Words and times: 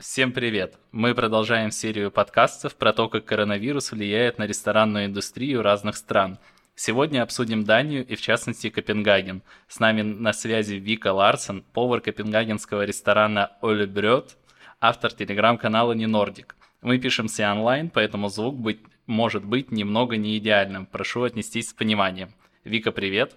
Всем 0.00 0.32
привет! 0.32 0.78
Мы 0.92 1.14
продолжаем 1.14 1.70
серию 1.70 2.10
подкастов 2.10 2.74
про 2.74 2.94
то, 2.94 3.10
как 3.10 3.26
коронавирус 3.26 3.92
влияет 3.92 4.38
на 4.38 4.46
ресторанную 4.46 5.04
индустрию 5.04 5.60
разных 5.60 5.94
стран. 5.94 6.38
Сегодня 6.74 7.22
обсудим 7.22 7.64
Данию 7.64 8.06
и, 8.06 8.14
в 8.14 8.22
частности, 8.22 8.70
Копенгаген. 8.70 9.42
С 9.68 9.78
нами 9.78 10.00
на 10.00 10.32
связи 10.32 10.76
Вика 10.76 11.12
Ларсен, 11.12 11.62
повар 11.74 12.00
копенгагенского 12.00 12.86
ресторана 12.86 13.52
Оле 13.60 13.84
Брёд, 13.84 14.38
автор 14.80 15.12
телеграм-канала 15.12 15.92
Не 15.92 16.06
Нордик. 16.06 16.56
Мы 16.80 16.96
пишемся 16.96 17.52
онлайн, 17.52 17.90
поэтому 17.90 18.30
звук 18.30 18.56
быть, 18.56 18.80
может 19.06 19.44
быть 19.44 19.70
немного 19.70 20.16
не 20.16 20.38
идеальным. 20.38 20.86
Прошу 20.86 21.24
отнестись 21.24 21.68
с 21.68 21.74
пониманием. 21.74 22.30
Вика, 22.64 22.90
привет! 22.90 23.36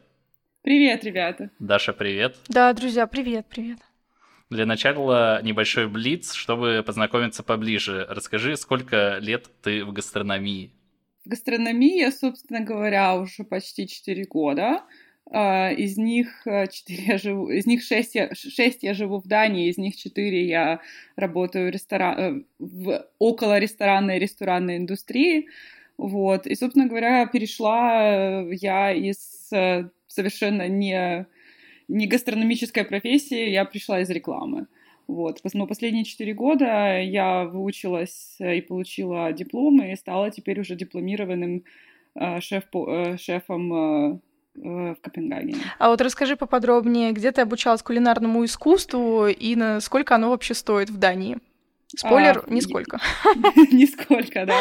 Привет, 0.62 1.04
ребята! 1.04 1.50
Даша, 1.60 1.92
привет! 1.92 2.38
Да, 2.48 2.72
друзья, 2.72 3.06
привет, 3.06 3.48
привет! 3.50 3.80
Для 4.54 4.68
начала 4.68 5.42
небольшой 5.42 5.88
блиц, 5.88 6.34
чтобы 6.34 6.84
познакомиться 6.86 7.42
поближе. 7.42 8.06
Расскажи, 8.08 8.56
сколько 8.56 9.18
лет 9.20 9.50
ты 9.64 9.84
в 9.84 9.92
гастрономии? 9.92 10.72
В 11.26 11.30
гастрономии 11.30 12.00
я, 12.00 12.12
собственно 12.12 12.60
говоря, 12.60 13.16
уже 13.16 13.44
почти 13.46 13.88
4 13.88 14.26
года. 14.26 14.84
А, 15.32 15.72
из 15.72 15.98
них 15.98 16.44
4 16.46 17.04
я 17.04 17.18
живу, 17.18 17.50
из 17.50 17.66
них 17.66 17.82
6 17.82 18.14
я, 18.14 18.36
6 18.36 18.84
я 18.84 18.94
живу 18.94 19.20
в 19.20 19.28
Дании, 19.28 19.70
из 19.70 19.80
них 19.80 19.96
4 19.96 20.46
я 20.46 20.82
работаю 21.16 21.70
в, 21.70 21.74
ресторан, 21.74 22.20
э, 22.20 22.44
в 22.60 23.08
около 23.18 23.58
ресторанной 23.58 24.18
и 24.18 24.20
ресторанной 24.20 24.78
индустрии. 24.78 25.48
Вот. 25.98 26.46
И, 26.46 26.54
собственно 26.54 26.88
говоря, 26.88 27.26
перешла 27.26 28.44
я 28.52 28.92
из 28.92 29.52
э, 29.52 29.90
совершенно 30.08 30.68
не 30.68 31.26
не 31.88 32.08
гастрономическая 32.08 32.84
профессия, 32.84 33.52
я 33.52 33.66
пришла 33.66 34.02
из 34.02 34.10
рекламы. 34.10 34.68
Вот. 35.08 35.42
Но 35.54 35.68
последние 35.68 36.06
четыре 36.06 36.34
года 36.34 37.00
я 37.02 37.46
выучилась 37.46 38.38
и 38.40 38.62
получила 38.62 39.32
диплом, 39.34 39.84
и 39.84 39.96
стала 39.96 40.32
теперь 40.32 40.60
уже 40.62 40.76
дипломированным 40.76 41.64
э, 42.16 42.40
шеф, 42.40 42.64
э, 42.74 43.18
шефом 43.18 43.74
э, 43.74 44.20
в 44.56 44.98
Копенгагене. 45.02 45.58
А 45.80 45.90
вот 45.90 46.00
расскажи 46.02 46.36
поподробнее, 46.36 47.12
где 47.12 47.32
ты 47.32 47.42
обучалась 47.42 47.84
кулинарному 47.84 48.46
искусству 48.46 49.28
и 49.28 49.56
на 49.56 49.82
сколько 49.82 50.16
оно 50.16 50.30
вообще 50.30 50.54
стоит 50.54 50.90
в 50.90 50.98
Дании? 50.98 51.38
Спойлер, 51.96 52.44
а, 52.48 52.52
нисколько. 52.52 53.00
Нисколько, 53.72 54.46
да. 54.48 54.60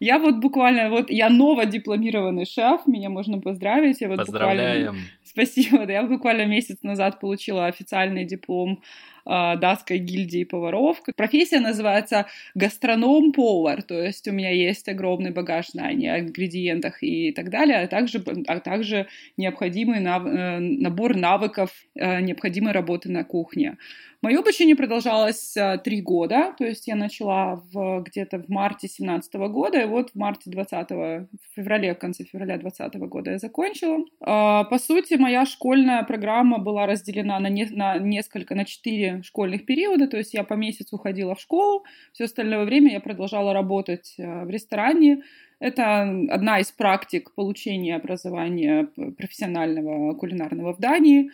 Я 0.00 0.18
вот 0.18 0.36
буквально, 0.36 0.90
вот 0.90 1.10
я 1.10 1.30
новодипломированный 1.30 2.44
шеф, 2.44 2.86
меня 2.86 3.08
можно 3.08 3.40
поздравить. 3.40 4.02
Я 4.02 4.08
вот 4.08 4.18
Поздравляем. 4.18 4.86
Буквально, 4.86 5.08
спасибо, 5.34 5.86
да, 5.86 5.92
я 5.94 6.02
буквально 6.04 6.46
месяц 6.46 6.78
назад 6.82 7.20
получила 7.20 7.66
официальный 7.66 8.24
диплом 8.24 8.82
датской 9.24 9.98
гильдии 9.98 10.44
поваров. 10.44 11.02
Профессия 11.16 11.60
называется 11.60 12.26
гастроном-повар, 12.54 13.82
то 13.82 14.00
есть 14.00 14.28
у 14.28 14.32
меня 14.32 14.50
есть 14.50 14.88
огромный 14.88 15.30
багаж 15.30 15.68
знаний 15.68 16.08
о 16.08 16.20
ингредиентах 16.20 17.02
и 17.02 17.32
так 17.32 17.50
далее, 17.50 17.78
а 17.78 17.86
также, 17.86 18.22
а 18.46 18.60
также 18.60 19.06
необходимый 19.36 20.00
нав, 20.00 20.26
э, 20.26 20.58
набор 20.58 21.16
навыков 21.16 21.70
э, 21.94 22.20
необходимой 22.20 22.72
работы 22.72 23.10
на 23.10 23.24
кухне. 23.24 23.76
Мое 24.22 24.38
обучение 24.38 24.74
продолжалось 24.74 25.54
э, 25.54 25.78
три 25.84 26.00
года, 26.00 26.54
то 26.56 26.64
есть 26.64 26.88
я 26.88 26.96
начала 26.96 27.62
где-то 27.74 28.38
в 28.38 28.48
марте 28.48 28.88
17 28.88 29.34
года, 29.34 29.82
и 29.82 29.86
вот 29.86 30.10
в 30.10 30.14
марте 30.14 30.50
20 30.50 30.90
в 30.90 31.26
феврале, 31.54 31.94
в 31.94 31.98
конце 31.98 32.24
февраля 32.24 32.56
20 32.56 32.94
года 33.00 33.32
я 33.32 33.38
закончила. 33.38 33.98
Э, 34.20 34.64
по 34.70 34.78
сути, 34.78 35.14
моя 35.14 35.44
школьная 35.44 36.02
программа 36.04 36.58
была 36.58 36.86
разделена 36.86 37.38
на, 37.38 37.48
не, 37.48 37.66
на 37.66 37.98
несколько, 37.98 38.54
на 38.54 38.64
четыре 38.64 39.13
школьных 39.22 39.66
периода, 39.66 40.06
то 40.08 40.16
есть 40.16 40.34
я 40.34 40.44
по 40.44 40.54
месяцу 40.54 40.98
ходила 40.98 41.34
в 41.34 41.40
школу, 41.40 41.84
все 42.12 42.24
остальное 42.24 42.64
время 42.64 42.92
я 42.92 43.00
продолжала 43.00 43.52
работать 43.52 44.14
э, 44.18 44.44
в 44.44 44.50
ресторане, 44.50 45.22
это 45.60 46.02
одна 46.30 46.58
из 46.60 46.72
практик 46.72 47.32
получения 47.34 47.96
образования 47.96 48.88
профессионального 49.16 50.14
кулинарного 50.14 50.74
в 50.74 50.78
Дании 50.78 51.30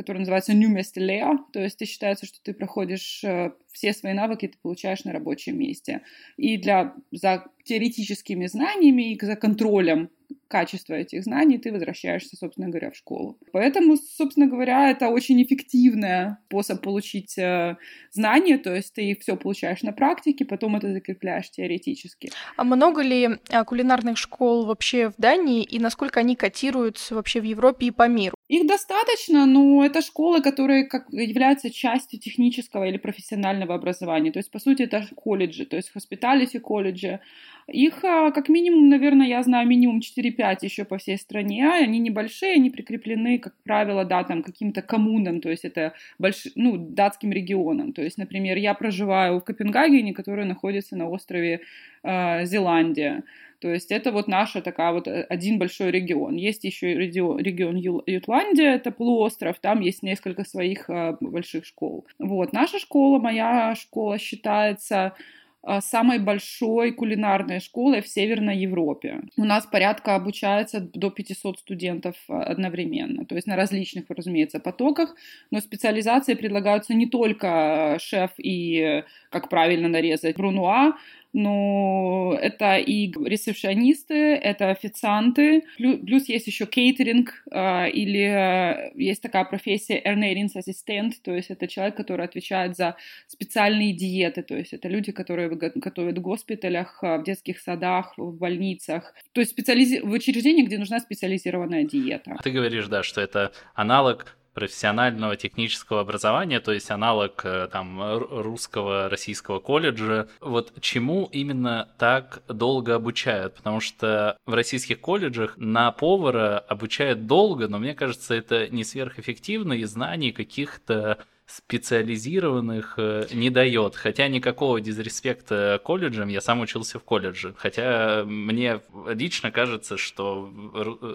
который 0.00 0.18
называется 0.18 0.54
New 0.54 0.74
Mestelea, 0.74 1.36
то 1.52 1.60
есть 1.60 1.76
ты 1.76 1.84
считается, 1.84 2.24
что 2.24 2.38
ты 2.42 2.54
проходишь 2.54 3.22
э, 3.22 3.50
все 3.70 3.92
свои 3.92 4.14
навыки, 4.14 4.48
ты 4.48 4.56
получаешь 4.62 5.04
на 5.04 5.12
рабочем 5.12 5.58
месте. 5.58 6.00
И 6.38 6.56
для, 6.56 6.94
за 7.12 7.44
теоретическими 7.64 8.46
знаниями 8.46 9.12
и 9.12 9.20
за 9.22 9.36
контролем 9.36 10.08
качества 10.48 10.94
этих 10.94 11.22
знаний, 11.24 11.58
ты 11.58 11.70
возвращаешься, 11.70 12.34
собственно 12.36 12.68
говоря, 12.70 12.90
в 12.90 12.96
школу. 12.96 13.38
Поэтому, 13.52 13.96
собственно 13.96 14.46
говоря, 14.46 14.90
это 14.90 15.08
очень 15.08 15.42
эффективный 15.42 16.36
способ 16.46 16.80
получить 16.82 17.36
э, 17.36 17.76
знания, 18.10 18.56
то 18.56 18.74
есть 18.74 18.94
ты 18.94 19.14
все 19.20 19.36
получаешь 19.36 19.82
на 19.82 19.92
практике, 19.92 20.46
потом 20.46 20.76
это 20.76 20.90
закрепляешь 20.92 21.50
теоретически. 21.50 22.30
А 22.56 22.64
много 22.64 23.02
ли 23.02 23.28
э, 23.50 23.64
кулинарных 23.64 24.16
школ 24.16 24.64
вообще 24.64 25.10
в 25.10 25.14
Дании 25.18 25.62
и 25.62 25.78
насколько 25.78 26.20
они 26.20 26.36
котируются 26.36 27.14
вообще 27.14 27.40
в 27.40 27.44
Европе 27.44 27.86
и 27.86 27.90
по 27.90 28.08
миру? 28.08 28.34
Их 28.50 28.66
достаточно, 28.66 29.46
но 29.46 29.84
это 29.84 30.02
школы, 30.02 30.42
которые 30.42 30.84
как, 30.84 31.06
являются 31.12 31.70
частью 31.70 32.18
технического 32.18 32.84
или 32.84 32.98
профессионального 32.98 33.76
образования. 33.76 34.32
То 34.32 34.40
есть, 34.40 34.50
по 34.50 34.58
сути, 34.58 34.82
это 34.82 35.06
колледжи, 35.14 35.64
то 35.66 35.76
есть 35.76 35.92
hospitality 35.94 36.58
колледжи, 36.58 37.20
их, 37.68 38.04
а, 38.04 38.32
как 38.32 38.48
минимум, 38.48 38.88
наверное, 38.88 39.28
я 39.28 39.42
знаю 39.44 39.68
минимум 39.68 40.00
4-5 40.00 40.58
еще 40.62 40.84
по 40.84 40.98
всей 40.98 41.16
стране. 41.16 41.68
Они 41.68 42.00
небольшие, 42.00 42.54
они 42.54 42.70
прикреплены, 42.70 43.38
как 43.38 43.54
правило, 43.62 44.04
да, 44.04 44.24
там, 44.24 44.42
каким-то 44.42 44.82
коммунам, 44.82 45.40
то 45.40 45.48
есть 45.48 45.64
это 45.64 45.92
больш... 46.18 46.48
ну, 46.56 46.76
датским 46.76 47.30
регионам. 47.30 47.92
То 47.92 48.02
есть, 48.02 48.18
например, 48.18 48.56
я 48.56 48.74
проживаю 48.74 49.38
в 49.38 49.44
Копенгагене, 49.44 50.12
который 50.12 50.44
находится 50.44 50.96
на 50.96 51.08
острове 51.08 51.60
э, 52.02 52.44
Зеландия. 52.46 53.22
То 53.60 53.68
есть 53.68 53.92
это 53.92 54.10
вот 54.10 54.28
наша 54.28 54.62
такая 54.62 54.92
вот 54.92 55.06
э, 55.06 55.22
один 55.28 55.58
большой 55.58 55.90
регион. 55.90 56.36
Есть 56.36 56.64
еще 56.64 56.94
регион, 56.94 57.76
Ютландия, 58.06 58.74
это 58.74 58.90
полуостров, 58.90 59.58
там 59.60 59.80
есть 59.80 60.02
несколько 60.02 60.44
своих 60.44 60.88
э, 60.88 61.16
больших 61.20 61.64
школ. 61.66 62.06
Вот, 62.18 62.52
наша 62.52 62.78
школа, 62.78 63.18
моя 63.18 63.74
школа 63.74 64.18
считается 64.18 65.14
а, 65.62 65.82
самой 65.82 66.18
большой 66.18 66.90
кулинарной 66.92 67.60
школой 67.60 68.00
в 68.00 68.08
Северной 68.08 68.56
Европе. 68.56 69.20
У 69.36 69.44
нас 69.44 69.66
порядка 69.66 70.14
обучается 70.14 70.80
до 70.80 71.10
500 71.10 71.58
студентов 71.58 72.16
одновременно, 72.28 73.26
то 73.26 73.34
есть 73.34 73.46
на 73.46 73.56
различных, 73.56 74.06
разумеется, 74.08 74.58
потоках, 74.58 75.14
но 75.50 75.60
специализации 75.60 76.32
предлагаются 76.32 76.94
не 76.94 77.06
только 77.06 77.98
шеф 78.00 78.30
и 78.38 79.04
как 79.30 79.50
правильно 79.50 79.88
нарезать 79.88 80.36
брунуа, 80.36 80.94
но 81.32 82.36
это 82.40 82.76
и 82.76 83.12
ресепшионисты, 83.12 84.34
это 84.34 84.70
официанты, 84.70 85.64
плюс, 85.76 86.28
есть 86.28 86.46
еще 86.46 86.66
кейтеринг, 86.66 87.32
а, 87.50 87.86
или 87.86 88.24
а, 88.24 88.90
есть 88.94 89.22
такая 89.22 89.44
профессия 89.44 90.00
ernährungsassistent, 90.04 91.12
то 91.22 91.32
есть 91.32 91.50
это 91.50 91.68
человек, 91.68 91.96
который 91.96 92.24
отвечает 92.24 92.76
за 92.76 92.96
специальные 93.28 93.92
диеты, 93.92 94.42
то 94.42 94.56
есть 94.56 94.72
это 94.72 94.88
люди, 94.88 95.12
которые 95.12 95.48
готовят 95.50 96.18
в 96.18 96.20
госпиталях, 96.20 96.98
а, 97.02 97.18
в 97.18 97.24
детских 97.24 97.60
садах, 97.60 98.14
в 98.16 98.32
больницах, 98.36 99.14
то 99.32 99.40
есть 99.40 99.52
специализи... 99.52 100.00
в 100.00 100.10
учреждениях, 100.10 100.66
где 100.66 100.78
нужна 100.78 101.00
специализированная 101.00 101.84
диета. 101.84 102.36
Ты 102.42 102.50
говоришь, 102.50 102.88
да, 102.88 103.02
что 103.02 103.20
это 103.20 103.52
аналог 103.74 104.36
профессионального 104.54 105.36
технического 105.36 106.00
образования, 106.00 106.60
то 106.60 106.72
есть 106.72 106.90
аналог 106.90 107.42
э, 107.44 107.68
там 107.70 108.18
русского, 108.18 109.08
российского 109.08 109.60
колледжа. 109.60 110.28
Вот 110.40 110.72
чему 110.80 111.28
именно 111.32 111.88
так 111.98 112.42
долго 112.48 112.94
обучают? 112.94 113.54
Потому 113.54 113.80
что 113.80 114.36
в 114.46 114.54
российских 114.54 115.00
колледжах 115.00 115.56
на 115.56 115.92
повара 115.92 116.58
обучают 116.58 117.26
долго, 117.26 117.68
но 117.68 117.78
мне 117.78 117.94
кажется, 117.94 118.34
это 118.34 118.68
не 118.68 118.84
сверхэффективно, 118.84 119.74
и 119.74 119.84
знаний 119.84 120.32
каких-то 120.32 121.18
специализированных 121.50 122.94
э, 122.96 123.26
не 123.32 123.50
дает. 123.50 123.96
Хотя 123.96 124.28
никакого 124.28 124.80
дизреспекта 124.80 125.80
колледжам, 125.84 126.28
я 126.28 126.40
сам 126.40 126.60
учился 126.60 126.98
в 126.98 127.04
колледже. 127.04 127.54
Хотя 127.56 128.24
мне 128.24 128.80
лично 129.08 129.50
кажется, 129.50 129.96
что 129.96 130.50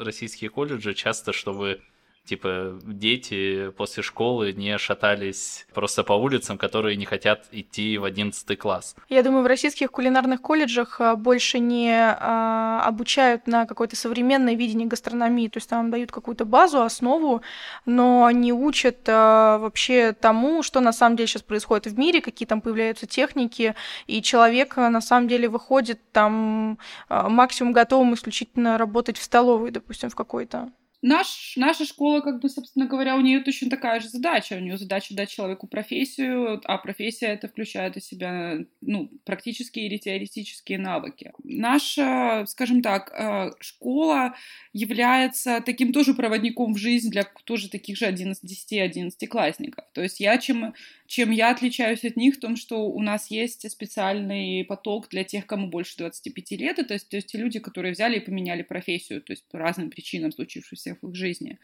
российские 0.04 0.50
колледжи 0.50 0.94
часто, 0.94 1.32
чтобы 1.32 1.82
типа 2.26 2.80
дети 2.84 3.70
после 3.78 4.04
школы 4.04 4.52
не 4.54 4.78
шатались 4.78 5.68
просто 5.74 6.04
по 6.04 6.14
улицам, 6.14 6.58
которые 6.58 6.96
не 6.96 7.06
хотят 7.06 7.46
идти 7.52 7.98
в 7.98 8.04
одиннадцатый 8.04 8.58
класс. 8.58 8.96
Я 9.10 9.24
думаю, 9.24 9.44
в 9.44 9.48
российских 9.48 9.92
кулинарных 9.92 10.42
колледжах 10.42 11.00
а, 11.00 11.16
больше 11.16 11.60
не 11.60 11.94
а, 11.94 12.82
обучают 12.86 13.48
на 13.48 13.66
какое-то 13.66 13.96
современное 13.96 14.56
видение 14.56 14.88
гастрономии, 14.88 15.48
то 15.48 15.58
есть 15.58 15.70
там 15.70 15.92
дают 15.92 16.12
какую-то 16.12 16.46
базу, 16.46 16.82
основу, 16.82 17.42
но 17.86 18.30
не 18.32 18.52
учат 18.52 19.08
а, 19.08 19.58
вообще 19.60 20.14
тому, 20.14 20.64
что 20.64 20.82
на 20.82 20.94
самом 20.94 21.16
деле 21.16 21.28
сейчас 21.28 21.44
происходит 21.44 21.88
в 21.88 21.98
мире, 21.98 22.22
какие 22.22 22.48
там 22.48 22.62
появляются 22.62 23.06
техники, 23.06 23.76
и 24.08 24.22
человек 24.22 24.78
на 24.78 25.02
самом 25.02 25.28
деле 25.28 25.48
выходит 25.48 26.00
там 26.12 26.80
максимум 27.10 27.74
готовым 27.74 28.14
исключительно 28.14 28.78
работать 28.78 29.18
в 29.18 29.24
столовой, 29.24 29.72
допустим, 29.72 30.10
в 30.10 30.16
какой-то. 30.16 30.72
Наш, 31.02 31.54
наша 31.56 31.86
школа, 31.86 32.22
как 32.22 32.40
бы, 32.40 32.50
собственно 32.50 32.88
говоря, 32.88 33.16
у 33.16 33.22
нее 33.22 33.42
точно 33.42 33.70
такая 33.70 34.00
же 34.00 34.10
задача. 34.10 34.56
У 34.56 34.60
нее 34.60 34.78
задача 34.78 35.16
дать 35.16 35.30
человеку 35.30 35.68
профессию, 35.68 36.62
а 36.66 36.78
профессия 36.78 37.28
это 37.28 37.48
включает 37.48 37.96
в 37.96 38.02
себя 38.02 38.58
ну, 38.82 39.10
практические 39.24 39.88
или 39.88 39.98
теоретические 39.98 40.80
навыки. 40.80 41.32
Наша, 41.44 42.46
скажем 42.48 42.82
так, 42.82 43.12
э, 43.12 43.52
школа 43.60 44.36
является 44.74 45.62
таким 45.62 45.94
тоже 45.94 46.14
проводником 46.14 46.74
в 46.74 46.78
жизнь 46.78 47.10
для 47.12 47.24
тоже 47.44 47.70
таких 47.70 47.98
же 47.98 48.06
10-11 48.06 49.28
классников. 49.28 49.86
То 49.94 50.02
есть 50.02 50.20
я 50.20 50.38
чем, 50.38 50.74
чем 51.08 51.32
я 51.32 51.52
отличаюсь 51.52 52.04
от 52.04 52.16
них 52.16 52.36
в 52.36 52.40
том, 52.40 52.56
что 52.56 52.88
у 52.88 53.02
нас 53.02 53.30
есть 53.30 53.70
специальный 53.70 54.64
поток 54.66 55.08
для 55.10 55.24
тех, 55.24 55.46
кому 55.46 55.68
больше 55.68 55.98
25 55.98 56.52
лет, 56.52 56.80
это, 56.80 56.88
то 56.88 56.94
есть, 57.18 57.28
те 57.28 57.38
люди, 57.38 57.60
которые 57.60 57.92
взяли 57.92 58.18
и 58.18 58.20
поменяли 58.20 58.64
профессию, 58.64 59.22
то 59.22 59.34
есть 59.34 59.46
по 59.50 59.60
разным 59.60 59.90
причинам 59.90 60.32
случившимся 60.32 60.98
в 61.02 61.10
их 61.10 61.16
жизни. 61.16 61.60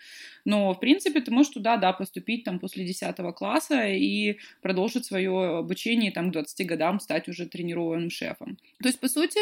Но, 0.46 0.74
в 0.74 0.80
принципе, 0.80 1.22
ты 1.22 1.32
можешь 1.32 1.54
туда, 1.54 1.78
да, 1.78 1.94
поступить 1.94 2.44
там 2.44 2.60
после 2.60 2.86
10 2.86 3.16
класса 3.36 3.88
и 3.88 4.38
продолжить 4.62 5.06
свое 5.06 5.58
обучение 5.58 6.12
там 6.12 6.30
к 6.30 6.34
20 6.34 6.68
годам, 6.68 7.00
стать 7.00 7.28
уже 7.28 7.48
тренированным 7.48 8.10
шефом. 8.10 8.58
То 8.82 8.90
есть, 8.90 9.00
по 9.00 9.08
сути, 9.08 9.40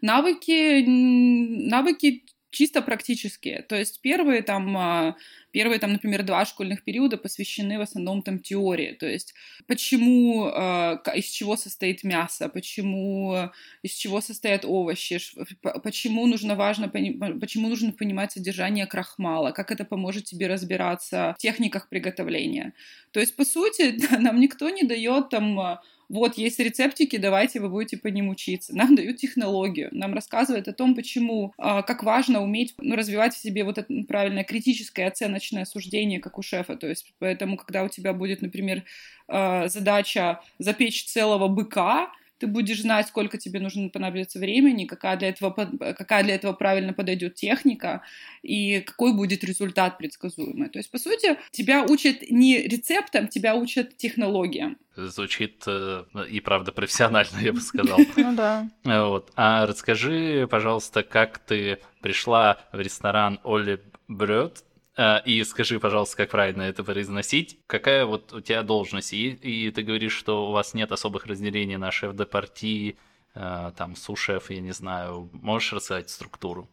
навыки, 0.00 0.84
навыки 0.86 2.24
чисто 2.50 2.82
практические. 2.82 3.62
То 3.62 3.76
есть 3.76 4.00
первые 4.00 4.42
там, 4.42 4.76
а, 4.76 5.16
первые 5.52 5.78
там, 5.78 5.92
например, 5.92 6.22
два 6.22 6.44
школьных 6.44 6.84
периода 6.84 7.16
посвящены 7.16 7.78
в 7.78 7.82
основном 7.82 8.22
там 8.22 8.38
теории. 8.38 8.92
То 8.92 9.06
есть 9.06 9.34
почему, 9.66 10.50
а, 10.52 11.02
из 11.14 11.26
чего 11.26 11.56
состоит 11.56 12.04
мясо, 12.04 12.48
почему, 12.48 13.50
из 13.82 13.92
чего 13.92 14.20
состоят 14.20 14.64
овощи, 14.64 15.18
почему 15.82 16.26
нужно 16.26 16.54
важно, 16.56 16.88
почему 16.88 17.68
нужно 17.68 17.92
понимать 17.92 18.32
содержание 18.32 18.86
крахмала, 18.86 19.52
как 19.52 19.70
это 19.70 19.84
поможет 19.84 20.24
тебе 20.24 20.46
разбираться 20.46 21.34
в 21.38 21.42
техниках 21.42 21.88
приготовления. 21.88 22.74
То 23.12 23.20
есть, 23.20 23.36
по 23.36 23.44
сути, 23.44 23.94
нам 24.18 24.40
никто 24.40 24.68
не 24.70 24.82
дает 24.82 25.30
там 25.30 25.58
а, 25.60 25.82
вот 26.10 26.36
есть 26.36 26.58
рецептики, 26.58 27.16
давайте 27.16 27.60
вы 27.60 27.68
будете 27.68 27.96
по 27.96 28.08
ним 28.08 28.28
учиться. 28.28 28.76
Нам 28.76 28.94
дают 28.96 29.18
технологию, 29.18 29.88
нам 29.92 30.12
рассказывают 30.12 30.68
о 30.68 30.72
том, 30.72 30.94
почему, 30.94 31.54
а, 31.56 31.82
как 31.82 32.02
важно 32.02 32.42
уметь 32.42 32.74
ну, 32.78 32.96
развивать 32.96 33.34
в 33.34 33.38
себе 33.38 33.64
вот 33.64 33.78
это 33.78 33.94
правильное 34.06 34.44
критическое 34.44 35.06
оценочное 35.06 35.64
суждение, 35.64 36.20
как 36.20 36.38
у 36.38 36.42
шефа. 36.42 36.76
То 36.76 36.88
есть 36.88 37.12
поэтому, 37.18 37.56
когда 37.56 37.84
у 37.84 37.88
тебя 37.88 38.12
будет, 38.12 38.42
например, 38.42 38.82
а, 39.28 39.68
задача 39.68 40.40
запечь 40.58 41.04
целого 41.04 41.48
быка, 41.48 42.10
ты 42.40 42.46
будешь 42.46 42.80
знать, 42.80 43.06
сколько 43.08 43.36
тебе 43.38 43.60
нужно 43.60 43.90
понадобится 43.90 44.38
времени, 44.38 44.86
какая 44.86 45.16
для 45.16 45.28
этого, 45.28 45.52
какая 45.92 46.24
для 46.24 46.34
этого 46.34 46.54
правильно 46.54 46.94
подойдет 46.94 47.34
техника 47.34 48.02
и 48.42 48.80
какой 48.80 49.12
будет 49.14 49.44
результат 49.44 49.98
предсказуемый. 49.98 50.70
То 50.70 50.78
есть, 50.78 50.90
по 50.90 50.98
сути, 50.98 51.38
тебя 51.50 51.84
учат 51.84 52.30
не 52.30 52.62
рецептам, 52.62 53.28
тебя 53.28 53.54
учат 53.54 53.96
технологиям. 53.98 54.78
Звучит 54.96 55.62
э, 55.66 56.04
и 56.30 56.40
правда 56.40 56.72
профессионально, 56.72 57.38
я 57.40 57.52
бы 57.52 57.60
сказал. 57.60 57.98
Ну 58.16 58.34
да. 58.34 58.68
Вот. 58.84 59.32
А 59.36 59.66
расскажи, 59.66 60.46
пожалуйста, 60.50 61.02
как 61.02 61.38
ты 61.38 61.78
пришла 62.00 62.58
в 62.72 62.80
ресторан 62.80 63.40
Оли 63.44 63.80
Брёд 64.08 64.64
и 65.24 65.44
скажи, 65.44 65.80
пожалуйста, 65.80 66.16
как 66.16 66.30
правильно 66.30 66.62
это 66.62 66.84
произносить. 66.84 67.58
Какая 67.66 68.04
вот 68.04 68.32
у 68.32 68.40
тебя 68.40 68.62
должность? 68.62 69.12
И, 69.12 69.30
и 69.30 69.70
ты 69.70 69.82
говоришь, 69.82 70.12
что 70.12 70.48
у 70.48 70.52
вас 70.52 70.74
нет 70.74 70.92
особых 70.92 71.26
разделений 71.26 71.76
на 71.76 71.90
шеф 71.90 72.14
де 72.14 72.26
партии, 72.26 72.96
а, 73.34 73.70
там, 73.72 73.96
су-шеф, 73.96 74.50
я 74.50 74.60
не 74.60 74.72
знаю. 74.72 75.30
Можешь 75.32 75.72
рассказать 75.72 76.10
структуру? 76.10 76.68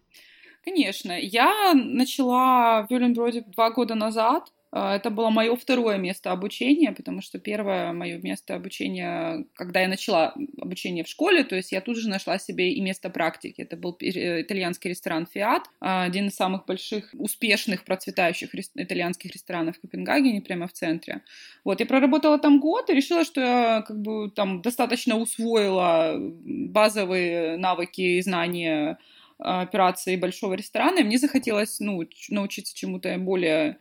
Конечно. 0.64 1.18
Я 1.18 1.74
начала 1.74 2.82
в 2.84 2.92
Вюленброде 2.92 3.42
два 3.48 3.72
года 3.72 3.96
назад. 3.96 4.52
А, 4.80 4.96
это 4.96 5.10
было 5.10 5.32
мое 5.32 5.56
второе 5.56 5.98
место 5.98 6.32
обучения, 6.32 6.92
потому 6.92 7.22
что 7.22 7.40
первое 7.40 7.94
мое 7.94 8.20
место 8.20 8.54
обучения, 8.54 9.46
когда 9.56 9.82
я 9.82 9.88
начала 9.88 10.36
обучение 10.62 11.04
в 11.04 11.08
школе, 11.08 11.44
то 11.44 11.56
есть 11.56 11.72
я 11.72 11.82
тут 11.82 11.98
же 11.98 12.10
нашла 12.10 12.38
себе 12.38 12.72
и 12.72 12.82
место 12.82 13.10
практики. 13.10 13.62
Это 13.62 13.76
был 13.76 13.98
итальянский 14.00 14.92
ресторан 14.92 15.26
«Фиат», 15.26 15.64
а, 15.80 16.04
один 16.04 16.28
из 16.28 16.36
самых 16.36 16.66
больших, 16.66 17.10
успешных, 17.14 17.86
процветающих 17.86 18.52
итальянских 18.76 19.32
ресторанов 19.32 19.78
в 19.78 19.82
Копенгагене, 19.82 20.42
прямо 20.42 20.68
в 20.68 20.74
центре. 20.74 21.22
Вот, 21.64 21.80
я 21.80 21.88
проработала 21.88 22.38
там 22.38 22.60
год 22.60 22.92
и 22.92 22.94
решила, 22.94 23.26
что 23.26 23.42
я 23.42 23.82
как 23.82 24.00
бы 24.00 24.30
там 24.30 24.62
достаточно 24.62 25.18
усвоила 25.18 26.18
базовые 26.20 27.58
навыки 27.58 28.02
и 28.02 28.22
знания 28.22 29.00
операции 29.40 30.16
большого 30.16 30.54
ресторана, 30.56 31.00
и 31.00 31.04
мне 31.04 31.18
захотелось 31.18 31.80
ну, 31.80 32.04
научиться 32.30 32.76
чему-то 32.76 33.16
более 33.18 33.78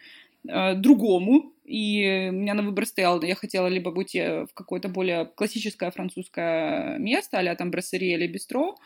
э, 0.49 0.75
другому. 0.75 1.53
И 1.65 2.29
у 2.31 2.33
меня 2.33 2.55
на 2.55 2.63
выбор 2.63 2.87
стоял, 2.87 3.21
я 3.23 3.35
хотела 3.35 3.67
либо 3.67 3.91
быть 3.91 4.15
в 4.15 4.49
какое-то 4.55 4.89
более 4.89 5.25
классическое 5.25 5.91
французское 5.91 6.97
место, 6.99 7.39
а 7.41 7.55
там 7.57 7.73
брассерия 7.73 8.17
или 8.17 8.29
бистро, 8.29 8.77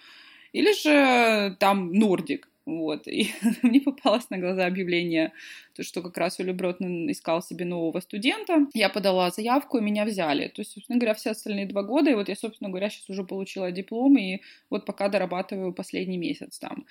или 0.52 0.72
же 0.72 1.56
там 1.58 1.92
Нордик. 1.92 2.50
Вот. 2.70 3.06
И 3.08 3.30
мне 3.62 3.80
попалось 3.80 4.30
на 4.30 4.38
глаза 4.38 4.66
объявление, 4.66 5.32
то, 5.74 5.82
что 5.82 6.02
как 6.02 6.16
раз 6.16 6.38
Ули 6.38 6.52
Бротман 6.52 7.10
искал 7.10 7.42
себе 7.42 7.64
нового 7.64 8.00
студента. 8.00 8.66
Я 8.74 8.88
подала 8.88 9.30
заявку, 9.30 9.78
и 9.78 9.82
меня 9.82 10.04
взяли. 10.04 10.48
То 10.48 10.60
есть, 10.60 10.72
собственно 10.72 10.98
говоря, 10.98 11.14
все 11.14 11.30
остальные 11.30 11.66
два 11.66 11.82
года, 11.82 12.10
и 12.10 12.14
вот 12.14 12.28
я, 12.28 12.36
собственно 12.36 12.70
говоря, 12.70 12.90
сейчас 12.90 13.08
уже 13.10 13.24
получила 13.24 13.72
диплом, 13.72 14.16
и 14.18 14.40
вот 14.70 14.84
пока 14.84 15.08
дорабатываю 15.08 15.72
последний 15.72 16.18
месяц 16.18 16.58
там. 16.58 16.86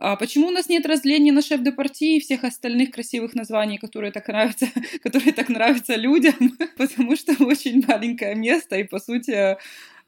А 0.00 0.14
почему 0.14 0.46
у 0.46 0.50
нас 0.52 0.68
нет 0.68 0.86
разделения 0.86 1.32
на 1.32 1.42
шеф 1.42 1.60
де 1.60 1.72
партии 1.72 2.16
и 2.16 2.20
всех 2.20 2.44
остальных 2.44 2.92
красивых 2.92 3.34
названий, 3.34 3.78
которые 3.78 4.12
так 4.12 4.28
нравятся, 4.28 4.68
которые 5.02 5.32
так 5.32 5.48
нравятся 5.48 5.96
людям? 5.96 6.56
Потому 6.76 7.16
что 7.16 7.32
очень 7.44 7.84
маленькое 7.84 8.36
место, 8.36 8.76
и, 8.76 8.84
по 8.84 9.00
сути, 9.00 9.56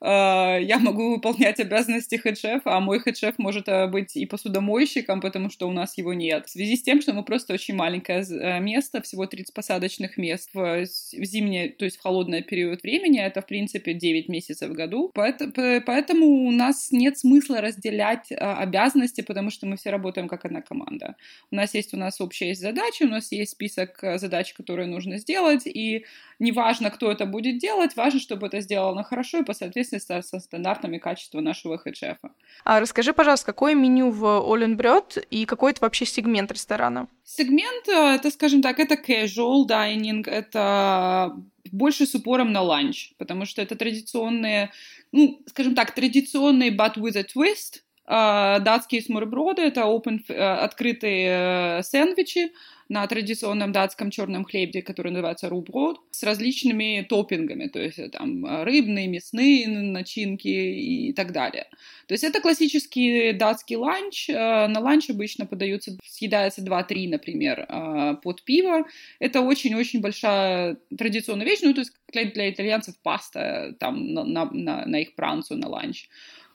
я 0.06 0.78
могу 0.78 1.10
выполнять 1.10 1.60
обязанности 1.60 2.16
хед-шефа, 2.16 2.76
а 2.76 2.80
мой 2.80 3.00
хед-шеф 3.00 3.38
может 3.38 3.68
э, 3.68 3.86
быть 3.86 4.16
и 4.16 4.24
посудомойщиком, 4.24 5.20
потому 5.20 5.50
что 5.50 5.68
у 5.68 5.72
нас 5.72 5.98
его 5.98 6.14
нет. 6.14 6.46
В 6.46 6.50
связи 6.50 6.76
с 6.76 6.82
тем, 6.82 7.02
что 7.02 7.12
мы 7.12 7.22
просто 7.22 7.52
очень 7.52 7.74
маленькое 7.74 8.22
э, 8.22 8.60
место, 8.60 9.02
всего 9.02 9.26
30 9.26 9.52
посадочных 9.52 10.16
мест 10.16 10.50
в 10.54 10.86
зимнее, 10.86 11.68
то 11.68 11.84
есть 11.84 11.98
в 11.98 12.02
холодный 12.02 12.42
период 12.42 12.82
времени, 12.82 13.20
это, 13.20 13.42
в 13.42 13.46
принципе, 13.46 13.92
9 13.92 14.28
месяцев 14.28 14.70
в 14.70 14.72
году. 14.72 15.12
Поэтому 15.14 16.46
у 16.46 16.50
нас 16.50 16.90
нет 16.90 17.18
смысла 17.18 17.60
разделять 17.60 18.32
э, 18.32 18.36
обязанности, 18.36 19.20
потому 19.20 19.50
что 19.50 19.66
мы 19.66 19.76
все 19.76 19.90
работаем 19.90 20.28
как 20.28 20.46
одна 20.46 20.62
команда. 20.62 21.16
У 21.50 21.56
нас 21.56 21.74
есть 21.74 21.92
у 21.92 21.98
нас 21.98 22.20
общая 22.22 22.48
есть 22.48 22.62
задача, 22.62 23.02
у 23.02 23.08
нас 23.08 23.32
есть 23.32 23.52
список 23.52 23.98
задач, 24.16 24.54
которые 24.54 24.86
нужно 24.86 25.18
сделать, 25.18 25.66
и 25.66 26.06
неважно, 26.38 26.90
кто 26.90 27.12
это 27.12 27.26
будет 27.26 27.58
делать, 27.58 27.96
важно, 27.96 28.18
чтобы 28.18 28.46
это 28.46 28.60
сделано 28.60 29.04
хорошо 29.04 29.40
и 29.40 29.44
по 29.44 29.52
соответствии 29.52 29.89
соответствии 29.98 30.38
со 30.38 30.44
стандартами 30.44 30.98
качества 30.98 31.40
нашего 31.40 31.78
хед-шефа. 31.78 32.30
А 32.64 32.80
расскажи, 32.80 33.12
пожалуйста, 33.12 33.46
какое 33.46 33.74
меню 33.74 34.10
в 34.10 34.52
Оленбрёд 34.52 35.18
и 35.30 35.44
какой 35.44 35.72
это 35.72 35.80
вообще 35.82 36.06
сегмент 36.06 36.52
ресторана? 36.52 37.08
Сегмент, 37.24 37.88
э, 37.88 38.16
это, 38.16 38.30
скажем 38.30 38.62
так, 38.62 38.78
это 38.78 38.94
casual 38.94 39.66
dining, 39.66 40.28
это 40.28 41.36
больше 41.72 42.06
с 42.06 42.14
упором 42.14 42.52
на 42.52 42.62
ланч, 42.62 43.12
потому 43.18 43.44
что 43.44 43.62
это 43.62 43.76
традиционные, 43.76 44.70
ну, 45.12 45.40
скажем 45.46 45.74
так, 45.74 45.92
традиционные 45.92 46.70
but 46.70 46.96
with 46.96 47.16
a 47.16 47.22
twist, 47.22 47.82
датские 48.10 49.02
смёрреброды, 49.02 49.62
это 49.62 49.82
open, 49.82 50.20
э, 50.28 50.34
открытые 50.34 51.82
сэндвичи, 51.84 52.50
на 52.90 53.06
традиционном 53.06 53.70
датском 53.70 54.10
черном 54.10 54.44
хлебе, 54.44 54.82
который 54.82 55.12
называется 55.12 55.48
rugbrød, 55.48 56.00
с 56.10 56.24
различными 56.24 57.06
топпингами, 57.08 57.68
то 57.68 57.78
есть 57.78 58.10
там 58.10 58.44
рыбные, 58.64 59.06
мясные 59.06 59.68
начинки 59.68 60.48
и 60.48 61.12
так 61.12 61.32
далее. 61.32 61.68
То 62.08 62.14
есть 62.14 62.24
это 62.24 62.40
классический 62.40 63.32
датский 63.32 63.76
ланч. 63.76 64.28
Э, 64.28 64.66
на 64.66 64.80
ланч 64.80 65.08
обычно 65.08 65.46
подаются, 65.46 65.96
съедается 66.04 66.62
2-3, 66.62 67.08
например, 67.08 67.60
э, 67.60 68.16
под 68.24 68.42
пиво. 68.42 68.84
Это 69.20 69.40
очень-очень 69.40 70.00
большая 70.00 70.76
традиционная 70.98 71.46
вещь, 71.46 71.60
ну, 71.62 71.72
то 71.72 71.82
есть 71.82 71.92
для, 72.12 72.24
для 72.24 72.50
итальянцев 72.50 72.96
паста 73.04 73.72
там 73.78 74.12
на, 74.12 74.24
на, 74.24 74.84
на 74.84 74.96
их 75.00 75.14
pranzo 75.14 75.56
на 75.56 75.68
ланч. 75.68 76.08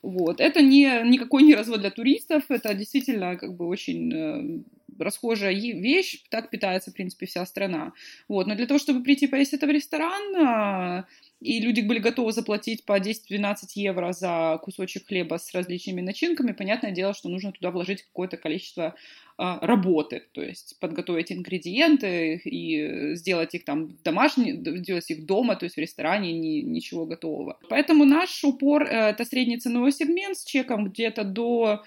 Вот. 0.06 0.40
Это 0.40 0.62
не, 0.62 1.02
никакой 1.04 1.42
не 1.42 1.56
развод 1.56 1.82
для 1.82 1.90
туристов, 1.90 2.44
это 2.50 2.76
действительно 2.76 3.38
как 3.38 3.56
бы 3.56 3.66
очень 3.68 4.14
э, 4.14 4.60
расхожая 5.00 5.56
вещь, 5.56 6.24
так 6.30 6.52
питается, 6.52 6.92
в 6.92 6.94
принципе, 6.94 7.26
вся 7.26 7.44
страна. 7.48 7.92
Вот. 8.28 8.46
Но 8.46 8.56
для 8.56 8.68
того, 8.68 8.78
чтобы 8.78 9.04
прийти 9.04 9.26
поесть 9.26 9.54
это 9.54 9.66
в 9.66 9.72
ресторан, 9.72 10.36
а, 10.36 11.06
и 11.42 11.60
люди 11.60 11.82
были 11.82 12.00
готовы 12.00 12.32
заплатить 12.32 12.86
по 12.86 13.00
10-12 13.00 13.56
евро 13.76 14.14
за 14.14 14.60
кусочек 14.64 15.08
хлеба 15.08 15.38
с 15.38 15.54
различными 15.54 16.02
начинками, 16.02 16.54
понятное 16.54 16.92
дело, 16.92 17.14
что 17.14 17.30
нужно 17.30 17.52
туда 17.52 17.72
вложить 17.72 18.04
какое-то 18.04 18.38
количество 18.38 18.96
а, 19.38 19.60
работы, 19.66 20.24
то 20.32 20.42
есть 20.42 20.80
подготовить 20.80 21.32
ингредиенты 21.32 22.38
и 22.38 23.16
сделать 23.16 23.54
их 23.54 23.66
там 23.66 23.98
домашние, 24.04 24.56
сделать 24.78 25.12
их 25.12 25.26
дома, 25.26 25.56
то 25.56 25.66
есть 25.66 25.76
в 25.76 25.80
ресторане 25.80 26.32
ни, 26.32 26.62
ничего 26.62 27.06
готового. 27.06 27.60
Поэтому 27.70 28.06
наш 28.06 28.44
упор 28.44 28.84
э,— 28.84 29.10
это 29.10 29.26
средний 29.26 29.60
сегмент 29.60 30.38
с 30.38 30.46
чеком 30.46 30.86
где-то 30.86 31.24
до 31.24 31.84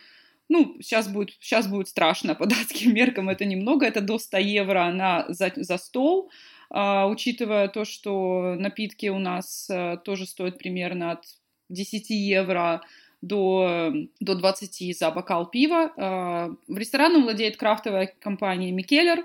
ну, 0.50 0.76
сейчас 0.80 1.08
будет, 1.08 1.36
сейчас 1.40 1.68
будет 1.68 1.88
страшно 1.88 2.34
по 2.34 2.46
датским 2.46 2.94
меркам, 2.94 3.28
это 3.28 3.44
немного, 3.44 3.86
это 3.86 4.00
до 4.00 4.18
100 4.18 4.38
евро 4.38 4.90
на, 4.92 5.26
за, 5.28 5.52
за 5.56 5.78
стол, 5.78 6.30
учитывая 6.70 7.68
то, 7.68 7.84
что 7.84 8.54
напитки 8.58 9.06
у 9.08 9.18
нас 9.18 9.68
а, 9.70 9.96
тоже 9.96 10.26
стоят 10.26 10.58
примерно 10.58 11.12
от 11.12 11.24
10 11.68 12.10
евро 12.10 12.82
до, 13.22 13.92
до 14.20 14.34
20 14.34 14.96
за 14.96 15.10
бокал 15.10 15.50
пива. 15.50 15.92
А, 15.96 16.50
в 16.66 16.76
ресторане 16.76 17.22
владеет 17.22 17.56
крафтовая 17.56 18.12
компания 18.20 18.70
Микеллер, 18.70 19.24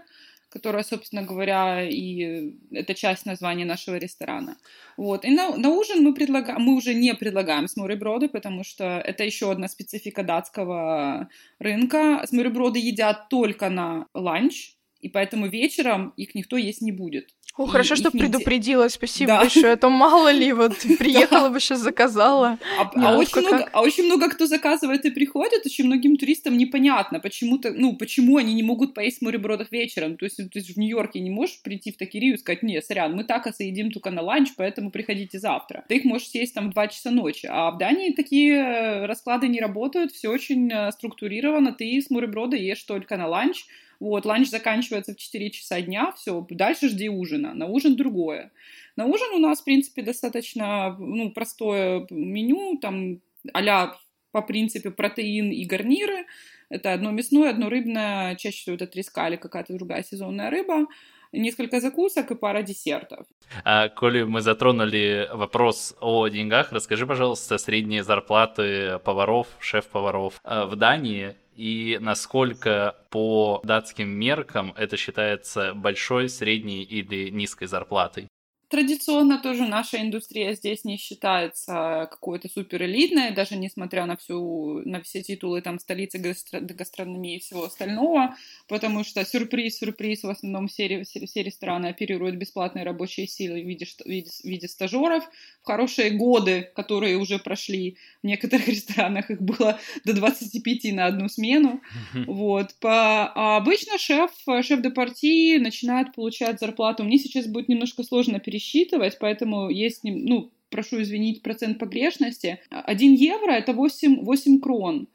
которая, 0.50 0.84
собственно 0.84 1.24
говоря, 1.24 1.82
и 1.82 2.54
это 2.72 2.94
часть 2.94 3.26
названия 3.26 3.66
нашего 3.66 3.96
ресторана. 3.96 4.56
Вот. 4.98 5.26
И 5.26 5.32
на, 5.32 5.58
на 5.58 5.70
ужин 5.70 6.04
мы 6.04 6.14
предлагаем, 6.14 6.62
мы 6.62 6.76
уже 6.76 6.94
не 6.94 7.16
предлагаем 7.16 7.68
смореброды, 7.68 8.30
потому 8.30 8.64
что 8.64 8.84
это 8.84 9.24
еще 9.24 9.52
одна 9.52 9.68
специфика 9.68 10.24
датского 10.24 11.28
рынка. 11.60 12.24
Смёрреброды 12.28 12.80
едят 12.80 13.30
только 13.30 13.70
на 13.70 14.06
ланч, 14.14 14.76
и 15.04 15.10
поэтому 15.10 15.48
вечером 15.48 16.14
их 16.16 16.34
никто 16.34 16.56
есть 16.58 16.82
не 16.82 16.94
будет. 16.94 17.30
О, 17.56 17.68
хорошо, 17.68 17.96
что 17.96 18.10
предупредила, 18.10 18.88
спасибо 18.88 19.34
да. 19.34 19.42
большое. 19.42 19.74
А 19.74 19.78
то 19.78 19.90
мало 19.90 20.32
ли, 20.32 20.52
вот 20.54 20.76
приехала 20.98 21.50
бы 21.50 21.60
сейчас 21.60 21.82
заказала. 21.82 22.58
А, 22.80 22.92
а, 22.96 23.18
очень 23.18 23.42
много, 23.42 23.70
а 23.72 23.82
очень 23.82 24.06
много 24.06 24.30
кто 24.30 24.48
заказывает 24.48 25.06
и 25.06 25.12
приходит, 25.12 25.64
очень 25.64 25.86
многим 25.86 26.18
туристам 26.18 26.58
непонятно, 26.58 27.20
почему-то, 27.20 27.72
ну, 27.72 27.96
почему 27.96 28.38
они 28.38 28.56
не 28.56 28.64
могут 28.64 28.96
поесть 28.96 29.22
смёрребродов 29.22 29.72
вечером. 29.72 30.18
То 30.18 30.26
есть 30.26 30.38
ты 30.38 30.62
в 30.62 30.78
Нью-Йорке 30.78 31.20
не 31.20 31.30
можешь 31.30 31.62
прийти 31.62 31.92
в 31.92 31.98
такерию 31.98 32.34
и 32.34 32.38
сказать, 32.38 32.64
нет, 32.64 32.84
сорян, 32.86 33.14
мы 33.14 33.24
так 33.24 33.46
едим 33.60 33.92
только 33.92 34.10
на 34.10 34.24
ланч, 34.24 34.50
поэтому 34.58 34.90
приходите 34.90 35.38
завтра. 35.38 35.86
Ты 35.88 35.98
их 35.98 36.06
можешь 36.06 36.30
съесть 36.30 36.56
там 36.56 36.72
в 36.72 36.74
2 36.74 36.88
часа 36.88 37.12
ночи. 37.12 37.48
А 37.48 37.70
в 37.70 37.78
Дании 37.78 38.14
такие 38.14 38.56
э, 38.56 39.06
расклады 39.06 39.48
не 39.48 39.62
работают, 39.62 40.12
все 40.12 40.30
очень 40.30 40.72
э, 40.72 40.92
структурировано, 40.92 41.72
ты 41.74 42.02
смёрреброды 42.02 42.56
ешь 42.56 42.82
только 42.84 43.16
на 43.16 43.28
ланч, 43.28 43.66
вот, 44.00 44.26
ланч 44.26 44.50
заканчивается 44.50 45.14
в 45.14 45.18
4 45.18 45.50
часа 45.52 45.82
дня, 45.82 46.12
все, 46.16 46.46
дальше 46.50 46.90
жди 46.90 47.10
ужина. 47.10 47.54
На 47.54 47.68
ужин 47.68 47.96
другое. 47.96 48.52
На 48.96 49.06
ужин 49.06 49.34
у 49.34 49.40
нас, 49.40 49.62
в 49.62 49.64
принципе, 49.64 50.02
достаточно 50.02 50.96
ну, 51.00 51.32
простое 51.32 52.08
меню, 52.10 52.78
там 52.82 53.22
а 53.54 53.94
по 54.32 54.42
принципу 54.42 54.92
протеин 54.92 55.52
и 55.52 55.66
гарниры. 55.66 56.26
Это 56.70 56.94
одно 56.94 57.12
мясное, 57.12 57.52
одно 57.52 57.70
рыбное, 57.70 58.36
чаще 58.36 58.58
всего 58.58 58.76
это 58.76 58.88
треска 58.88 59.28
или 59.28 59.36
какая-то 59.36 59.74
другая 59.74 60.04
сезонная 60.04 60.50
рыба 60.50 60.88
несколько 61.34 61.80
закусок 61.80 62.32
и 62.32 62.36
пара 62.36 62.62
десертов. 62.62 63.26
А, 63.64 63.90
коли 63.90 64.24
мы 64.24 64.42
затронули 64.42 65.28
вопрос 65.34 65.96
о 66.00 66.28
деньгах, 66.28 66.72
расскажи, 66.72 67.06
пожалуйста, 67.06 67.58
средние 67.58 68.04
зарплаты 68.04 69.00
поваров, 69.00 69.48
шеф-поваров 69.60 70.40
э, 70.44 70.66
в 70.66 70.76
Дании 70.76 71.36
и 71.56 71.98
насколько 72.02 72.96
по 73.10 73.62
датским 73.64 74.10
меркам 74.10 74.74
это 74.76 74.98
считается 74.98 75.74
большой, 75.74 76.30
средней 76.30 76.84
или 76.84 77.30
низкой 77.30 77.68
зарплатой? 77.68 78.28
Традиционно 78.74 79.38
тоже 79.38 79.68
наша 79.68 80.02
индустрия 80.02 80.56
здесь 80.56 80.84
не 80.84 80.98
считается 80.98 82.08
какой-то 82.10 82.50
супер 82.50 82.82
элитной, 82.82 83.30
даже 83.30 83.56
несмотря 83.56 84.08
на 84.08 84.18
всю, 84.18 84.82
на 84.84 85.00
все 85.04 85.22
титулы 85.22 85.62
там 85.62 85.78
столицы 85.78 86.18
гастро- 86.18 86.60
гастрономии 86.60 87.36
и 87.36 87.40
всего 87.40 87.66
остального, 87.66 88.36
потому 88.68 89.04
что 89.04 89.24
сюрприз, 89.24 89.78
сюрприз, 89.78 90.24
в 90.24 90.30
основном 90.32 90.70
все, 90.70 91.04
все, 91.04 91.24
все 91.28 91.44
рестораны 91.44 91.86
оперируют 91.86 92.38
бесплатной 92.38 92.82
рабочей 92.82 93.28
силой 93.28 93.62
в 93.62 93.68
виде, 93.68 93.86
в 93.86 94.08
виде, 94.08 94.32
в 94.32 94.44
виде 94.44 94.68
стажеров. 94.68 95.24
В 95.62 95.68
хорошие 95.68 96.10
годы, 96.10 96.72
которые 96.76 97.18
уже 97.18 97.38
прошли, 97.38 97.98
в 98.24 98.26
некоторых 98.26 98.68
ресторанах 98.70 99.30
их 99.30 99.40
было 99.40 99.80
до 100.04 100.14
25 100.14 100.94
на 100.96 101.06
одну 101.06 101.30
смену. 101.30 101.80
Вот. 102.26 102.74
По, 102.80 103.32
а 103.36 103.58
обычно 103.58 104.00
шеф, 104.00 104.32
шеф 104.64 104.82
де 104.82 104.90
партии 104.90 105.60
начинает 105.60 106.16
получать 106.16 106.60
зарплату. 106.60 107.04
Мне 107.04 107.20
сейчас 107.20 107.46
будет 107.46 107.70
немножко 107.70 108.02
сложно 108.02 108.40
пересчитать 108.40 108.63
пересчитывать, 108.64 109.18
поэтому 109.20 109.70
есть, 109.70 110.02
ну, 110.04 110.52
прошу 110.70 111.02
извинить, 111.02 111.44
процент 111.44 111.80
погрешности. 111.80 112.60
1 112.70 113.14
евро— 113.14 113.52
это 113.54 113.74
8, 113.74 114.24
8 114.24 114.60
крон. 114.60 115.08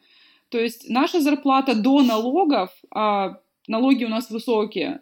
То 0.51 0.59
есть 0.59 0.89
наша 0.89 1.21
зарплата 1.21 1.75
до 1.75 2.03
налогов, 2.03 2.71
а 2.91 3.41
налоги 3.67 4.05
у 4.05 4.09
нас 4.09 4.31
высокие, 4.31 5.01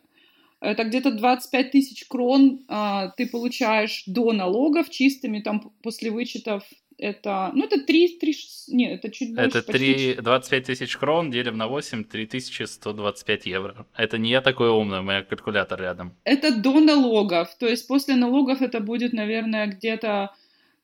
это 0.60 0.84
где-то 0.84 1.12
25 1.12 1.70
тысяч 1.70 2.06
крон 2.08 2.64
а, 2.68 3.08
ты 3.16 3.26
получаешь 3.26 4.04
до 4.06 4.32
налогов 4.32 4.88
чистыми, 4.90 5.40
там, 5.40 5.72
после 5.82 6.10
вычетов 6.10 6.64
это, 6.98 7.50
ну, 7.54 7.64
это 7.64 7.84
3, 7.84 8.18
3 8.18 8.34
нет, 8.68 8.92
это 8.98 9.10
чуть 9.14 9.34
больше. 9.34 9.58
Это 9.58 9.72
3, 9.72 10.14
25 10.14 10.64
тысяч 10.64 10.96
крон 10.96 11.30
делим 11.30 11.56
на 11.56 11.68
8, 11.68 12.04
3125 12.04 13.46
евро. 13.46 13.86
Это 13.96 14.18
не 14.18 14.30
я 14.30 14.40
такой 14.40 14.70
умный, 14.70 15.00
у 15.00 15.02
меня 15.02 15.22
калькулятор 15.22 15.80
рядом. 15.80 16.16
Это 16.24 16.54
до 16.54 16.80
налогов, 16.80 17.54
то 17.58 17.66
есть 17.66 17.86
после 17.86 18.16
налогов 18.16 18.62
это 18.62 18.80
будет, 18.80 19.12
наверное, 19.12 19.66
где-то, 19.66 20.34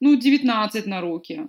ну, 0.00 0.16
19 0.16 0.86
на 0.86 1.00
руки. 1.00 1.48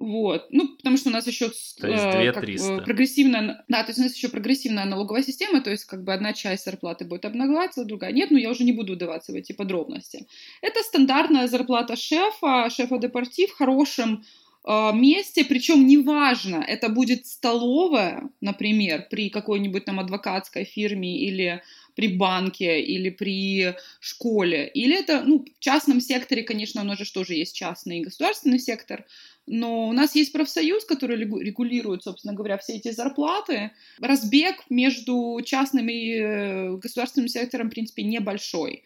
Вот. 0.00 0.46
Ну, 0.50 0.76
потому 0.76 0.96
что 0.96 1.08
у 1.08 1.12
нас 1.12 1.26
еще 1.26 1.48
то 1.80 1.88
есть 1.88 2.02
2 2.02 2.32
как, 2.32 2.48
э, 2.48 2.84
прогрессивная, 2.84 3.64
да, 3.66 3.82
то 3.82 3.90
есть 3.90 3.98
у 3.98 4.02
нас 4.04 4.14
еще 4.14 4.28
прогрессивная 4.28 4.84
налоговая 4.84 5.24
система, 5.24 5.60
то 5.60 5.70
есть 5.70 5.86
как 5.86 6.04
бы 6.04 6.14
одна 6.14 6.32
часть 6.32 6.64
зарплаты 6.64 7.04
будет 7.04 7.24
обнаграться, 7.24 7.84
другая 7.84 8.12
нет, 8.12 8.30
но 8.30 8.38
я 8.38 8.50
уже 8.50 8.62
не 8.62 8.70
буду 8.70 8.92
вдаваться 8.94 9.32
в 9.32 9.34
эти 9.34 9.52
подробности. 9.52 10.26
Это 10.62 10.80
стандартная 10.84 11.48
зарплата 11.48 11.96
шефа, 11.96 12.70
шефа 12.70 12.98
депорти 12.98 13.48
в 13.48 13.56
хорошем 13.56 14.22
э, 14.64 14.92
месте, 14.94 15.44
причем 15.44 15.84
неважно, 15.84 16.64
это 16.64 16.90
будет 16.90 17.26
столовая, 17.26 18.30
например, 18.40 19.08
при 19.10 19.30
какой-нибудь 19.30 19.84
там 19.84 19.98
адвокатской 19.98 20.64
фирме 20.64 21.18
или 21.18 21.60
при 21.98 22.06
банке 22.06 22.80
или 22.80 23.10
при 23.10 23.74
школе, 23.98 24.68
или 24.68 24.96
это, 24.96 25.24
ну, 25.26 25.44
в 25.44 25.58
частном 25.58 26.00
секторе, 26.00 26.44
конечно, 26.44 26.80
у 26.80 26.84
нас 26.84 26.96
же 26.96 27.12
тоже 27.12 27.34
есть 27.34 27.56
частный 27.56 27.98
и 27.98 28.04
государственный 28.04 28.60
сектор, 28.60 29.04
но 29.48 29.88
у 29.88 29.92
нас 29.92 30.14
есть 30.14 30.30
профсоюз, 30.30 30.84
который 30.84 31.16
регулирует, 31.18 32.04
собственно 32.04 32.34
говоря, 32.34 32.56
все 32.58 32.74
эти 32.74 32.92
зарплаты. 32.92 33.72
Разбег 34.00 34.62
между 34.70 35.40
частным 35.44 35.88
и 35.88 36.12
э, 36.12 36.76
государственным 36.76 37.26
сектором, 37.26 37.66
в 37.66 37.70
принципе, 37.70 38.04
небольшой. 38.04 38.84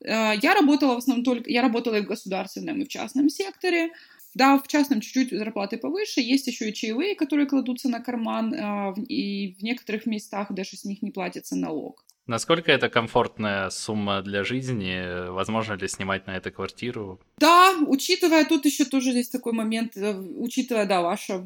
Э, 0.00 0.32
я 0.40 0.54
работала 0.54 0.94
в 0.94 0.98
основном 0.98 1.22
только, 1.22 1.50
я 1.50 1.60
работала 1.60 1.96
и 1.96 2.00
в 2.00 2.06
государственном, 2.06 2.80
и 2.80 2.86
в 2.86 2.88
частном 2.88 3.28
секторе. 3.28 3.90
Да, 4.32 4.58
в 4.58 4.66
частном 4.68 5.02
чуть-чуть 5.02 5.38
зарплаты 5.38 5.76
повыше, 5.76 6.22
есть 6.22 6.46
еще 6.46 6.70
и 6.70 6.74
чаевые, 6.74 7.14
которые 7.14 7.46
кладутся 7.46 7.90
на 7.90 8.00
карман, 8.00 8.54
э, 8.54 8.94
и 9.06 9.54
в 9.60 9.62
некоторых 9.62 10.06
местах 10.06 10.50
даже 10.50 10.78
с 10.78 10.84
них 10.86 11.02
не 11.02 11.10
платится 11.10 11.56
налог. 11.56 12.03
Насколько 12.26 12.72
это 12.72 12.88
комфортная 12.88 13.68
сумма 13.68 14.22
для 14.22 14.44
жизни? 14.44 15.28
Возможно 15.30 15.74
ли 15.74 15.86
снимать 15.88 16.26
на 16.26 16.36
это 16.36 16.50
квартиру? 16.50 17.20
Да, 17.38 17.74
учитывая, 17.86 18.46
тут 18.46 18.64
еще 18.64 18.86
тоже 18.86 19.10
есть 19.10 19.30
такой 19.30 19.52
момент, 19.52 19.96
э, 19.96 20.14
учитывая, 20.14 20.86
да, 20.86 21.02
ваше 21.02 21.44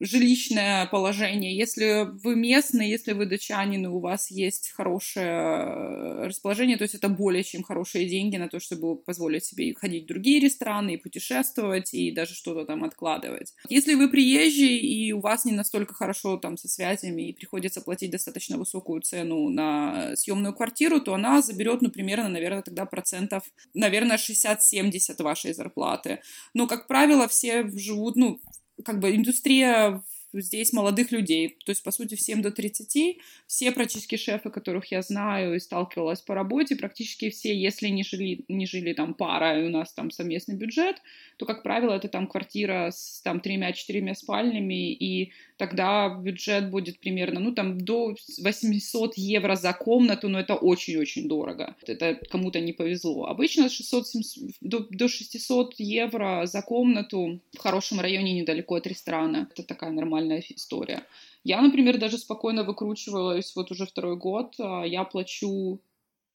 жилищное 0.00 0.86
положение. 0.86 1.56
Если 1.56 2.08
вы 2.22 2.36
местный, 2.36 2.88
если 2.88 3.12
вы 3.12 3.26
датчанин, 3.26 3.84
и 3.84 3.88
у 3.88 3.98
вас 3.98 4.30
есть 4.30 4.70
хорошее 4.70 6.26
расположение, 6.26 6.76
то 6.76 6.82
есть 6.82 6.94
это 6.94 7.08
более 7.08 7.42
чем 7.42 7.62
хорошие 7.62 8.08
деньги 8.08 8.36
на 8.36 8.48
то, 8.48 8.60
чтобы 8.60 8.96
позволить 8.96 9.44
себе 9.44 9.74
ходить 9.74 10.04
в 10.04 10.08
другие 10.08 10.40
рестораны, 10.40 10.94
и 10.94 10.96
путешествовать, 10.96 11.94
и 11.94 12.10
даже 12.12 12.34
что-то 12.34 12.64
там 12.64 12.84
откладывать. 12.84 13.54
Если 13.68 13.94
вы 13.94 14.08
приезжий, 14.08 14.78
и 14.78 15.12
у 15.12 15.20
вас 15.20 15.44
не 15.44 15.52
настолько 15.52 15.94
хорошо 15.94 16.36
там 16.36 16.56
со 16.56 16.68
связями, 16.68 17.28
и 17.28 17.32
приходится 17.32 17.80
платить 17.80 18.10
достаточно 18.10 18.56
высокую 18.56 19.00
цену 19.02 19.48
на 19.48 20.14
съемную 20.16 20.54
квартиру, 20.54 21.00
то 21.00 21.14
она 21.14 21.42
заберет, 21.42 21.82
ну, 21.82 21.90
примерно, 21.90 22.28
наверное, 22.28 22.62
тогда 22.62 22.86
процентов, 22.86 23.42
наверное, 23.74 24.16
60-70 24.16 25.22
вашей 25.22 25.52
зарплаты. 25.54 26.20
Но, 26.54 26.66
как 26.66 26.86
правило, 26.86 27.26
все 27.28 27.68
живут, 27.68 28.16
ну, 28.16 28.40
как 28.88 29.00
бы 29.00 29.14
индустрия 29.14 30.02
здесь 30.32 30.72
молодых 30.72 31.12
людей, 31.12 31.56
то 31.64 31.70
есть, 31.70 31.82
по 31.82 31.90
сути, 31.90 32.14
всем 32.14 32.42
до 32.42 32.50
30, 32.50 33.18
все 33.46 33.72
практически 33.72 34.16
шефы, 34.16 34.50
которых 34.50 34.90
я 34.92 35.02
знаю 35.02 35.54
и 35.54 35.60
сталкивалась 35.60 36.20
по 36.20 36.34
работе, 36.34 36.76
практически 36.76 37.30
все, 37.30 37.56
если 37.56 37.88
не 37.88 38.04
жили, 38.04 38.44
не 38.48 38.66
жили 38.66 38.92
там 38.92 39.14
пара, 39.14 39.60
и 39.60 39.66
у 39.66 39.70
нас 39.70 39.92
там 39.92 40.10
совместный 40.10 40.56
бюджет, 40.56 40.96
то, 41.38 41.46
как 41.46 41.62
правило, 41.62 41.94
это 41.94 42.08
там 42.08 42.26
квартира 42.26 42.90
с 42.90 43.20
там 43.22 43.40
тремя-четырьмя 43.40 44.14
спальнями, 44.14 44.92
и 44.92 45.32
тогда 45.56 46.08
бюджет 46.08 46.70
будет 46.70 47.00
примерно, 47.00 47.40
ну, 47.40 47.52
там, 47.52 47.78
до 47.78 48.14
800 48.42 49.16
евро 49.16 49.56
за 49.56 49.72
комнату, 49.72 50.28
но 50.28 50.38
это 50.40 50.54
очень-очень 50.54 51.28
дорого. 51.28 51.76
Это 51.86 52.18
кому-то 52.30 52.60
не 52.60 52.72
повезло. 52.72 53.26
Обычно 53.26 53.68
600, 53.68 54.06
700, 54.06 54.50
до, 54.60 54.86
до 54.90 55.08
600 55.08 55.74
евро 55.78 56.46
за 56.46 56.62
комнату 56.62 57.40
в 57.52 57.58
хорошем 57.58 58.00
районе 58.00 58.40
недалеко 58.40 58.76
от 58.76 58.86
ресторана. 58.86 59.48
Это 59.50 59.62
такая 59.62 59.90
нормальная 59.90 60.17
история. 60.20 61.04
Я, 61.44 61.60
например, 61.60 61.98
даже 61.98 62.18
спокойно 62.18 62.64
выкручивалась 62.64 63.54
вот 63.56 63.70
уже 63.70 63.86
второй 63.86 64.16
год. 64.16 64.54
А, 64.58 64.84
я 64.84 65.04
плачу 65.04 65.80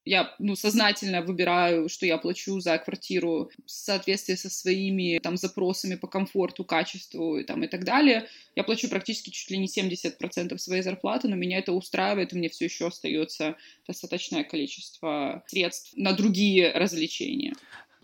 я 0.06 0.36
ну, 0.40 0.56
сознательно 0.56 1.22
выбираю, 1.22 1.88
что 1.88 2.06
я 2.06 2.18
плачу 2.18 2.60
за 2.60 2.78
квартиру 2.78 3.50
в 3.66 3.72
соответствии 3.72 4.36
со 4.36 4.50
своими 4.50 5.20
там 5.20 5.38
запросами 5.38 5.96
по 5.96 6.08
комфорту, 6.08 6.66
качеству 6.66 7.38
и, 7.38 7.44
там, 7.44 7.64
и 7.64 7.68
так 7.68 7.86
далее. 7.86 8.28
Я 8.56 8.64
плачу 8.64 8.90
практически 8.90 9.30
чуть 9.30 9.50
ли 9.50 9.58
не 9.58 9.68
70% 9.68 10.58
своей 10.58 10.82
зарплаты, 10.82 11.30
но 11.30 11.36
меня 11.36 11.60
это 11.60 11.72
устраивает, 11.72 12.34
и 12.34 12.38
мне 12.38 12.50
все 12.50 12.66
еще 12.66 12.88
остается 12.88 13.56
достаточное 13.88 14.44
количество 14.44 15.44
средств 15.48 15.94
на 15.96 16.12
другие 16.12 16.74
развлечения. 16.74 17.54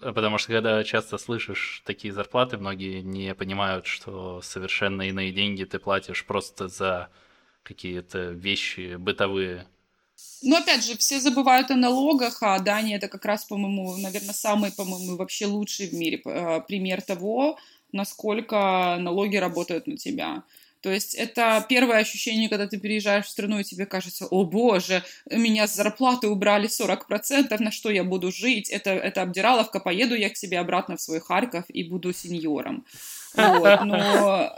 Потому 0.01 0.38
что 0.38 0.53
когда 0.53 0.84
часто 0.84 1.18
слышишь 1.18 1.82
такие 1.86 2.13
зарплаты, 2.13 2.58
многие 2.58 3.01
не 3.01 3.34
понимают, 3.36 3.86
что 3.86 4.41
совершенно 4.41 5.03
иные 5.03 5.32
деньги 5.32 5.63
ты 5.63 5.79
платишь 5.79 6.25
просто 6.25 6.68
за 6.68 7.10
какие-то 7.63 8.29
вещи 8.29 8.96
бытовые, 8.96 9.68
но 10.41 10.58
опять 10.58 10.86
же, 10.86 10.98
все 10.98 11.20
забывают 11.20 11.72
о 11.72 11.75
налогах, 11.75 12.41
а 12.41 12.60
Дания 12.60 12.98
это 12.98 13.08
как 13.08 13.25
раз, 13.25 13.46
по-моему, 13.46 13.96
наверное, 13.98 14.34
самый, 14.34 14.72
по-моему, 14.72 15.18
вообще 15.18 15.46
лучший 15.46 15.88
в 15.88 15.94
мире 15.94 16.22
э, 16.25 16.62
пример 16.68 17.01
того, 17.01 17.58
насколько 17.91 18.98
налоги 19.00 19.38
работают 19.38 19.88
на 19.88 19.98
тебя. 19.98 20.44
То 20.81 20.91
есть 20.91 21.13
это 21.15 21.65
первое 21.67 21.98
ощущение, 21.98 22.50
когда 22.50 22.67
ты 22.67 22.79
переезжаешь 22.79 23.25
в 23.25 23.29
страну, 23.29 23.59
и 23.59 23.63
тебе 23.63 23.86
кажется, 23.86 24.25
о 24.25 24.45
боже, 24.45 25.03
меня 25.29 25.67
с 25.67 25.75
зарплаты 25.75 26.27
убрали 26.27 26.69
40%, 26.69 27.62
на 27.62 27.71
что 27.71 27.89
я 27.89 28.03
буду 28.03 28.31
жить? 28.31 28.69
Это, 28.69 28.91
это 28.91 29.21
обдираловка, 29.21 29.79
поеду 29.79 30.15
я 30.15 30.29
к 30.29 30.38
себе 30.38 30.59
обратно 30.59 30.95
в 30.95 31.01
свой 31.01 31.19
Харьков 31.19 31.65
и 31.67 31.83
буду 31.83 32.13
сеньором. 32.13 32.86
Вот. 33.36 33.86
Но 33.86 34.53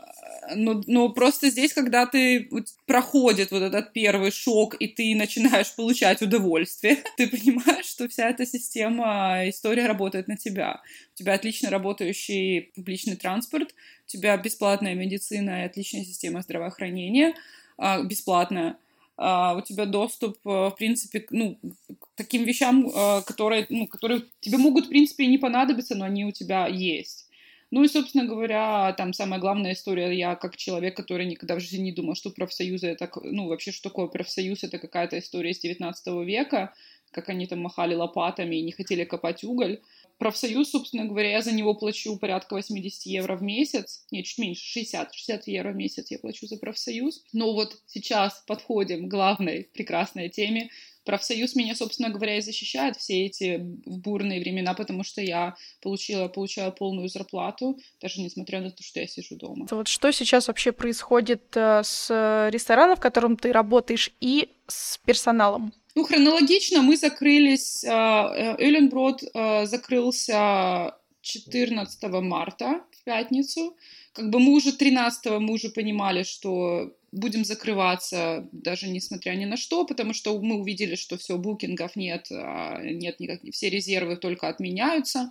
ну, 0.56 0.82
ну, 0.88 1.10
просто 1.10 1.50
здесь, 1.50 1.74
когда 1.74 2.06
ты 2.06 2.50
проходит 2.86 3.52
вот 3.52 3.62
этот 3.62 3.94
первый 3.94 4.32
шок, 4.32 4.76
и 4.76 4.88
ты 4.88 5.16
начинаешь 5.16 5.74
получать 5.76 6.22
удовольствие, 6.22 6.98
ты 7.18 7.28
понимаешь, 7.28 7.86
что 7.86 8.08
вся 8.08 8.30
эта 8.30 8.46
система, 8.46 9.50
история 9.50 9.88
работает 9.88 10.28
на 10.28 10.38
тебя. 10.38 10.82
У 11.14 11.18
тебя 11.18 11.34
отлично 11.34 11.70
работающий 11.70 12.72
публичный 12.76 13.16
транспорт, 13.16 13.74
у 14.06 14.10
тебя 14.10 14.36
бесплатная 14.38 14.96
медицина 14.96 15.64
и 15.64 15.66
отличная 15.66 16.04
система 16.04 16.42
здравоохранения, 16.42 17.36
а, 17.78 18.02
бесплатная. 18.04 18.78
Uh, 19.18 19.60
у 19.60 19.62
тебя 19.62 19.86
доступ, 19.86 20.38
uh, 20.46 20.72
в 20.72 20.76
принципе, 20.78 21.24
ну, 21.30 21.60
к 22.00 22.08
таким 22.16 22.44
вещам, 22.44 22.88
uh, 22.88 23.24
которые, 23.24 23.68
ну, 23.70 23.86
которые 23.86 24.24
тебе 24.40 24.58
могут, 24.58 24.86
в 24.86 24.90
принципе, 24.90 25.26
и 25.26 25.28
не 25.28 25.38
понадобиться, 25.38 25.94
но 25.94 26.06
они 26.06 26.26
у 26.26 26.32
тебя 26.32 26.66
есть. 26.66 27.28
Ну 27.72 27.84
и, 27.84 27.88
собственно 27.88 28.26
говоря, 28.26 28.94
там 28.98 29.14
самая 29.14 29.40
главная 29.40 29.74
история, 29.74 30.12
я 30.12 30.36
как 30.36 30.58
человек, 30.58 30.96
который 30.96 31.26
никогда 31.26 31.56
в 31.56 31.62
жизни 31.62 31.84
не 31.84 31.92
думал, 31.94 32.16
что 32.16 32.30
профсоюзы 32.30 32.88
это, 32.88 33.10
ну 33.24 33.48
вообще, 33.48 33.72
что 33.72 33.90
такое 33.90 34.08
профсоюз, 34.08 34.64
это 34.66 34.78
какая-то 34.78 35.18
история 35.18 35.52
из 35.52 35.60
19 35.60 36.08
века, 36.26 36.74
как 37.12 37.30
они 37.30 37.48
там 37.48 37.60
махали 37.62 37.96
лопатами 37.96 38.58
и 38.58 38.62
не 38.62 38.74
хотели 38.74 39.06
копать 39.06 39.46
уголь. 39.46 39.82
Профсоюз, 40.18 40.70
собственно 40.70 41.06
говоря, 41.06 41.32
я 41.32 41.42
за 41.42 41.54
него 41.54 41.74
плачу 41.74 42.18
порядка 42.18 42.56
80 42.56 43.06
евро 43.06 43.38
в 43.38 43.42
месяц. 43.42 44.06
Нет, 44.12 44.26
чуть 44.26 44.38
меньше, 44.38 44.64
60, 44.64 45.14
60 45.14 45.48
евро 45.48 45.72
в 45.72 45.76
месяц 45.76 46.12
я 46.12 46.20
плачу 46.20 46.48
за 46.48 46.58
профсоюз. 46.58 47.24
Но 47.34 47.54
вот 47.54 47.82
сейчас 47.86 48.44
подходим 48.48 49.08
к 49.08 49.12
главной 49.12 49.70
прекрасной 49.74 50.30
теме 50.30 50.70
профсоюз 51.06 51.56
меня, 51.56 51.76
собственно 51.76 52.10
говоря, 52.10 52.38
и 52.38 52.42
защищает 52.42 52.98
все 52.98 53.26
эти 53.26 53.60
бурные 53.60 54.40
времена, 54.40 54.74
потому 54.74 55.04
что 55.04 55.22
я 55.22 55.56
получила, 55.82 56.28
получала 56.28 56.72
полную 56.72 57.10
зарплату, 57.10 57.80
даже 58.02 58.22
несмотря 58.22 58.62
на 58.62 58.72
то, 58.72 58.84
что 58.84 59.00
я 59.00 59.08
сижу 59.08 59.36
дома. 59.36 59.68
Вот 59.72 59.88
что 59.88 60.12
сейчас 60.12 60.48
вообще 60.48 60.72
происходит 60.72 61.56
э, 61.56 61.82
с 61.84 62.50
рестораном, 62.52 62.98
в 62.98 63.00
котором 63.00 63.38
ты 63.38 63.52
работаешь, 63.52 64.12
и 64.22 64.50
с 64.68 65.00
персоналом? 65.06 65.74
Ну, 65.96 66.04
хронологично 66.04 66.82
мы 66.82 66.96
закрылись, 66.96 67.84
Эленброд 67.84 69.24
э, 69.24 69.66
закрылся 69.66 70.96
14 71.22 72.04
марта 72.22 72.82
в 72.92 73.04
пятницу. 73.04 73.76
Как 74.14 74.30
бы 74.30 74.40
мы 74.40 74.54
уже 74.54 74.74
13 74.74 75.40
мы 75.40 75.54
уже 75.54 75.70
понимали, 75.70 76.24
что 76.24 76.94
будем 77.12 77.46
закрываться, 77.46 78.48
даже 78.52 78.88
несмотря 78.88 79.32
ни 79.32 79.46
на 79.46 79.58
что, 79.58 79.86
потому 79.86 80.14
что 80.14 80.40
мы 80.40 80.56
увидели, 80.56 80.96
что 80.96 81.18
все, 81.18 81.38
букингов 81.38 81.96
нет, 81.96 82.28
а, 82.32 82.82
нет 82.82 83.20
никак, 83.20 83.42
все 83.52 83.70
резервы 83.70 84.18
только 84.18 84.48
отменяются. 84.48 85.30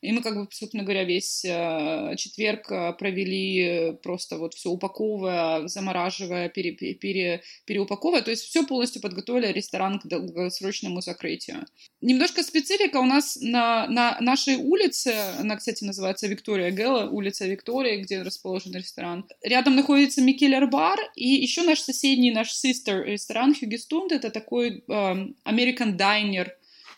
И 0.00 0.12
мы, 0.12 0.22
как 0.22 0.34
бы, 0.34 0.48
собственно 0.50 0.82
говоря, 0.82 1.04
весь 1.04 1.44
э, 1.44 2.14
четверг 2.16 2.70
э, 2.70 2.92
провели 2.94 3.96
просто 4.02 4.38
вот 4.38 4.54
все 4.54 4.70
упаковывая, 4.70 5.68
замораживая, 5.68 6.48
пере, 6.48 6.72
пере, 6.72 7.42
переупаковывая. 7.66 8.22
То 8.22 8.30
есть 8.30 8.44
все 8.44 8.66
полностью 8.66 9.02
подготовили 9.02 9.52
ресторан 9.52 10.00
к 10.00 10.06
долгосрочному 10.06 11.00
закрытию. 11.00 11.66
Немножко 12.00 12.42
специфика 12.42 12.96
у 12.98 13.04
нас 13.04 13.36
на, 13.40 13.86
на 13.88 14.16
нашей 14.20 14.56
улице, 14.56 15.14
она, 15.38 15.56
кстати, 15.56 15.84
называется 15.84 16.26
Виктория 16.28 16.70
Гелла, 16.70 17.08
улица 17.10 17.46
Виктория, 17.46 18.02
где 18.02 18.22
расположен 18.22 18.74
ресторан. 18.74 19.26
Рядом 19.42 19.76
находится 19.76 20.22
Микеллер 20.22 20.66
бар, 20.66 20.98
и 21.14 21.28
еще 21.28 21.62
наш 21.62 21.80
соседний, 21.80 22.30
наш 22.30 22.52
sister 22.52 23.04
ресторан 23.04 23.54
Хюгестунд, 23.54 24.12
это 24.12 24.30
такой 24.30 24.82
э, 24.86 24.92
American 25.44 25.96
Diner, 25.96 26.48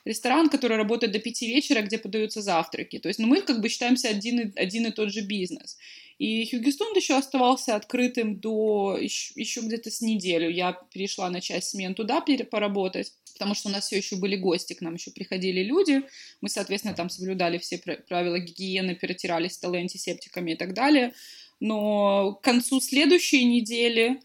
ресторан, 0.05 0.49
который 0.49 0.77
работает 0.77 1.13
до 1.13 1.19
пяти 1.19 1.49
вечера, 1.49 1.83
где 1.83 1.99
подаются 1.99 2.43
завтраки. 2.43 2.99
То 2.99 3.09
есть, 3.09 3.19
ну, 3.19 3.27
мы 3.27 3.43
как 3.43 3.61
бы 3.61 3.69
считаемся 3.69 4.09
один 4.09 4.41
и, 4.41 4.59
один 4.59 4.87
и 4.87 4.91
тот 4.91 5.13
же 5.13 5.23
бизнес. 5.23 5.79
И 6.19 6.47
Хьюгестунд 6.47 6.97
еще 6.97 7.17
оставался 7.17 7.75
открытым 7.75 8.39
до 8.39 8.97
еще, 9.01 9.33
еще 9.35 9.61
где-то 9.61 9.91
с 9.91 10.01
неделю. 10.01 10.51
Я 10.51 10.73
перешла 10.93 11.31
на 11.31 11.41
часть 11.41 11.71
смен 11.71 11.95
туда 11.95 12.25
поработать, 12.51 13.13
потому 13.33 13.55
что 13.55 13.69
у 13.69 13.73
нас 13.73 13.87
все 13.87 13.97
еще 13.97 14.17
были 14.17 14.37
гости, 14.37 14.75
к 14.75 14.83
нам 14.83 14.95
еще 14.95 15.11
приходили 15.11 15.63
люди. 15.63 16.03
Мы, 16.41 16.49
соответственно, 16.49 16.95
там 16.95 17.11
соблюдали 17.11 17.59
все 17.59 17.79
правила 18.09 18.39
гигиены, 18.39 18.95
перетирали 18.95 19.49
столы 19.49 19.79
антисептиками 19.79 20.53
и 20.53 20.57
так 20.57 20.75
далее. 20.75 21.13
Но 21.61 22.35
к 22.35 22.45
концу 22.45 22.81
следующей 22.81 23.45
недели 23.45 24.21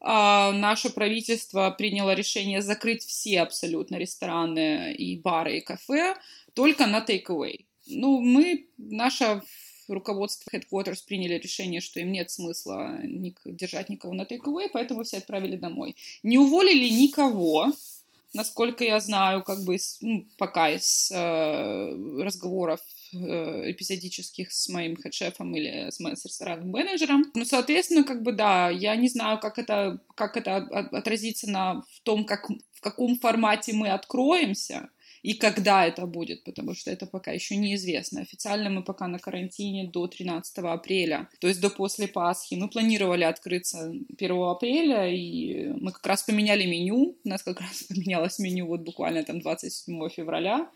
наше 0.00 0.90
правительство 0.90 1.70
приняло 1.70 2.14
решение 2.14 2.62
закрыть 2.62 3.04
все 3.04 3.40
абсолютно 3.40 3.96
рестораны 3.96 4.92
и 4.92 5.20
бары 5.20 5.58
и 5.58 5.60
кафе 5.60 6.14
только 6.54 6.86
на 6.86 7.04
take-away. 7.04 7.66
Ну, 7.86 8.20
мы, 8.20 8.68
наше 8.76 9.42
руководство 9.88 10.50
Headquarters 10.50 10.98
приняли 11.06 11.34
решение, 11.34 11.80
что 11.80 12.00
им 12.00 12.12
нет 12.12 12.30
смысла 12.30 12.98
держать 13.44 13.88
никого 13.88 14.14
на 14.14 14.22
take-away, 14.22 14.68
поэтому 14.72 15.02
все 15.02 15.18
отправили 15.18 15.56
домой. 15.56 15.96
Не 16.22 16.38
уволили 16.38 16.88
никого, 16.88 17.72
насколько 18.34 18.84
я 18.84 19.00
знаю, 19.00 19.42
как 19.42 19.64
бы 19.64 19.76
ну, 20.00 20.26
пока 20.36 20.70
из 20.70 21.10
э, 21.10 22.22
разговоров 22.22 22.80
Э, 23.14 23.70
эпизодических 23.70 24.52
с 24.52 24.68
моим 24.68 24.94
хедшефом 24.94 25.56
или 25.56 25.88
с, 25.90 25.96
с 25.96 26.24
ресторанным 26.26 26.68
менеджером. 26.68 27.24
Ну, 27.34 27.46
соответственно, 27.46 28.04
как 28.04 28.22
бы, 28.22 28.32
да, 28.32 28.68
я 28.68 28.96
не 28.96 29.08
знаю, 29.08 29.38
как 29.38 29.58
это, 29.58 30.00
как 30.14 30.36
это 30.36 30.56
отразится 30.56 31.50
на, 31.50 31.80
в 31.80 32.00
том, 32.02 32.26
как, 32.26 32.50
в 32.50 32.80
каком 32.82 33.18
формате 33.18 33.72
мы 33.72 33.88
откроемся, 33.88 34.90
и 35.22 35.34
когда 35.34 35.86
это 35.86 36.06
будет, 36.06 36.44
потому 36.44 36.74
что 36.74 36.90
это 36.90 37.06
пока 37.06 37.32
еще 37.32 37.56
неизвестно. 37.56 38.20
Официально 38.20 38.70
мы 38.70 38.82
пока 38.82 39.08
на 39.08 39.18
карантине 39.18 39.90
до 39.90 40.06
13 40.06 40.58
апреля, 40.58 41.28
то 41.40 41.48
есть 41.48 41.60
до 41.60 41.70
после 41.70 42.08
Пасхи. 42.08 42.54
Мы 42.54 42.68
планировали 42.68 43.24
открыться 43.24 43.92
1 44.18 44.42
апреля, 44.42 45.08
и 45.10 45.68
мы 45.80 45.92
как 45.92 46.06
раз 46.06 46.22
поменяли 46.22 46.66
меню. 46.66 47.16
У 47.24 47.28
нас 47.28 47.42
как 47.42 47.60
раз 47.60 47.82
поменялось 47.88 48.38
меню 48.38 48.66
вот 48.66 48.80
буквально 48.80 49.24
там 49.24 49.40
27 49.40 50.08
февраля 50.10 50.70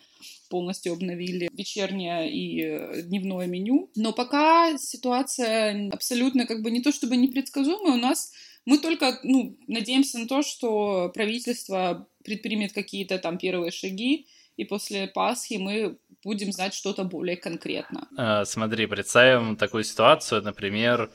полностью 0.48 0.92
обновили 0.92 1.48
вечернее 1.52 2.30
и 2.30 2.62
э, 2.62 3.02
дневное 3.02 3.46
меню. 3.46 3.90
Но 3.96 4.12
пока 4.12 4.76
ситуация 4.78 5.90
абсолютно 5.90 6.46
как 6.46 6.62
бы 6.62 6.70
не 6.70 6.82
то 6.82 6.92
чтобы 6.92 7.16
непредсказуемая, 7.16 7.94
у 7.94 8.00
нас 8.00 8.32
мы 8.64 8.78
только 8.78 9.18
ну, 9.22 9.56
надеемся 9.66 10.18
на 10.18 10.28
то, 10.28 10.42
что 10.42 11.10
правительство 11.14 12.08
предпримет 12.24 12.72
какие-то 12.72 13.18
там 13.18 13.38
первые 13.38 13.70
шаги, 13.70 14.26
и 14.56 14.64
после 14.64 15.08
Пасхи 15.08 15.54
мы 15.54 15.98
будем 16.24 16.52
знать 16.52 16.74
что-то 16.74 17.04
более 17.04 17.36
конкретно. 17.36 18.08
А, 18.16 18.44
смотри, 18.44 18.86
представим 18.86 19.56
такую 19.56 19.84
ситуацию, 19.84 20.42
например, 20.42 21.10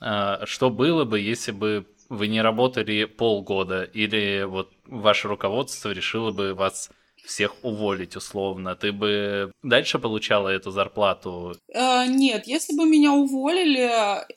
а, 0.00 0.44
что 0.46 0.70
было 0.70 1.04
бы, 1.04 1.18
если 1.20 1.52
бы 1.52 1.86
вы 2.08 2.28
не 2.28 2.42
работали 2.42 3.04
полгода, 3.04 3.82
или 3.82 4.44
вот 4.44 4.72
ваше 4.84 5.28
руководство 5.28 5.90
решило 5.90 6.30
бы 6.30 6.54
вас 6.54 6.90
всех 7.24 7.54
уволить 7.62 8.16
условно, 8.16 8.74
ты 8.74 8.92
бы 8.92 9.52
дальше 9.62 9.98
получала 9.98 10.48
эту 10.48 10.70
зарплату? 10.70 11.56
Э, 11.72 12.06
нет, 12.06 12.46
если 12.46 12.76
бы 12.76 12.86
меня 12.86 13.12
уволили, 13.12 13.90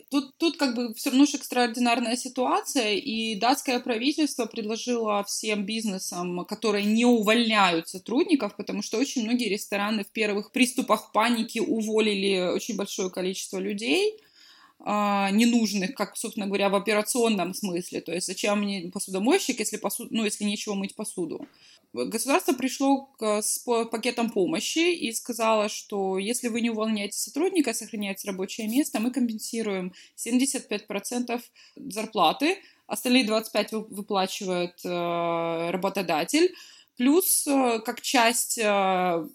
тут, 0.10 0.38
тут 0.38 0.58
как 0.58 0.76
бы 0.76 0.94
все 0.94 1.10
равно 1.10 1.26
же 1.26 1.38
экстраординарная 1.38 2.16
ситуация, 2.16 2.94
и 2.94 3.36
датское 3.36 3.80
правительство 3.80 4.46
предложило 4.46 5.24
всем 5.24 5.66
бизнесам, 5.66 6.46
которые 6.46 6.86
не 6.86 7.06
увольняют 7.06 7.90
сотрудников, 7.90 8.56
потому 8.56 8.82
что 8.82 8.98
очень 8.98 9.24
многие 9.24 9.50
рестораны 9.50 10.04
в 10.04 10.12
первых 10.12 10.52
приступах 10.52 11.12
паники 11.12 11.60
уволили 11.60 12.54
очень 12.54 12.76
большое 12.76 13.10
количество 13.10 13.58
людей, 13.58 14.20
а, 14.80 15.32
ненужных, 15.32 15.96
как, 15.96 16.16
собственно 16.16 16.48
говоря, 16.48 16.70
в 16.70 16.76
операционном 16.76 17.54
смысле. 17.54 18.02
То 18.02 18.14
есть 18.14 18.28
зачем 18.28 18.60
мне 18.60 18.92
посудомойщик, 18.92 19.60
если, 19.60 19.78
посуд... 19.78 20.12
ну, 20.12 20.26
если 20.26 20.44
нечего 20.44 20.76
мыть 20.76 20.96
посуду? 20.96 21.48
Государство 21.96 22.54
пришло 22.54 23.06
к, 23.18 23.42
с 23.42 23.60
пакетом 23.92 24.30
помощи 24.30 24.94
и 24.94 25.14
сказало, 25.14 25.70
что 25.70 26.18
если 26.18 26.50
вы 26.50 26.60
не 26.60 26.70
увольняете 26.70 27.18
сотрудника, 27.18 27.74
сохраняете 27.74 28.28
рабочее 28.28 28.68
место, 28.68 29.00
мы 29.00 29.12
компенсируем 29.12 29.94
75% 30.18 31.42
зарплаты, 31.78 32.58
остальные 32.88 33.26
25% 33.26 33.88
выплачивает 33.90 34.80
э, 34.84 35.72
работодатель, 35.72 36.54
плюс 36.98 37.48
э, 37.48 37.80
как 37.80 38.02
часть 38.02 38.58
э, 38.58 39.28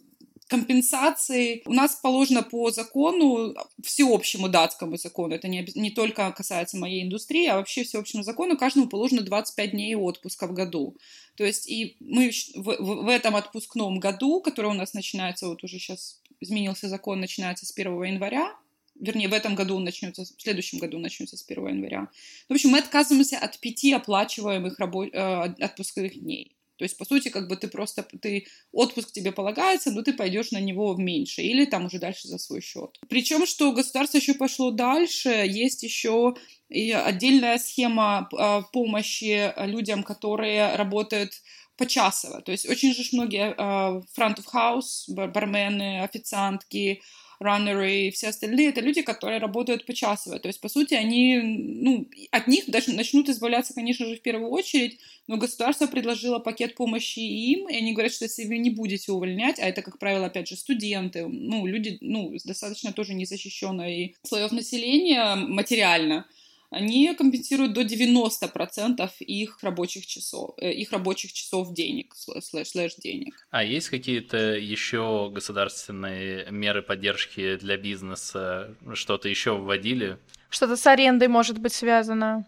компенсации 0.51 1.63
у 1.65 1.73
нас 1.73 1.95
положено 1.95 2.43
по 2.43 2.71
закону, 2.71 3.55
всеобщему 3.83 4.49
датскому 4.49 4.97
закону, 4.97 5.35
это 5.37 5.49
не, 5.49 5.67
не 5.75 5.91
только 5.91 6.31
касается 6.33 6.77
моей 6.77 7.05
индустрии, 7.05 7.47
а 7.47 7.57
вообще 7.57 7.85
всеобщему 7.85 8.25
закону, 8.25 8.59
каждому 8.59 8.89
положено 8.89 9.23
25 9.23 9.71
дней 9.71 9.95
отпуска 9.95 10.49
в 10.49 10.53
году. 10.53 10.97
То 11.37 11.45
есть 11.45 11.71
и 11.71 11.97
мы 12.01 12.31
в, 12.55 12.65
в, 12.65 13.05
в 13.05 13.09
этом 13.09 13.37
отпускном 13.37 14.01
году, 14.01 14.41
который 14.41 14.71
у 14.71 14.75
нас 14.75 14.93
начинается, 14.93 15.49
вот 15.49 15.63
уже 15.63 15.79
сейчас 15.79 16.21
изменился 16.41 16.89
закон, 16.89 17.21
начинается 17.21 17.65
с 17.65 17.73
1 17.73 18.03
января, 18.03 18.53
вернее, 18.99 19.29
в 19.29 19.33
этом 19.33 19.55
году 19.55 19.77
он 19.77 19.85
начнется, 19.85 20.25
в 20.25 20.43
следующем 20.43 20.79
году 20.79 20.99
начнется 20.99 21.37
с 21.37 21.45
1 21.49 21.69
января. 21.69 22.09
В 22.49 22.53
общем, 22.53 22.71
мы 22.71 22.79
отказываемся 22.79 23.39
от 23.39 23.59
пяти 23.61 23.93
оплачиваемых 23.93 24.81
рабо- 24.81 25.11
э, 25.13 25.65
отпусковых 25.65 26.19
дней. 26.19 26.57
То 26.81 26.85
есть, 26.85 26.97
по 26.97 27.05
сути, 27.05 27.29
как 27.29 27.47
бы 27.47 27.57
ты 27.57 27.69
просто, 27.69 28.03
ты, 28.23 28.47
отпуск 28.73 29.13
тебе 29.13 29.33
полагается, 29.33 29.91
но 29.91 30.01
ты 30.01 30.15
пойдешь 30.15 30.51
на 30.51 30.61
него 30.61 30.95
в 30.95 30.99
меньше 30.99 31.43
или 31.43 31.67
там 31.67 31.85
уже 31.85 31.99
дальше 31.99 32.27
за 32.27 32.39
свой 32.39 32.63
счет. 32.63 32.99
Причем, 33.07 33.45
что 33.47 33.73
государство 33.73 34.17
еще 34.17 34.33
пошло 34.33 34.71
дальше, 34.71 35.29
есть 35.29 35.83
еще 35.83 36.37
и 36.71 36.91
отдельная 36.93 37.59
схема 37.59 38.31
а, 38.33 38.63
помощи 38.63 39.53
людям, 39.67 40.03
которые 40.03 40.75
работают 40.77 41.33
почасово. 41.77 42.41
То 42.41 42.51
есть 42.51 42.67
очень 42.67 42.95
же 42.95 43.03
многие 43.13 43.55
house, 43.55 45.05
бармены, 45.09 46.01
официантки, 46.03 47.03
раннеры 47.41 48.07
и 48.07 48.11
все 48.11 48.29
остальные, 48.29 48.69
это 48.69 48.81
люди, 48.81 49.03
которые 49.03 49.39
работают 49.39 49.87
почасово. 49.87 50.39
То 50.39 50.49
есть, 50.49 50.61
по 50.61 50.69
сути, 50.69 50.95
они, 50.95 51.39
ну, 51.39 52.09
от 52.31 52.47
них 52.47 52.65
даже 52.69 52.93
начнут 52.93 53.29
избавляться, 53.29 53.75
конечно 53.75 54.07
же, 54.07 54.17
в 54.17 54.23
первую 54.23 54.51
очередь, 54.51 54.99
но 55.27 55.37
государство 55.37 55.87
предложило 55.87 56.39
пакет 56.39 56.75
помощи 56.75 57.21
им, 57.21 57.69
и 57.69 57.77
они 57.77 57.93
говорят, 57.93 58.13
что 58.13 58.27
если 58.27 58.45
вы 58.45 58.59
не 58.59 58.71
будете 58.71 59.11
увольнять, 59.13 59.59
а 59.59 59.67
это, 59.67 59.83
как 59.83 59.99
правило, 59.99 60.27
опять 60.27 60.49
же, 60.49 60.57
студенты, 60.57 61.27
ну, 61.27 61.67
люди, 61.67 61.99
ну, 62.01 62.33
достаточно 62.45 62.93
тоже 62.93 63.15
незащищенные 63.15 64.15
слоев 64.23 64.53
населения 64.53 65.35
материально, 65.35 66.27
они 66.71 67.13
компенсируют 67.15 67.73
до 67.73 67.83
90% 67.83 69.11
их 69.19 69.59
рабочих 69.63 70.07
часов, 70.07 70.55
э, 70.59 70.73
их 70.73 70.93
рабочих 70.93 71.33
часов 71.33 71.75
денег, 71.75 72.15
слэш, 72.15 72.69
слэш 72.69 72.95
денег. 72.97 73.47
А 73.51 73.65
есть 73.65 73.89
какие-то 73.89 74.55
еще 74.55 75.31
государственные 75.33 76.51
меры 76.51 76.83
поддержки 76.83 77.57
для 77.57 77.77
бизнеса? 77.77 78.77
Что-то 78.95 79.29
еще 79.29 79.57
вводили? 79.57 80.19
Что-то 80.49 80.77
с 80.77 80.87
арендой 80.87 81.29
может 81.29 81.59
быть 81.59 81.73
связано? 81.73 82.47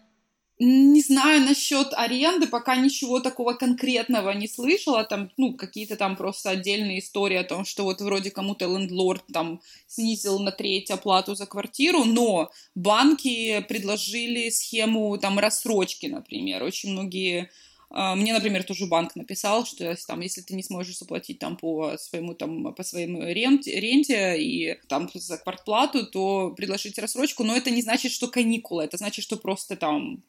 Не 0.65 1.01
знаю 1.01 1.41
насчет 1.41 1.93
аренды, 1.93 2.47
пока 2.47 2.77
ничего 2.77 3.19
такого 3.19 3.51
конкретного 3.51 4.29
не 4.29 4.47
слышала. 4.47 5.03
Там, 5.03 5.29
ну, 5.35 5.55
какие-то 5.55 5.97
там 5.97 6.15
просто 6.15 6.51
отдельные 6.51 6.99
истории 6.99 7.35
о 7.35 7.43
том, 7.43 7.65
что 7.65 7.83
вот 7.83 7.99
вроде 7.99 8.31
кому-то 8.31 8.65
лендлорд 8.65 9.25
там 9.33 9.59
снизил 9.87 10.39
на 10.39 10.53
треть 10.53 10.89
оплату 10.89 11.35
за 11.35 11.47
квартиру, 11.47 12.05
но 12.05 12.49
банки 12.75 13.59
предложили 13.67 14.49
схему 14.49 15.17
там 15.17 15.37
рассрочки, 15.37 16.05
например. 16.05 16.63
Очень 16.63 16.93
многие 16.93 17.49
а, 17.89 18.15
мне, 18.15 18.31
например, 18.31 18.63
тоже 18.63 18.85
банк 18.85 19.17
написал, 19.17 19.65
что 19.65 19.93
там, 20.07 20.21
если 20.21 20.39
ты 20.39 20.55
не 20.55 20.63
сможешь 20.63 20.97
заплатить 20.97 21.39
там 21.39 21.57
по 21.57 21.97
своему 21.97 22.35
там 22.35 22.73
по 22.73 22.83
своему 22.83 23.21
ренте, 23.23 23.77
ренте 23.77 24.41
и 24.41 24.79
там 24.87 25.09
за 25.13 25.37
квартплату, 25.37 26.07
то 26.07 26.53
предложите 26.55 27.01
рассрочку. 27.01 27.43
Но 27.43 27.53
это 27.53 27.69
не 27.69 27.81
значит, 27.81 28.13
что 28.13 28.29
каникулы, 28.29 28.85
это 28.85 28.95
значит, 28.95 29.25
что 29.25 29.35
просто 29.35 29.75
там 29.75 30.23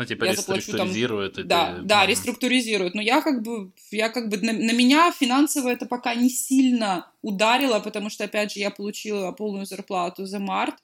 ну, 0.00 0.06
типа 0.06 0.24
я. 0.24 0.34
Заплачу, 0.34 0.76
там, 0.76 0.90
да, 1.44 1.78
да, 1.82 2.06
реструктуризируют. 2.06 2.94
Но 2.94 3.02
я 3.02 3.20
как 3.20 3.42
бы, 3.42 3.70
я 3.90 4.08
как 4.08 4.28
бы, 4.28 4.38
на, 4.38 4.52
на 4.52 4.72
меня 4.72 5.12
финансово 5.12 5.68
это 5.68 5.84
пока 5.84 6.14
не 6.14 6.30
сильно 6.30 7.06
ударило, 7.20 7.80
потому 7.80 8.08
что, 8.08 8.24
опять 8.24 8.52
же, 8.52 8.60
я 8.60 8.70
получила 8.70 9.32
полную 9.32 9.66
зарплату 9.66 10.24
за 10.24 10.38
март, 10.38 10.76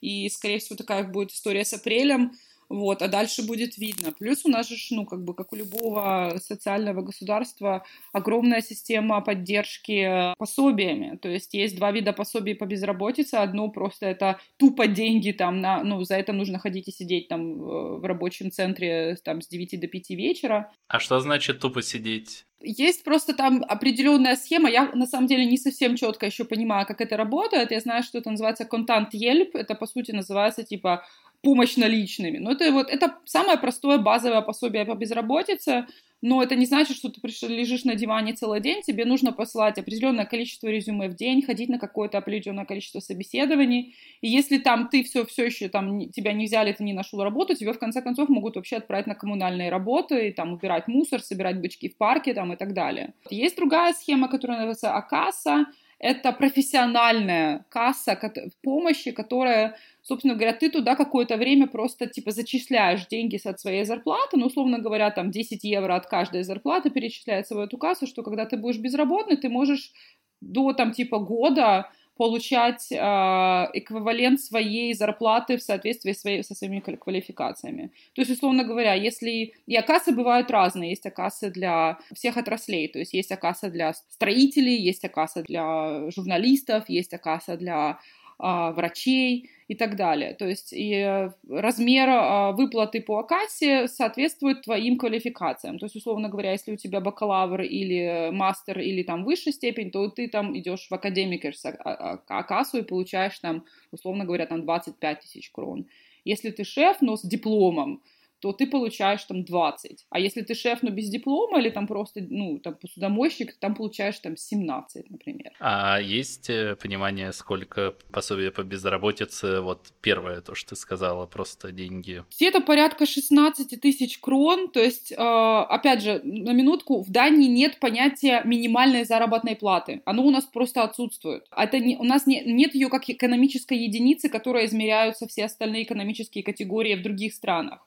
и, 0.00 0.28
скорее 0.28 0.58
всего, 0.58 0.76
такая 0.76 1.04
будет 1.04 1.30
история 1.30 1.64
с 1.64 1.72
апрелем. 1.72 2.32
Вот, 2.68 3.02
а 3.02 3.08
дальше 3.08 3.46
будет 3.46 3.76
видно. 3.78 4.12
Плюс 4.12 4.44
у 4.44 4.48
нас 4.48 4.68
же, 4.68 4.76
ну, 4.90 5.06
как 5.06 5.22
бы, 5.24 5.34
как 5.34 5.52
у 5.52 5.56
любого 5.56 6.38
социального 6.42 7.02
государства, 7.02 7.84
огромная 8.12 8.62
система 8.62 9.20
поддержки 9.20 10.34
пособиями. 10.38 11.16
То 11.16 11.28
есть 11.28 11.54
есть 11.54 11.76
два 11.76 11.92
вида 11.92 12.12
пособий 12.12 12.54
по 12.54 12.66
безработице. 12.66 13.34
Одно 13.34 13.68
просто 13.68 14.06
это 14.06 14.38
тупо 14.56 14.86
деньги 14.86 15.32
там 15.32 15.60
на, 15.60 15.82
ну, 15.84 16.02
за 16.04 16.16
это 16.16 16.32
нужно 16.32 16.58
ходить 16.58 16.88
и 16.88 16.92
сидеть 16.92 17.28
там 17.28 17.54
в 17.54 18.04
рабочем 18.04 18.50
центре 18.50 19.16
там 19.24 19.42
с 19.42 19.48
9 19.48 19.80
до 19.80 19.86
5 19.86 20.10
вечера. 20.10 20.72
А 20.88 20.98
что 20.98 21.20
значит 21.20 21.60
тупо 21.60 21.82
сидеть? 21.82 22.44
Есть 22.64 23.04
просто 23.04 23.34
там 23.34 23.62
определенная 23.68 24.36
схема. 24.36 24.70
Я 24.70 24.90
на 24.94 25.06
самом 25.06 25.26
деле 25.26 25.44
не 25.44 25.58
совсем 25.58 25.96
четко 25.96 26.26
еще 26.26 26.44
понимаю, 26.44 26.86
как 26.86 27.00
это 27.00 27.16
работает. 27.16 27.70
Я 27.70 27.80
знаю, 27.80 28.02
что 28.02 28.18
это 28.18 28.30
называется 28.30 28.64
контант 28.64 29.14
Yelp. 29.14 29.50
Это 29.54 29.74
по 29.74 29.86
сути 29.86 30.12
называется 30.12 30.62
типа 30.62 31.04
помощь 31.44 31.76
наличными. 31.76 32.38
Но 32.38 32.52
это 32.52 32.72
вот 32.72 32.90
это 32.90 33.14
самое 33.24 33.58
простое 33.58 33.98
базовое 33.98 34.40
пособие 34.40 34.84
по 34.84 34.94
безработице, 34.94 35.86
но 36.26 36.42
это 36.42 36.56
не 36.56 36.64
значит, 36.64 36.96
что 36.96 37.10
ты 37.10 37.20
лежишь 37.48 37.84
на 37.84 37.94
диване 37.94 38.32
целый 38.32 38.60
день, 38.62 38.80
тебе 38.80 39.04
нужно 39.04 39.32
посылать 39.32 39.78
определенное 39.78 40.24
количество 40.24 40.68
резюме 40.68 41.08
в 41.08 41.16
день, 41.16 41.42
ходить 41.42 41.68
на 41.68 41.78
какое-то 41.78 42.16
определенное 42.16 42.64
количество 42.64 43.00
собеседований, 43.00 43.94
и 44.22 44.28
если 44.28 44.56
там 44.56 44.88
ты 44.88 45.02
все, 45.02 45.26
все 45.26 45.44
еще 45.44 45.68
там 45.68 46.10
тебя 46.10 46.32
не 46.32 46.46
взяли, 46.46 46.72
ты 46.72 46.82
не 46.82 46.94
нашел 46.94 47.22
работу, 47.22 47.54
тебе 47.54 47.74
в 47.74 47.78
конце 47.78 48.00
концов 48.00 48.30
могут 48.30 48.56
вообще 48.56 48.76
отправить 48.76 49.06
на 49.06 49.14
коммунальные 49.14 49.70
работы, 49.70 50.28
и, 50.28 50.32
там 50.32 50.54
убирать 50.54 50.88
мусор, 50.88 51.20
собирать 51.20 51.60
бычки 51.60 51.90
в 51.90 51.98
парке 51.98 52.32
там, 52.32 52.54
и 52.54 52.56
так 52.56 52.72
далее. 52.72 53.12
Есть 53.28 53.56
другая 53.56 53.92
схема, 53.92 54.28
которая 54.28 54.60
называется 54.60 54.94
Акаса, 54.94 55.66
это 55.98 56.32
профессиональная 56.32 57.64
касса 57.68 58.18
помощи, 58.62 59.10
которая, 59.10 59.76
собственно 60.04 60.34
говоря, 60.34 60.52
ты 60.52 60.70
туда 60.70 60.94
какое-то 60.94 61.36
время 61.36 61.66
просто, 61.66 62.06
типа, 62.06 62.30
зачисляешь 62.30 63.06
деньги 63.06 63.40
от 63.42 63.58
своей 63.58 63.84
зарплаты, 63.84 64.36
ну, 64.36 64.46
условно 64.46 64.78
говоря, 64.78 65.10
там 65.10 65.30
10 65.30 65.64
евро 65.64 65.96
от 65.96 66.06
каждой 66.06 66.44
зарплаты 66.44 66.90
перечисляется 66.90 67.54
в 67.54 67.58
эту 67.58 67.78
кассу, 67.78 68.06
что 68.06 68.22
когда 68.22 68.44
ты 68.44 68.56
будешь 68.56 68.78
безработный, 68.78 69.36
ты 69.36 69.48
можешь 69.48 69.92
до, 70.40 70.72
там, 70.74 70.92
типа, 70.92 71.18
года 71.18 71.90
получать 72.16 72.92
э, 72.92 72.96
эквивалент 72.96 74.40
своей 74.40 74.94
зарплаты 74.94 75.56
в 75.56 75.62
соответствии 75.62 76.12
своей, 76.12 76.44
со 76.44 76.54
своими 76.54 76.78
квалификациями. 76.78 77.90
То 78.14 78.20
есть, 78.20 78.30
условно 78.30 78.62
говоря, 78.62 78.94
если... 78.94 79.54
И 79.66 79.76
акасы 79.76 80.12
бывают 80.12 80.50
разные. 80.50 80.90
Есть 80.90 81.06
акасы 81.06 81.50
для 81.50 81.98
всех 82.14 82.36
отраслей. 82.36 82.86
То 82.88 83.00
есть 83.00 83.14
есть 83.14 83.32
акаса 83.32 83.68
для 83.68 83.94
строителей, 83.94 84.76
есть 84.76 85.04
акаса 85.04 85.42
для 85.42 86.08
журналистов, 86.10 86.88
есть 86.88 87.12
акаса 87.14 87.56
для 87.56 87.98
врачей 88.38 89.50
и 89.68 89.74
так 89.74 89.96
далее. 89.96 90.34
То 90.34 90.46
есть 90.46 90.72
и 90.72 91.28
размер 91.48 92.08
а, 92.10 92.52
выплаты 92.52 93.00
по 93.00 93.18
A-kasse 93.20 93.88
соответствует 93.88 94.62
твоим 94.62 94.98
квалификациям. 94.98 95.78
То 95.78 95.86
есть, 95.86 95.96
условно 95.96 96.28
говоря, 96.28 96.52
если 96.52 96.72
у 96.72 96.76
тебя 96.76 97.00
бакалавр 97.00 97.62
или 97.62 98.30
мастер 98.32 98.80
или 98.80 99.02
там 99.02 99.24
высшая 99.24 99.52
степень, 99.52 99.90
то 99.90 100.08
ты 100.08 100.28
там 100.28 100.56
идешь 100.58 100.88
в 100.88 100.92
Akademikernes 100.92 101.64
A-kasse 101.64 102.78
и 102.78 102.82
получаешь 102.82 103.38
там, 103.38 103.64
условно 103.90 104.24
говоря, 104.24 104.46
там 104.46 104.62
25 104.62 105.20
тысяч 105.20 105.50
крон. 105.50 105.86
Если 106.24 106.50
ты 106.50 106.64
шеф, 106.64 106.98
но 107.00 107.16
с 107.16 107.22
дипломом, 107.22 108.02
то 108.44 108.52
ты 108.52 108.66
получаешь 108.66 109.24
там 109.24 109.42
20. 109.42 110.06
А 110.10 110.20
если 110.20 110.42
ты 110.42 110.54
шеф, 110.54 110.82
но 110.82 110.90
без 110.90 111.08
диплома, 111.08 111.58
или 111.58 111.70
там 111.70 111.86
просто, 111.86 112.20
ну, 112.28 112.58
там 112.58 112.74
посудомойщик, 112.74 113.56
там 113.58 113.74
получаешь 113.74 114.18
там 114.18 114.36
17, 114.36 115.10
например. 115.10 115.52
А 115.60 115.98
есть 115.98 116.50
э, 116.50 116.76
понимание, 116.76 117.32
сколько 117.32 117.94
пособия 118.12 118.50
по 118.50 118.62
безработице, 118.62 119.62
вот 119.62 119.94
первое, 120.02 120.42
то, 120.42 120.54
что 120.54 120.70
ты 120.70 120.76
сказала, 120.76 121.24
просто 121.24 121.72
деньги? 121.72 122.22
Где-то 122.36 122.60
порядка 122.60 123.06
16 123.06 123.80
тысяч 123.80 124.18
крон, 124.18 124.68
то 124.68 124.80
есть, 124.80 125.10
э, 125.12 125.16
опять 125.16 126.02
же, 126.02 126.20
на 126.22 126.52
минутку, 126.52 127.02
в 127.02 127.10
Дании 127.10 127.48
нет 127.48 127.80
понятия 127.80 128.42
минимальной 128.44 129.04
заработной 129.04 129.56
платы. 129.56 130.02
Оно 130.04 130.22
у 130.22 130.30
нас 130.30 130.44
просто 130.44 130.82
отсутствует. 130.82 131.46
Это 131.56 131.78
не, 131.78 131.96
у 131.96 132.04
нас 132.04 132.26
не, 132.26 132.42
нет 132.44 132.74
ее 132.74 132.90
как 132.90 133.08
экономической 133.08 133.78
единицы, 133.78 134.28
которая 134.28 134.66
измеряются 134.66 135.26
все 135.26 135.46
остальные 135.46 135.84
экономические 135.84 136.44
категории 136.44 136.94
в 136.94 137.02
других 137.02 137.32
странах. 137.32 137.80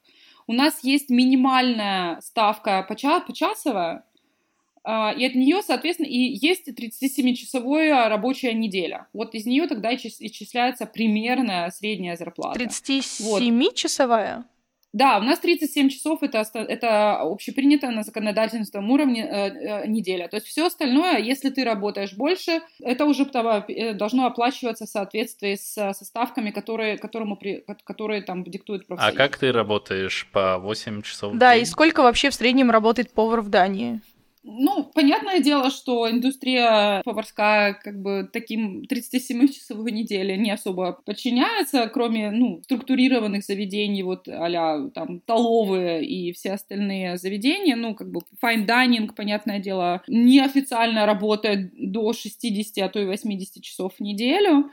У 0.47 0.53
нас 0.53 0.83
есть 0.83 1.09
минимальная 1.09 2.21
ставка 2.21 2.85
почасовая, 2.87 4.05
а, 4.89 5.11
и 5.11 5.25
от 5.25 5.35
нее, 5.35 5.61
соответственно, 5.61 6.07
и 6.07 6.17
есть 6.17 6.69
37-часовая 6.69 8.07
рабочая 8.07 8.53
неделя. 8.53 9.07
Вот 9.11 9.35
из 9.35 9.45
нее 9.45 9.67
тогда 9.67 9.93
исчисляется 9.93 10.85
примерная 10.85 11.69
средняя 11.71 12.15
зарплата. 12.15 12.57
37-часовая? 12.57 14.37
Вот. 14.37 14.45
Да, 14.97 15.19
у 15.19 15.21
нас 15.21 15.37
37 15.37 15.89
часов 15.89 16.23
это, 16.23 16.43
это 16.55 17.19
общепринятая 17.19 17.91
на 17.91 18.01
законодательном 18.01 18.89
уровне 18.89 19.23
э, 19.23 19.49
э, 19.49 19.87
неделя. 19.87 20.27
То 20.27 20.37
есть 20.37 20.47
все 20.47 20.65
остальное, 20.65 21.19
если 21.19 21.51
ты 21.51 21.63
работаешь 21.63 22.13
больше, 22.13 22.61
это 22.81 23.05
уже 23.05 23.23
э, 23.23 23.93
должно 23.93 24.25
оплачиваться 24.25 24.85
в 24.85 24.89
соответствии 24.89 25.53
с 25.53 25.93
со 25.93 26.03
ставками, 26.03 26.49
которые, 26.49 26.97
которому 26.97 27.35
при, 27.35 27.63
которые 27.83 28.23
там 28.23 28.43
диктуют 28.43 28.87
профсоюз. 28.87 29.13
А 29.13 29.15
как 29.15 29.37
ты 29.37 29.51
работаешь 29.51 30.27
по 30.31 30.57
8 30.57 31.03
часов? 31.03 31.35
Да, 31.35 31.53
и 31.53 31.63
сколько 31.65 32.01
вообще 32.01 32.31
в 32.31 32.33
среднем 32.33 32.71
работает 32.71 33.11
повар 33.11 33.41
в 33.41 33.49
Дании? 33.49 34.01
Ну, 34.49 34.89
понятное 34.93 35.41
дело, 35.41 35.69
что 35.69 36.09
индустрия 36.09 37.01
поварская 37.03 37.73
как 37.73 38.01
бы 38.01 38.29
таким 38.31 38.83
37-часовой 38.89 39.91
неделе 39.91 40.37
не 40.37 40.51
особо 40.51 40.93
подчиняется, 41.05 41.89
кроме, 41.93 42.31
ну, 42.31 42.61
структурированных 42.63 43.43
заведений, 43.43 44.03
вот 44.03 44.29
а 44.29 44.89
там 44.91 45.19
столовые 45.23 46.05
и 46.05 46.31
все 46.31 46.53
остальные 46.53 47.17
заведения, 47.17 47.75
ну, 47.75 47.93
как 47.93 48.09
бы 48.09 48.21
fine 48.41 48.65
dining, 48.65 49.13
понятное 49.13 49.59
дело, 49.59 50.01
неофициально 50.07 51.05
работает 51.05 51.73
до 51.73 52.13
60, 52.13 52.77
а 52.85 52.87
то 52.87 53.01
и 53.01 53.05
80 53.05 53.61
часов 53.61 53.95
в 53.95 53.99
неделю. 53.99 54.71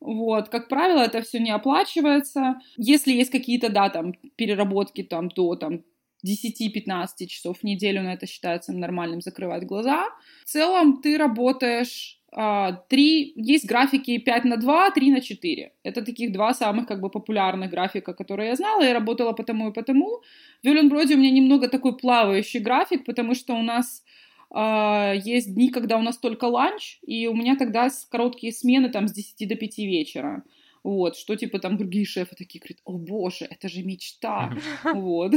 Вот, 0.00 0.48
как 0.48 0.68
правило, 0.68 1.02
это 1.02 1.20
все 1.20 1.40
не 1.40 1.50
оплачивается. 1.50 2.58
Если 2.78 3.12
есть 3.12 3.30
какие-то, 3.30 3.68
да, 3.68 3.90
там, 3.90 4.14
переработки 4.36 5.02
там 5.02 5.28
до 5.28 5.56
там 5.56 5.82
10-15 6.24 7.26
часов 7.26 7.58
в 7.58 7.64
неделю, 7.64 8.02
на 8.02 8.14
это 8.14 8.26
считается 8.26 8.72
нормальным 8.72 9.20
закрывать 9.20 9.64
глаза. 9.64 10.06
В 10.44 10.50
целом 10.50 11.00
ты 11.02 11.18
работаешь 11.18 12.20
а, 12.32 12.72
три, 12.88 13.32
есть 13.36 13.66
графики 13.66 14.18
5 14.18 14.44
на 14.44 14.56
2, 14.56 14.90
3 14.90 15.10
на 15.10 15.20
4. 15.20 15.72
Это 15.82 16.02
таких 16.02 16.32
два 16.32 16.54
самых 16.54 16.86
как 16.86 17.00
бы 17.00 17.10
популярных 17.10 17.70
графика, 17.70 18.14
которые 18.14 18.50
я 18.50 18.56
знала. 18.56 18.82
Я 18.82 18.94
работала 18.94 19.32
по 19.32 19.42
тому 19.42 19.70
и 19.70 19.72
по 19.72 19.82
тому. 19.82 20.22
В 20.62 20.66
Вёленброде 20.66 21.14
у 21.14 21.18
меня 21.18 21.30
немного 21.30 21.68
такой 21.68 21.96
плавающий 21.96 22.60
график, 22.60 23.04
потому 23.04 23.34
что 23.34 23.54
у 23.54 23.62
нас 23.62 24.04
Uh, 24.52 25.16
есть 25.24 25.54
дни, 25.54 25.70
когда 25.70 25.96
у 25.96 26.02
нас 26.02 26.18
только 26.18 26.46
ланч, 26.46 26.98
и 27.06 27.28
у 27.28 27.34
меня 27.36 27.54
тогда 27.54 27.88
короткие 28.10 28.52
смены 28.52 28.88
там 28.88 29.06
с 29.06 29.12
10 29.12 29.48
до 29.48 29.54
5 29.54 29.78
вечера. 29.78 30.42
Вот, 30.82 31.16
что 31.16 31.36
типа 31.36 31.58
там 31.58 31.76
другие 31.76 32.06
шефы 32.06 32.34
такие 32.36 32.60
говорят, 32.60 32.78
о 32.84 32.96
боже, 32.96 33.44
это 33.44 33.68
же 33.68 33.82
мечта. 33.82 34.52
Вот. 34.84 35.32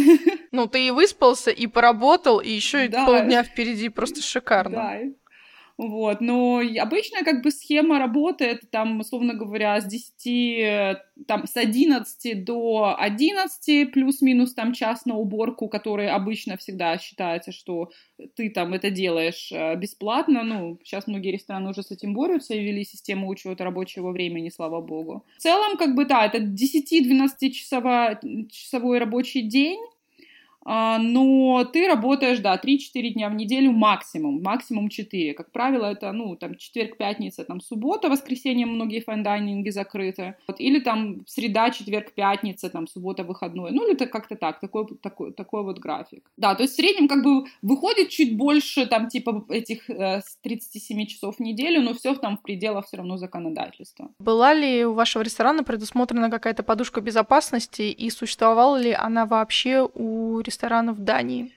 Ну, 0.52 0.68
ты 0.68 0.88
и 0.88 0.92
выспался, 0.92 1.52
и 1.52 1.68
поработал, 1.68 2.40
и 2.40 2.50
еще 2.50 2.86
и 2.86 2.90
полдня 2.90 3.44
впереди, 3.44 3.90
просто 3.90 4.22
шикарно. 4.22 5.00
Вот, 5.78 6.22
но 6.22 6.62
обычная 6.80 7.24
как 7.24 7.42
бы 7.42 7.50
схема 7.50 7.98
работы, 7.98 8.46
это 8.46 8.68
там, 8.68 9.00
условно 9.00 9.34
говоря, 9.34 9.82
с 9.82 9.86
10, 9.86 10.98
там, 11.28 11.48
с 11.48 11.58
11 11.58 12.44
до 12.46 12.96
11, 12.98 13.92
плюс-минус 13.92 14.54
там 14.54 14.74
час 14.74 15.06
на 15.06 15.16
уборку, 15.16 15.68
который 15.68 16.10
обычно 16.10 16.58
всегда 16.58 17.00
считается, 17.00 17.52
что 17.52 17.90
ты 18.36 18.52
там 18.52 18.74
это 18.74 18.92
делаешь 18.92 19.52
э, 19.52 19.76
бесплатно, 19.76 20.44
ну, 20.44 20.80
сейчас 20.84 21.08
многие 21.08 21.32
рестораны 21.32 21.72
уже 21.72 21.82
с 21.82 21.90
этим 21.90 22.14
борются 22.14 22.54
и 22.54 22.60
ввели 22.60 22.84
систему 22.84 23.28
учета 23.28 23.64
рабочего 23.64 24.12
времени, 24.12 24.50
слава 24.50 24.80
богу. 24.80 25.26
В 25.38 25.42
целом, 25.42 25.78
как 25.78 25.96
бы, 25.96 26.06
да, 26.06 26.26
это 26.26 26.38
10-12 26.38 27.50
часовой 27.50 29.00
рабочий 29.00 29.42
день, 29.42 29.80
но 30.66 31.66
ты 31.72 31.88
работаешь, 31.88 32.40
да, 32.40 32.56
3-4 32.56 33.10
дня 33.10 33.30
в 33.30 33.36
неделю 33.36 33.72
максимум, 33.72 34.42
максимум 34.42 34.90
4. 34.90 35.34
Как 35.34 35.52
правило, 35.52 35.86
это, 35.86 36.12
ну, 36.12 36.36
там, 36.36 36.56
четверг, 36.56 36.98
пятница, 36.98 37.44
там, 37.44 37.60
суббота, 37.60 38.10
воскресенье 38.10 38.66
многие 38.66 39.02
fine 39.02 39.27
dining 39.27 39.64
и 39.64 39.70
закрыты. 39.70 40.36
Вот, 40.48 40.60
или 40.60 40.80
там 40.80 41.26
среда, 41.28 41.70
четверг, 41.72 42.14
пятница, 42.14 42.70
там, 42.70 42.88
суббота, 42.88 43.24
выходной. 43.24 43.72
Ну, 43.72 43.86
или 43.86 43.94
это 43.94 44.06
как-то 44.06 44.36
так, 44.36 44.60
такой, 44.60 44.88
такой, 45.02 45.34
такой 45.34 45.64
вот 45.64 45.80
график. 45.80 46.32
Да, 46.38 46.56
то 46.56 46.64
есть 46.64 46.74
в 46.74 46.76
среднем 46.78 47.08
как 47.08 47.24
бы 47.24 47.46
выходит 47.62 48.10
чуть 48.10 48.38
больше, 48.38 48.86
там, 48.86 49.10
типа, 49.10 49.46
этих 49.50 49.90
э, 49.90 50.22
37 50.42 51.06
часов 51.06 51.38
в 51.38 51.40
неделю, 51.40 51.82
но 51.82 51.94
все 51.94 52.16
там 52.16 52.38
в 52.38 52.42
пределах 52.42 52.86
все 52.88 52.98
равно 52.98 53.18
законодательства. 53.18 54.10
Была 54.20 54.54
ли 54.54 54.86
у 54.86 54.94
вашего 54.94 55.24
ресторана 55.24 55.64
предусмотрена 55.64 56.30
какая-то 56.30 56.64
подушка 56.64 57.02
безопасности 57.02 57.82
и 57.82 58.10
существовала 58.10 58.78
ли 58.78 58.92
она 58.92 59.26
вообще 59.26 59.88
у 59.94 60.40
ресторанов 60.40 60.53
ресторанов 60.54 61.00
Дании? 61.00 61.52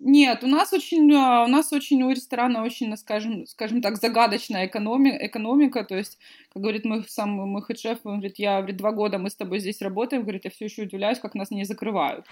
Нет, 0.00 0.44
у 0.44 0.46
нас 0.46 0.72
очень, 0.72 1.12
а, 1.14 1.44
у 1.44 1.48
нас 1.48 1.72
очень 1.72 2.02
у 2.02 2.10
ресторана 2.10 2.62
очень, 2.62 2.94
скажем, 2.96 3.46
скажем 3.46 3.80
так, 3.80 3.96
загадочная 3.96 4.66
экономи, 4.66 5.16
экономика. 5.20 5.82
То 5.82 5.96
есть, 5.96 6.18
как 6.52 6.62
говорит 6.62 6.84
мой 6.84 7.04
сам 7.08 7.30
мой 7.30 7.62
хед-шеф, 7.62 8.00
он 8.04 8.18
говорит, 8.18 8.38
я 8.38 8.58
говорит, 8.58 8.76
два 8.76 8.92
года 8.92 9.18
мы 9.18 9.30
с 9.30 9.34
тобой 9.34 9.60
здесь 9.60 9.80
работаем, 9.80 10.22
говорит, 10.22 10.44
я 10.44 10.50
все 10.50 10.66
еще 10.66 10.82
удивляюсь, 10.82 11.18
как 11.18 11.34
нас 11.34 11.50
не 11.50 11.64
закрывают. 11.64 12.26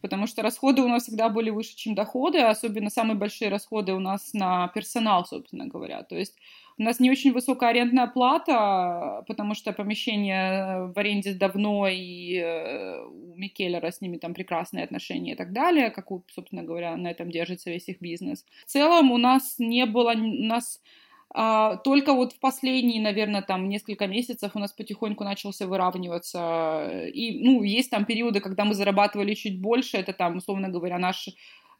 Потому 0.00 0.26
что 0.28 0.42
расходы 0.42 0.82
у 0.82 0.88
нас 0.88 1.02
всегда 1.02 1.28
были 1.28 1.50
выше, 1.50 1.76
чем 1.76 1.94
доходы, 1.94 2.38
особенно 2.38 2.90
самые 2.90 3.16
большие 3.16 3.50
расходы 3.50 3.92
у 3.92 4.00
нас 4.00 4.32
на 4.32 4.68
персонал, 4.68 5.26
собственно 5.26 5.66
говоря. 5.66 6.04
То 6.04 6.16
есть 6.16 6.36
у 6.80 6.82
нас 6.82 6.98
не 6.98 7.10
очень 7.10 7.32
высокая 7.32 7.70
арендная 7.70 8.06
плата, 8.06 9.22
потому 9.28 9.54
что 9.54 9.74
помещение 9.74 10.90
в 10.94 10.98
аренде 10.98 11.34
давно, 11.34 11.86
и 11.86 12.36
э, 12.36 13.04
у 13.04 13.36
Микеллера 13.36 13.90
с 13.90 14.00
ними 14.00 14.16
там 14.16 14.32
прекрасные 14.32 14.84
отношения 14.84 15.32
и 15.32 15.36
так 15.36 15.52
далее, 15.52 15.90
как, 15.90 16.06
собственно 16.34 16.62
говоря, 16.62 16.96
на 16.96 17.08
этом 17.08 17.30
держится 17.30 17.70
весь 17.70 17.88
их 17.90 18.00
бизнес. 18.00 18.46
В 18.66 18.70
целом 18.70 19.12
у 19.12 19.18
нас 19.18 19.56
не 19.58 19.84
было, 19.84 20.12
у 20.12 20.44
нас 20.46 20.80
а, 21.34 21.76
только 21.76 22.14
вот 22.14 22.32
в 22.32 22.40
последние, 22.40 23.02
наверное, 23.02 23.42
там 23.42 23.68
несколько 23.68 24.06
месяцев 24.06 24.52
у 24.54 24.58
нас 24.58 24.72
потихоньку 24.72 25.22
начался 25.22 25.66
выравниваться. 25.66 27.08
И, 27.12 27.44
ну, 27.44 27.62
есть 27.62 27.90
там 27.90 28.06
периоды, 28.06 28.40
когда 28.40 28.64
мы 28.64 28.72
зарабатывали 28.72 29.34
чуть 29.34 29.60
больше, 29.60 29.98
это 29.98 30.14
там, 30.14 30.38
условно 30.38 30.70
говоря, 30.70 30.98
наш 30.98 31.28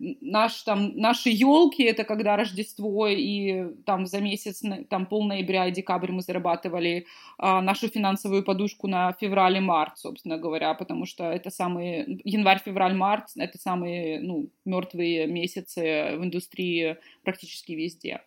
наш, 0.00 0.62
там, 0.62 0.96
наши 0.96 1.28
елки, 1.30 1.82
это 1.82 2.04
когда 2.04 2.36
Рождество, 2.36 3.06
и 3.06 3.74
там 3.84 4.06
за 4.06 4.20
месяц, 4.20 4.62
там 4.88 5.06
пол 5.06 5.24
ноября 5.24 5.66
и 5.66 5.72
декабрь 5.72 6.10
мы 6.10 6.22
зарабатывали 6.22 7.06
а, 7.38 7.60
нашу 7.60 7.88
финансовую 7.88 8.42
подушку 8.42 8.88
на 8.88 9.12
февраль 9.12 9.58
и 9.58 9.60
март, 9.60 9.98
собственно 9.98 10.38
говоря, 10.38 10.74
потому 10.74 11.06
что 11.06 11.24
это 11.24 11.50
самые, 11.50 12.20
январь, 12.24 12.60
февраль, 12.64 12.94
март, 12.94 13.26
это 13.36 13.58
самые, 13.58 14.20
ну, 14.20 14.48
мертвые 14.64 15.26
месяцы 15.26 16.16
в 16.16 16.24
индустрии 16.24 16.96
практически 17.22 17.72
везде. 17.72 18.22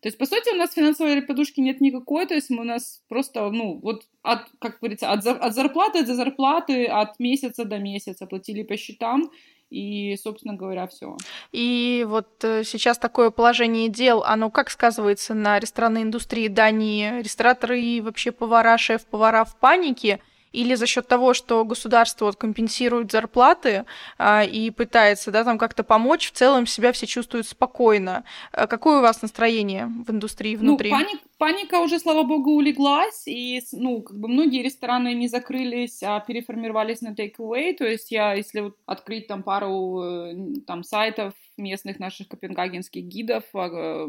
То 0.00 0.08
есть, 0.08 0.18
по 0.18 0.26
сути, 0.26 0.54
у 0.54 0.56
нас 0.56 0.74
финансовой 0.74 1.22
подушки 1.22 1.60
нет 1.60 1.80
никакой, 1.80 2.26
то 2.26 2.34
есть 2.34 2.50
у 2.50 2.62
нас 2.62 3.02
просто, 3.08 3.50
ну, 3.50 3.80
вот, 3.82 4.04
от, 4.22 4.42
как 4.60 4.78
говорится, 4.78 5.10
от, 5.10 5.26
от 5.26 5.54
зарплаты 5.54 6.04
до 6.04 6.14
зарплаты, 6.14 6.84
от 6.84 7.18
месяца 7.18 7.64
до 7.64 7.78
месяца 7.78 8.26
платили 8.26 8.62
по 8.62 8.76
счетам, 8.76 9.30
и, 9.70 10.16
собственно 10.16 10.54
говоря, 10.54 10.86
все. 10.86 11.16
И 11.52 12.06
вот 12.08 12.28
э, 12.44 12.64
сейчас 12.64 12.98
такое 12.98 13.30
положение 13.30 13.88
дел, 13.88 14.22
оно 14.24 14.50
как 14.50 14.70
сказывается 14.70 15.34
на 15.34 15.58
ресторанной 15.58 16.02
индустрии 16.02 16.48
Дании? 16.48 17.20
Рестораторы 17.20 17.80
и 17.80 18.00
вообще 18.00 18.32
повара, 18.32 18.78
шеф-повара 18.78 19.44
в 19.44 19.56
панике– 19.56 20.20
или 20.52 20.74
за 20.74 20.86
счет 20.86 21.06
того, 21.08 21.34
что 21.34 21.64
государство 21.64 22.26
вот 22.26 22.36
компенсирует 22.36 23.12
зарплаты 23.12 23.84
а, 24.18 24.44
и 24.44 24.70
пытается, 24.70 25.30
да, 25.30 25.44
там 25.44 25.58
как-то 25.58 25.84
помочь, 25.84 26.28
в 26.28 26.32
целом 26.32 26.66
себя 26.66 26.92
все 26.92 27.06
чувствуют 27.06 27.46
спокойно. 27.46 28.24
А 28.52 28.66
какое 28.66 28.98
у 28.98 29.02
вас 29.02 29.22
настроение 29.22 29.86
в 29.86 30.10
индустрии 30.10 30.56
ну, 30.56 30.60
внутри? 30.60 30.90
Ну, 30.90 30.96
паник, 30.96 31.20
паника 31.38 31.80
уже, 31.80 31.98
слава 31.98 32.22
богу, 32.22 32.52
улеглась, 32.52 33.26
и, 33.26 33.60
ну, 33.72 34.02
как 34.02 34.18
бы 34.18 34.28
многие 34.28 34.62
рестораны 34.62 35.14
не 35.14 35.28
закрылись, 35.28 36.02
а 36.02 36.20
переформировались 36.20 37.00
на 37.00 37.14
take-away, 37.14 37.74
то 37.74 37.84
есть 37.84 38.10
я, 38.10 38.34
если 38.34 38.60
вот 38.60 38.76
открыть 38.86 39.26
там 39.26 39.42
пару 39.42 40.02
э, 40.02 40.34
там 40.66 40.82
сайтов 40.82 41.34
местных 41.56 41.98
наших 41.98 42.28
копенгагенских 42.28 43.04
гидов, 43.04 43.44
а, 43.54 44.08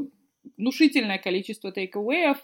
внушительное 0.57 1.17
количество 1.17 1.71
тейк-эвеев, 1.71 2.37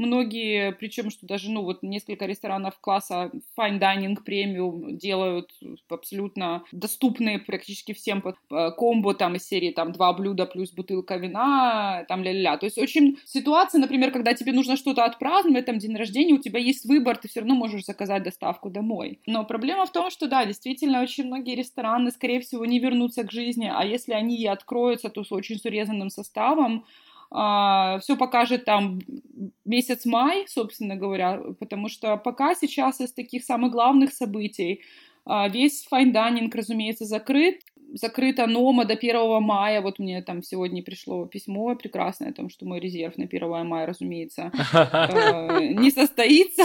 многие, 0.00 0.72
причем 0.72 1.10
что 1.10 1.26
даже, 1.26 1.50
ну, 1.50 1.62
вот 1.62 1.82
несколько 1.82 2.26
ресторанов 2.26 2.78
класса 2.80 3.30
fine 3.58 3.78
dining 3.78 4.16
премиум 4.24 4.96
делают 4.96 5.50
абсолютно 5.88 6.64
доступные 6.72 7.38
практически 7.38 7.92
всем 7.92 8.24
э, 8.24 8.70
комбо 8.72 9.14
там 9.14 9.36
из 9.36 9.46
серии 9.46 9.70
там 9.70 9.92
два 9.92 10.12
блюда 10.12 10.46
плюс 10.46 10.72
бутылка 10.72 11.16
вина, 11.16 12.04
там 12.08 12.22
ля-ля-ля. 12.22 12.56
То 12.56 12.66
есть 12.66 12.78
очень 12.78 13.18
ситуация, 13.24 13.80
например, 13.80 14.10
когда 14.10 14.34
тебе 14.34 14.52
нужно 14.52 14.76
что-то 14.76 15.04
отпраздновать, 15.04 15.66
там 15.66 15.78
день 15.78 15.96
рождения, 15.96 16.34
у 16.34 16.38
тебя 16.38 16.58
есть 16.58 16.84
выбор, 16.86 17.16
ты 17.16 17.28
все 17.28 17.40
равно 17.40 17.54
можешь 17.54 17.84
заказать 17.84 18.22
доставку 18.22 18.70
домой. 18.70 19.20
Но 19.26 19.44
проблема 19.44 19.86
в 19.86 19.92
том, 19.92 20.10
что 20.10 20.26
да, 20.26 20.46
действительно 20.46 21.02
очень 21.02 21.26
многие 21.26 21.54
рестораны, 21.54 22.10
скорее 22.10 22.40
всего, 22.40 22.64
не 22.64 22.78
вернутся 22.78 23.24
к 23.24 23.30
жизни, 23.30 23.70
а 23.72 23.84
если 23.84 24.12
они 24.12 24.36
и 24.36 24.46
откроются, 24.46 25.10
то 25.10 25.24
с 25.24 25.32
очень 25.32 25.58
с 25.58 25.64
урезанным 25.64 26.10
составом, 26.10 26.84
все 27.30 28.16
покажет 28.18 28.64
там 28.64 28.98
месяц 29.64 30.04
май, 30.04 30.46
собственно 30.48 30.96
говоря, 30.96 31.40
потому 31.60 31.88
что 31.88 32.16
пока 32.16 32.54
сейчас 32.56 33.00
из 33.00 33.12
таких 33.12 33.44
самых 33.44 33.70
главных 33.70 34.12
событий 34.12 34.82
а, 35.24 35.48
весь 35.48 35.84
fine 35.84 36.10
dining, 36.10 36.54
разумеется, 36.54 37.04
закрыт. 37.04 37.60
Закрыта 37.94 38.46
Нома 38.46 38.84
до 38.84 38.94
1 38.94 39.42
мая. 39.42 39.80
Вот 39.80 39.98
мне 39.98 40.22
там 40.22 40.42
сегодня 40.42 40.82
пришло 40.82 41.26
письмо 41.26 41.74
прекрасное 41.74 42.30
о 42.30 42.32
том, 42.32 42.50
что 42.50 42.66
мой 42.66 42.80
резерв 42.80 43.16
на 43.18 43.24
1 43.24 43.66
мая, 43.66 43.86
разумеется, 43.86 44.52
э, 44.72 45.72
не 45.74 45.90
состоится. 45.90 46.64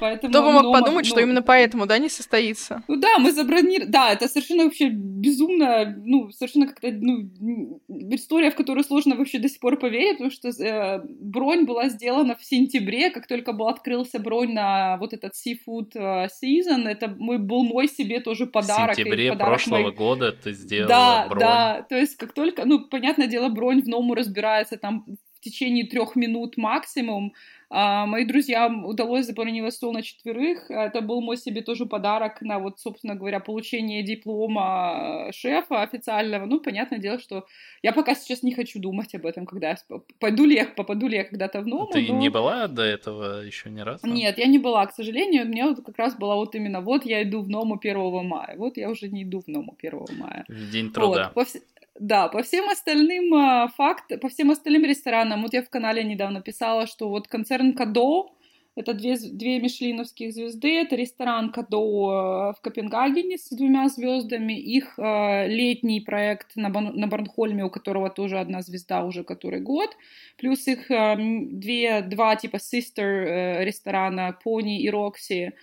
Поэтому 0.00 0.30
Кто 0.30 0.42
бы 0.42 0.52
мог 0.52 0.72
подумать, 0.72 1.06
ну, 1.06 1.10
что 1.10 1.20
именно 1.20 1.42
поэтому, 1.42 1.86
да, 1.86 1.98
не 1.98 2.08
состоится? 2.08 2.82
Ну 2.88 2.96
да, 2.96 3.18
мы 3.18 3.32
забронировали... 3.32 3.90
Да, 3.90 4.12
это 4.12 4.28
совершенно 4.28 4.64
вообще 4.64 4.88
безумно, 4.90 5.94
ну, 6.04 6.30
совершенно 6.30 6.66
как-то, 6.66 6.90
ну, 6.90 7.80
история, 8.10 8.50
в 8.50 8.56
которую 8.56 8.84
сложно 8.84 9.16
вообще 9.16 9.38
до 9.38 9.48
сих 9.48 9.60
пор 9.60 9.78
поверить, 9.78 10.18
потому 10.18 10.30
что 10.30 10.48
э, 10.48 11.02
бронь 11.20 11.64
была 11.64 11.88
сделана 11.88 12.36
в 12.36 12.44
сентябре, 12.44 13.10
как 13.10 13.26
только 13.26 13.52
был 13.52 13.68
открылся 13.68 14.18
бронь 14.18 14.52
на 14.52 14.96
вот 14.98 15.12
этот 15.12 15.32
seafood 15.34 15.92
э, 15.94 16.26
season, 16.26 16.86
это 16.86 17.08
мой, 17.08 17.38
был 17.38 17.64
мой 17.64 17.88
себе 17.88 18.20
тоже 18.20 18.46
подарок. 18.46 18.94
В 18.94 18.96
сентябре 18.96 19.32
прошлого 19.32 19.90
года 19.90 20.32
ты 20.46 20.52
сделала 20.52 20.88
да, 20.88 21.26
бронь. 21.28 21.40
Да, 21.40 21.82
то 21.88 21.96
есть 21.96 22.16
как 22.16 22.32
только, 22.32 22.64
ну, 22.64 22.88
понятное 22.88 23.26
дело, 23.26 23.48
бронь 23.48 23.82
в 23.82 23.88
Ному 23.88 24.14
разбирается 24.14 24.76
там 24.76 25.04
в 25.36 25.40
течение 25.40 25.86
трех 25.86 26.16
минут 26.16 26.56
максимум, 26.56 27.32
а, 27.68 28.06
мои 28.06 28.24
друзья 28.24 28.68
удалось 28.68 29.26
забронировать 29.26 29.74
стол 29.74 29.92
на 29.92 30.02
четверых. 30.02 30.70
Это 30.70 31.00
был 31.00 31.20
мой 31.20 31.36
себе 31.36 31.62
тоже 31.62 31.84
подарок 31.84 32.40
на 32.40 32.58
вот, 32.60 32.78
собственно 32.78 33.16
говоря, 33.16 33.40
получение 33.40 34.02
диплома 34.02 35.30
шефа 35.32 35.82
официального. 35.82 36.46
Ну, 36.46 36.60
понятное 36.60 37.00
дело, 37.00 37.18
что 37.18 37.46
я 37.82 37.92
пока 37.92 38.14
сейчас 38.14 38.44
не 38.44 38.54
хочу 38.54 38.78
думать 38.78 39.14
об 39.16 39.26
этом, 39.26 39.46
когда 39.46 39.70
я 39.70 39.76
пойду 40.20 40.44
ли 40.44 40.54
я, 40.54 40.66
попаду 40.66 41.08
ли 41.08 41.16
я 41.16 41.24
когда-то 41.24 41.60
в 41.60 41.66
Ному. 41.66 41.86
Ты 41.86 42.02
но... 42.02 42.18
не 42.18 42.28
была 42.28 42.68
до 42.68 42.82
этого 42.82 43.42
еще 43.42 43.68
ни 43.68 43.80
разу? 43.80 44.06
Нет, 44.06 44.38
я 44.38 44.46
не 44.46 44.58
была, 44.58 44.86
к 44.86 44.94
сожалению. 44.94 45.44
У 45.44 45.48
меня 45.48 45.68
вот 45.68 45.84
как 45.84 45.98
раз 45.98 46.14
была 46.14 46.36
вот 46.36 46.54
именно 46.54 46.80
вот 46.80 47.04
я 47.04 47.22
иду 47.24 47.42
в 47.42 47.48
Ному 47.48 47.78
1 47.82 48.26
мая. 48.26 48.54
Вот 48.56 48.76
я 48.76 48.88
уже 48.90 49.08
не 49.08 49.24
иду 49.24 49.40
в 49.40 49.48
Ному 49.48 49.76
1 49.76 50.06
мая. 50.18 50.44
В 50.46 50.70
день 50.70 50.92
труда. 50.92 51.32
Вот. 51.34 51.48
Да, 51.98 52.28
по 52.28 52.42
всем 52.42 52.68
остальным 52.68 53.34
э, 53.34 53.68
факт, 53.76 54.20
по 54.20 54.28
всем 54.28 54.50
остальным 54.50 54.84
ресторанам, 54.84 55.42
вот 55.42 55.54
я 55.54 55.62
в 55.62 55.70
канале 55.70 56.04
недавно 56.04 56.42
писала, 56.42 56.86
что 56.86 57.08
вот 57.08 57.26
концерн 57.26 57.72
Кадо, 57.72 58.28
это 58.74 58.92
две, 58.92 59.16
две 59.16 59.58
мишлиновских 59.60 60.34
звезды, 60.34 60.80
это 60.80 60.96
ресторан 60.96 61.50
Кадо 61.50 61.78
э, 61.78 62.52
в 62.52 62.56
Копенгагене 62.60 63.38
с 63.38 63.48
двумя 63.48 63.88
звездами, 63.88 64.52
их 64.52 64.98
э, 64.98 65.48
летний 65.48 66.02
проект 66.02 66.54
на, 66.56 66.68
на 66.68 67.06
Барнхольме, 67.06 67.64
у 67.64 67.70
которого 67.70 68.10
тоже 68.10 68.38
одна 68.38 68.60
звезда 68.60 69.02
уже 69.02 69.24
который 69.24 69.60
год, 69.60 69.96
плюс 70.36 70.66
их 70.68 70.88
две, 70.88 72.02
два 72.02 72.36
типа 72.36 72.56
sister 72.56 73.02
э, 73.04 73.64
ресторана, 73.64 74.36
Пони 74.44 74.82
и 74.82 74.90
Рокси, 74.90 75.54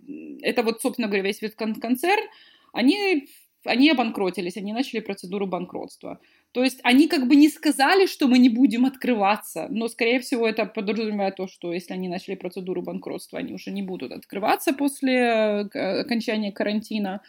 это 0.41 0.63
вот, 0.63 0.81
собственно 0.81 1.07
говоря, 1.07 1.23
весь 1.23 1.43
вид 1.43 1.53
концерн, 1.55 2.23
они 2.71 3.27
они 3.65 3.89
обанкротились, 3.89 4.57
они 4.57 4.73
начали 4.73 4.99
процедуру 4.99 5.47
банкротства. 5.47 6.19
То 6.51 6.63
есть 6.63 6.79
они 6.83 7.07
как 7.07 7.27
бы 7.27 7.35
не 7.35 7.49
сказали, 7.49 8.05
что 8.05 8.27
мы 8.27 8.37
не 8.37 8.49
будем 8.49 8.85
открываться, 8.85 9.67
но, 9.69 9.87
скорее 9.87 10.19
всего, 10.19 10.47
это 10.47 10.65
подразумевает 10.65 11.35
то, 11.35 11.47
что 11.47 11.73
если 11.73 11.93
они 11.93 12.07
начали 12.07 12.35
процедуру 12.35 12.81
банкротства, 12.81 13.39
они 13.39 13.53
уже 13.53 13.71
не 13.71 13.81
будут 13.81 14.11
открываться 14.11 14.73
после 14.73 15.15
э, 15.15 16.01
окончания 16.01 16.51
карантина. 16.51 17.21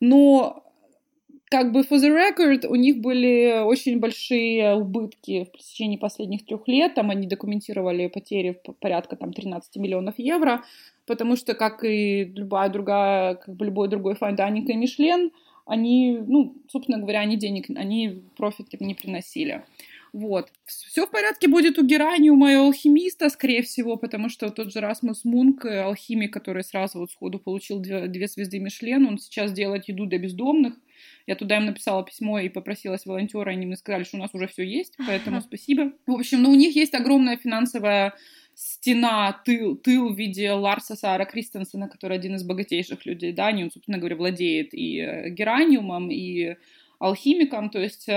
Но 0.00 0.64
как 1.50 1.72
бы 1.72 1.80
for 1.80 1.98
the 1.98 2.10
record, 2.10 2.66
у 2.66 2.74
них 2.74 3.00
были 3.00 3.62
очень 3.64 3.98
большие 3.98 4.74
убытки 4.74 5.48
в 5.54 5.58
течение 5.58 5.98
последних 5.98 6.44
трех 6.44 6.68
лет. 6.68 6.94
Там 6.94 7.10
они 7.10 7.26
документировали 7.26 8.08
потери 8.08 8.60
порядка 8.80 9.16
там 9.16 9.32
13 9.32 9.76
миллионов 9.76 10.18
евро, 10.18 10.62
потому 11.06 11.36
что, 11.36 11.54
как 11.54 11.84
и 11.84 12.24
любая 12.24 12.68
другая, 12.68 13.36
как 13.36 13.56
бы 13.56 13.64
любой 13.64 13.88
другой 13.88 14.14
fine 14.14 14.36
dining 14.36 14.66
и 14.66 14.76
Мишлен, 14.76 15.30
они, 15.68 16.18
ну, 16.26 16.56
собственно 16.68 16.98
говоря, 16.98 17.20
они 17.20 17.36
денег, 17.36 17.66
они 17.70 18.22
профит 18.36 18.68
не 18.80 18.94
приносили. 18.94 19.64
Вот. 20.12 20.50
Все 20.64 21.06
в 21.06 21.10
порядке 21.10 21.48
будет 21.48 21.78
у 21.78 21.84
Гераниума 21.84 22.50
и 22.50 22.54
алхимиста, 22.54 23.28
скорее 23.28 23.62
всего, 23.62 23.96
потому 23.96 24.28
что 24.30 24.48
тот 24.50 24.72
же 24.72 24.80
Расмус 24.80 25.24
Мунк, 25.24 25.66
э, 25.66 25.82
алхимик, 25.82 26.32
который 26.32 26.64
сразу 26.64 27.00
вот 27.00 27.10
сходу 27.10 27.38
получил 27.38 27.78
две, 27.78 28.06
две 28.06 28.26
звезды 28.26 28.58
Мишлен, 28.58 29.06
он 29.06 29.18
сейчас 29.18 29.52
делает 29.52 29.86
еду 29.88 30.06
для 30.06 30.18
бездомных. 30.18 30.74
Я 31.26 31.36
туда 31.36 31.58
им 31.58 31.66
написала 31.66 32.02
письмо 32.04 32.38
и 32.38 32.48
попросилась 32.48 33.04
волонтера, 33.04 33.50
они 33.50 33.66
мне 33.66 33.76
сказали, 33.76 34.04
что 34.04 34.16
у 34.16 34.20
нас 34.20 34.30
уже 34.32 34.48
все 34.48 34.62
есть, 34.62 34.94
поэтому 35.06 35.40
спасибо. 35.42 35.92
В 36.06 36.12
общем, 36.12 36.42
ну, 36.42 36.50
у 36.50 36.54
них 36.54 36.74
есть 36.74 36.94
огромная 36.94 37.36
финансовая 37.36 38.14
стена, 38.58 39.40
тыл, 39.44 39.76
тыл 39.76 40.12
в 40.12 40.18
виде 40.18 40.50
Ларса 40.50 40.96
Сайера 40.96 41.24
Кристенсена, 41.24 41.88
который 41.88 42.16
один 42.16 42.34
из 42.34 42.42
богатейших 42.42 43.06
людей 43.06 43.32
Дании, 43.32 43.62
он, 43.62 43.70
собственно 43.70 43.98
говоря, 43.98 44.16
владеет 44.16 44.74
и 44.74 44.98
э, 44.98 45.30
гераниумом, 45.30 46.10
и 46.10 46.56
алхимиком, 46.98 47.70
то 47.70 47.78
есть 47.78 48.08
э, 48.08 48.12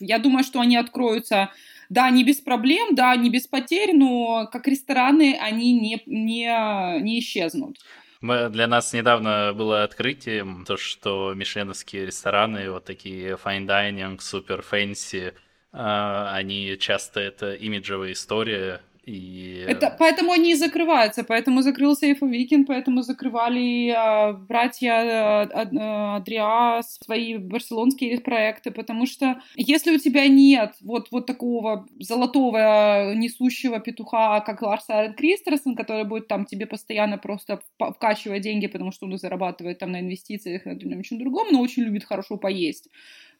я 0.00 0.18
думаю, 0.18 0.42
что 0.42 0.60
они 0.60 0.76
откроются, 0.76 1.52
да, 1.88 2.10
не 2.10 2.24
без 2.24 2.40
проблем, 2.40 2.96
да, 2.96 3.14
не 3.14 3.30
без 3.30 3.46
потерь, 3.46 3.94
но 3.94 4.48
как 4.50 4.66
рестораны 4.66 5.38
они 5.40 5.74
не, 5.74 6.02
не, 6.06 7.00
не 7.00 7.20
исчезнут. 7.20 7.78
Для 8.20 8.66
нас 8.66 8.92
недавно 8.92 9.52
было 9.54 9.84
открытием 9.84 10.64
то, 10.66 10.76
что 10.76 11.34
мишленовские 11.36 12.06
рестораны, 12.06 12.68
вот 12.72 12.84
такие 12.84 13.36
fine 13.36 13.66
dining, 13.66 14.18
супер 14.20 14.62
fancy, 14.62 15.34
они 15.70 16.76
часто 16.80 17.20
это 17.20 17.54
имиджевая 17.54 18.12
история, 18.12 18.80
и... 19.06 19.64
Это, 19.68 19.94
поэтому 19.96 20.32
они 20.32 20.50
и 20.50 20.54
закрываются, 20.56 21.22
поэтому 21.22 21.62
закрылся 21.62 22.06
Эйфо 22.06 22.26
Викин, 22.26 22.64
поэтому 22.64 23.02
закрывали 23.02 23.90
э, 23.90 24.32
братья 24.32 24.92
э, 24.92 26.16
Адриас 26.16 26.98
свои 27.04 27.38
барселонские 27.38 28.20
проекты, 28.20 28.72
потому 28.72 29.06
что 29.06 29.40
если 29.54 29.94
у 29.94 29.98
тебя 29.98 30.26
нет 30.26 30.74
вот, 30.80 31.12
вот 31.12 31.26
такого 31.26 31.86
золотого 32.00 33.14
несущего 33.14 33.78
петуха, 33.78 34.40
как 34.40 34.62
Ларс 34.62 34.90
Арен 34.90 35.14
Кристерсон, 35.14 35.76
который 35.76 36.04
будет 36.04 36.26
там 36.26 36.44
тебе 36.44 36.66
постоянно 36.66 37.16
просто 37.16 37.60
вкачивать 37.78 38.42
деньги, 38.42 38.66
потому 38.66 38.90
что 38.90 39.06
он 39.06 39.16
зарабатывает 39.18 39.78
там 39.78 39.92
на 39.92 40.00
инвестициях, 40.00 40.64
на 40.64 41.04
чем 41.04 41.18
другом, 41.18 41.46
но 41.52 41.60
очень 41.60 41.84
любит 41.84 42.02
хорошо 42.02 42.38
поесть, 42.38 42.88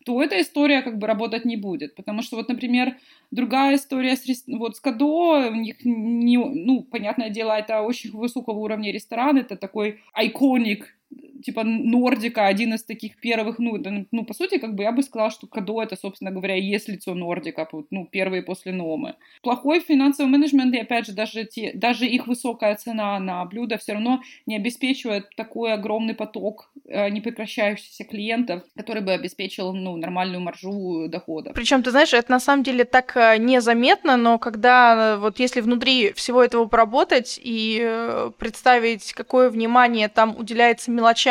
то 0.06 0.22
эта 0.22 0.40
история 0.40 0.82
как 0.82 0.98
бы 0.98 1.08
работать 1.08 1.44
не 1.44 1.56
будет. 1.56 1.96
Потому 1.96 2.22
что 2.22 2.36
вот, 2.36 2.48
например, 2.48 2.96
другая 3.32 3.74
история 3.74 4.14
с, 4.16 4.44
вот, 4.46 4.76
с 4.76 4.80
Кадо, 4.80 5.50
у 5.50 5.54
них, 5.54 5.84
не, 5.84 6.38
ну, 6.38 6.82
понятное 6.84 7.28
дело, 7.28 7.50
это 7.50 7.80
очень 7.80 8.12
высокого 8.12 8.58
уровня 8.58 8.92
ресторан, 8.92 9.36
это 9.36 9.56
такой 9.56 10.00
iconic 10.16 10.84
типа 11.42 11.64
Нордика, 11.64 12.46
один 12.46 12.74
из 12.74 12.84
таких 12.84 13.18
первых, 13.18 13.58
ну, 13.58 13.82
ну, 14.10 14.24
по 14.24 14.34
сути, 14.34 14.58
как 14.58 14.74
бы 14.74 14.82
я 14.82 14.92
бы 14.92 15.02
сказала, 15.02 15.30
что 15.30 15.46
Кадо 15.46 15.82
это, 15.82 15.96
собственно 15.96 16.30
говоря, 16.30 16.56
и 16.56 16.62
есть 16.62 16.88
лицо 16.88 17.14
Нордика, 17.14 17.68
ну, 17.90 18.06
первые 18.06 18.42
после 18.42 18.72
Номы. 18.72 19.14
Плохой 19.42 19.80
финансовый 19.80 20.28
менеджмент, 20.28 20.74
и 20.74 20.78
опять 20.78 21.06
же, 21.06 21.12
даже, 21.12 21.44
те, 21.44 21.72
даже 21.74 22.06
их 22.06 22.26
высокая 22.26 22.74
цена 22.76 23.18
на 23.18 23.44
блюдо 23.44 23.78
все 23.78 23.92
равно 23.92 24.20
не 24.46 24.56
обеспечивает 24.56 25.30
такой 25.36 25.72
огромный 25.72 26.14
поток 26.14 26.70
э, 26.86 27.08
непрекращающихся 27.10 28.04
клиентов, 28.04 28.62
который 28.76 29.02
бы 29.02 29.12
обеспечил, 29.12 29.72
ну, 29.72 29.96
нормальную 29.96 30.40
маржу 30.40 31.08
дохода. 31.08 31.52
Причем, 31.54 31.82
ты 31.82 31.90
знаешь, 31.90 32.14
это 32.14 32.30
на 32.30 32.40
самом 32.40 32.62
деле 32.62 32.84
так 32.84 33.16
э, 33.16 33.36
незаметно, 33.38 34.16
но 34.16 34.38
когда 34.38 35.14
э, 35.14 35.16
вот 35.18 35.38
если 35.38 35.60
внутри 35.60 36.12
всего 36.12 36.42
этого 36.42 36.66
поработать 36.66 37.40
и 37.42 37.80
э, 37.82 38.30
представить, 38.38 39.12
какое 39.12 39.50
внимание 39.50 40.08
там 40.08 40.36
уделяется 40.36 40.90
мелочам, 40.90 41.25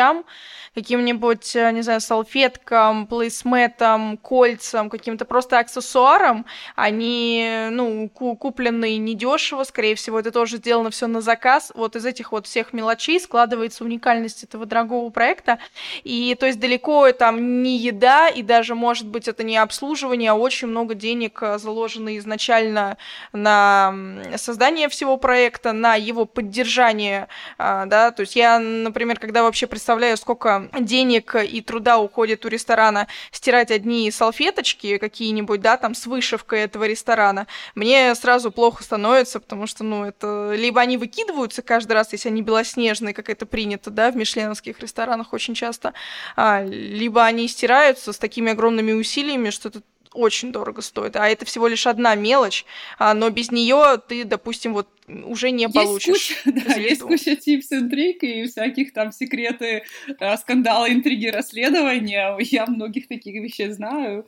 каким-нибудь, 0.76 1.56
э, 1.56 1.72
не 1.72 1.80
знаю, 1.80 2.02
салфеткам, 2.02 3.06
плейсметам, 3.06 4.18
кольцам, 4.18 4.90
каким-то 4.90 5.24
просто 5.24 5.58
аксессуарам, 5.58 6.44
они, 6.74 7.68
ну, 7.70 8.10
куплены 8.10 8.98
недешево, 8.98 9.64
скорее 9.64 9.94
всего, 9.94 10.20
это 10.20 10.30
тоже 10.30 10.58
сделано 10.58 10.90
все 10.90 11.06
на 11.06 11.22
заказ. 11.22 11.72
Вот 11.74 11.96
из 11.96 12.04
этих 12.04 12.30
вот 12.30 12.46
всех 12.46 12.74
мелочей 12.74 13.18
складывается 13.18 13.84
уникальность 13.84 14.44
этого 14.44 14.66
дорогого 14.66 15.08
проекта. 15.08 15.58
И 16.04 16.36
то 16.38 16.44
есть 16.44 16.60
далеко 16.60 17.10
там 17.12 17.62
не 17.62 17.78
еда, 17.78 18.28
и 18.28 18.42
даже, 18.42 18.74
может 18.74 19.06
быть, 19.06 19.28
это 19.28 19.44
не 19.44 19.56
обслуживание, 19.56 20.32
а 20.32 20.34
очень 20.34 20.68
много 20.68 20.94
денег 20.94 21.38
э, 21.42 21.56
заложено 21.56 22.18
изначально 22.18 22.98
на 23.32 23.94
создание 24.36 24.90
всего 24.90 25.16
проекта, 25.16 25.72
на 25.72 25.94
его 25.94 26.26
поддержание, 26.26 27.28
а, 27.56 27.86
да, 27.86 28.10
то 28.10 28.20
есть 28.20 28.36
я, 28.36 28.58
например, 28.58 29.18
когда 29.18 29.42
вообще 29.42 29.66
представляю, 29.66 29.85
сколько 30.16 30.68
денег 30.80 31.34
и 31.36 31.60
труда 31.60 31.98
уходит 31.98 32.44
у 32.44 32.48
ресторана 32.48 33.06
стирать 33.30 33.70
одни 33.70 34.10
салфеточки 34.10 34.98
какие-нибудь, 34.98 35.60
да, 35.60 35.76
там 35.76 35.94
с 35.94 36.06
вышивкой 36.06 36.60
этого 36.60 36.86
ресторана, 36.86 37.46
мне 37.74 38.14
сразу 38.14 38.50
плохо 38.50 38.82
становится, 38.82 39.40
потому 39.40 39.66
что, 39.66 39.84
ну, 39.84 40.04
это 40.04 40.52
либо 40.54 40.80
они 40.80 40.96
выкидываются 40.96 41.62
каждый 41.62 41.92
раз, 41.92 42.12
если 42.12 42.28
они 42.28 42.42
белоснежные, 42.42 43.14
как 43.14 43.30
это 43.30 43.46
принято, 43.46 43.90
да, 43.90 44.10
в 44.10 44.16
мишленовских 44.16 44.80
ресторанах 44.80 45.32
очень 45.32 45.54
часто, 45.54 45.94
а, 46.36 46.62
либо 46.62 47.24
они 47.24 47.48
стираются 47.48 48.12
с 48.12 48.18
такими 48.18 48.52
огромными 48.52 48.92
усилиями, 48.92 49.50
что 49.50 49.68
это 49.68 49.82
очень 50.16 50.50
дорого 50.50 50.82
стоит. 50.82 51.16
А 51.16 51.28
это 51.28 51.44
всего 51.44 51.68
лишь 51.68 51.86
одна 51.86 52.14
мелочь, 52.14 52.64
а, 52.98 53.14
но 53.14 53.30
без 53.30 53.50
нее 53.50 54.00
ты, 54.08 54.24
допустим, 54.24 54.72
вот 54.72 54.88
уже 55.08 55.50
не 55.50 55.64
есть 55.64 55.74
получишь. 55.74 56.36
Куча, 56.44 56.64
да, 56.66 56.74
есть 56.74 57.02
куча 57.02 57.32
tips 57.32 57.66
интриг 57.70 58.22
и 58.22 58.44
всяких 58.44 58.92
там 58.92 59.12
секреты, 59.12 59.84
э, 60.18 60.36
скандалы, 60.36 60.92
интриги, 60.92 61.26
расследования. 61.26 62.36
Я 62.40 62.66
многих 62.66 63.08
таких 63.08 63.34
вещей 63.42 63.70
знаю. 63.70 64.26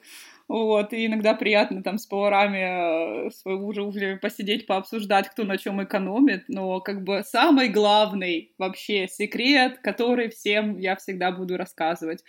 Вот, 0.49 0.95
и 0.95 1.05
иногда 1.05 1.35
приятно 1.35 1.83
там 1.83 1.99
с 1.99 2.07
поварами 2.07 3.27
э, 3.27 3.31
своего 3.31 3.67
уже 3.67 3.83
уже 3.83 4.17
посидеть, 4.17 4.67
пообсуждать, 4.67 5.29
кто 5.29 5.45
на 5.45 5.59
чем 5.59 5.85
экономит, 5.85 6.45
но 6.49 6.81
как 6.81 7.05
бы 7.05 7.23
самый 7.23 7.69
главный 7.69 8.53
вообще 8.57 9.09
секрет, 9.09 9.79
который 9.83 10.31
всем 10.31 10.79
я 10.79 10.97
всегда 10.97 11.33
буду 11.33 11.59
рассказывать, 11.59 12.25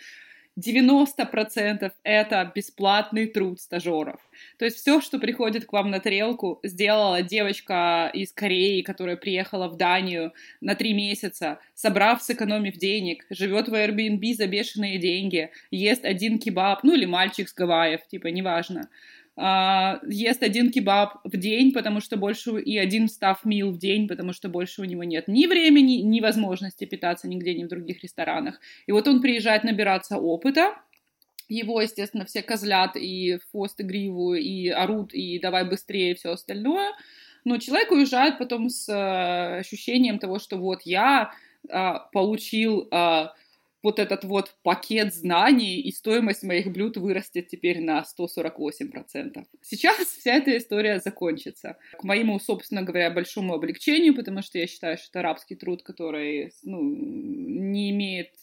90% 0.60 1.92
это 2.02 2.52
бесплатный 2.54 3.26
труд 3.26 3.60
стажеров. 3.60 4.20
То 4.58 4.64
есть 4.64 4.78
все, 4.78 5.00
что 5.00 5.18
приходит 5.18 5.64
к 5.64 5.72
вам 5.72 5.90
на 5.90 6.00
тарелку, 6.00 6.60
сделала 6.62 7.22
девочка 7.22 8.10
из 8.12 8.32
Кореи, 8.32 8.82
которая 8.82 9.16
приехала 9.16 9.68
в 9.68 9.76
Данию 9.76 10.32
на 10.60 10.74
три 10.74 10.92
месяца, 10.92 11.58
собрав, 11.74 12.22
сэкономив 12.22 12.76
денег, 12.76 13.26
живет 13.30 13.68
в 13.68 13.74
Airbnb 13.74 14.34
за 14.34 14.46
бешеные 14.46 14.98
деньги, 14.98 15.50
ест 15.70 16.04
один 16.04 16.38
кебаб, 16.38 16.82
ну 16.82 16.94
или 16.94 17.06
мальчик 17.06 17.48
с 17.48 17.54
Гавайев, 17.54 18.06
типа, 18.06 18.28
неважно 18.28 18.88
ест 19.36 20.42
один 20.42 20.70
кебаб 20.70 21.20
в 21.24 21.36
день, 21.36 21.72
потому 21.72 22.00
что 22.00 22.16
больше 22.16 22.60
и 22.60 22.76
один 22.76 23.08
став 23.08 23.44
мил 23.44 23.70
в 23.70 23.78
день, 23.78 24.06
потому 24.06 24.32
что 24.32 24.48
больше 24.48 24.82
у 24.82 24.84
него 24.84 25.04
нет 25.04 25.28
ни 25.28 25.46
времени, 25.46 26.02
ни 26.02 26.20
возможности 26.20 26.84
питаться 26.84 27.26
нигде, 27.28 27.54
ни 27.54 27.64
в 27.64 27.68
других 27.68 28.02
ресторанах. 28.02 28.60
И 28.86 28.92
вот 28.92 29.08
он 29.08 29.22
приезжает 29.22 29.64
набираться 29.64 30.18
опыта, 30.18 30.74
его, 31.50 31.80
естественно, 31.80 32.24
все 32.24 32.42
козлят 32.42 32.96
и 32.96 33.38
хвост 33.50 33.80
и 33.80 33.82
гриву, 33.82 34.34
и 34.34 34.68
орут, 34.68 35.12
и 35.12 35.38
давай 35.40 35.68
быстрее, 35.68 36.12
и 36.12 36.14
все 36.14 36.30
остальное. 36.30 36.92
Но 37.44 37.58
человек 37.58 37.90
уезжает 37.90 38.38
потом 38.38 38.68
с 38.68 38.88
э, 38.88 39.58
ощущением 39.58 40.18
того, 40.18 40.38
что 40.38 40.58
вот 40.58 40.82
я 40.84 41.32
э, 41.68 41.92
получил 42.12 42.88
э, 42.90 43.28
вот 43.82 43.98
этот 43.98 44.24
вот 44.24 44.54
пакет 44.62 45.14
знаний 45.14 45.80
и 45.80 45.90
стоимость 45.92 46.42
моих 46.42 46.72
блюд 46.72 46.96
вырастет 46.96 47.48
теперь 47.48 47.80
на 47.80 48.02
148%. 48.02 49.44
Сейчас 49.62 49.96
вся 50.18 50.34
эта 50.34 50.56
история 50.56 51.00
закончится. 51.00 51.76
К 51.98 52.04
моему, 52.04 52.38
собственно 52.38 52.82
говоря, 52.82 53.10
большому 53.10 53.54
облегчению, 53.54 54.14
потому 54.14 54.42
что 54.42 54.58
я 54.58 54.66
считаю, 54.66 54.98
что 54.98 55.08
это 55.10 55.20
арабский 55.20 55.56
труд, 55.56 55.82
который 55.82 56.52
ну, 56.62 56.80
не 56.82 57.90
имеет 57.90 58.34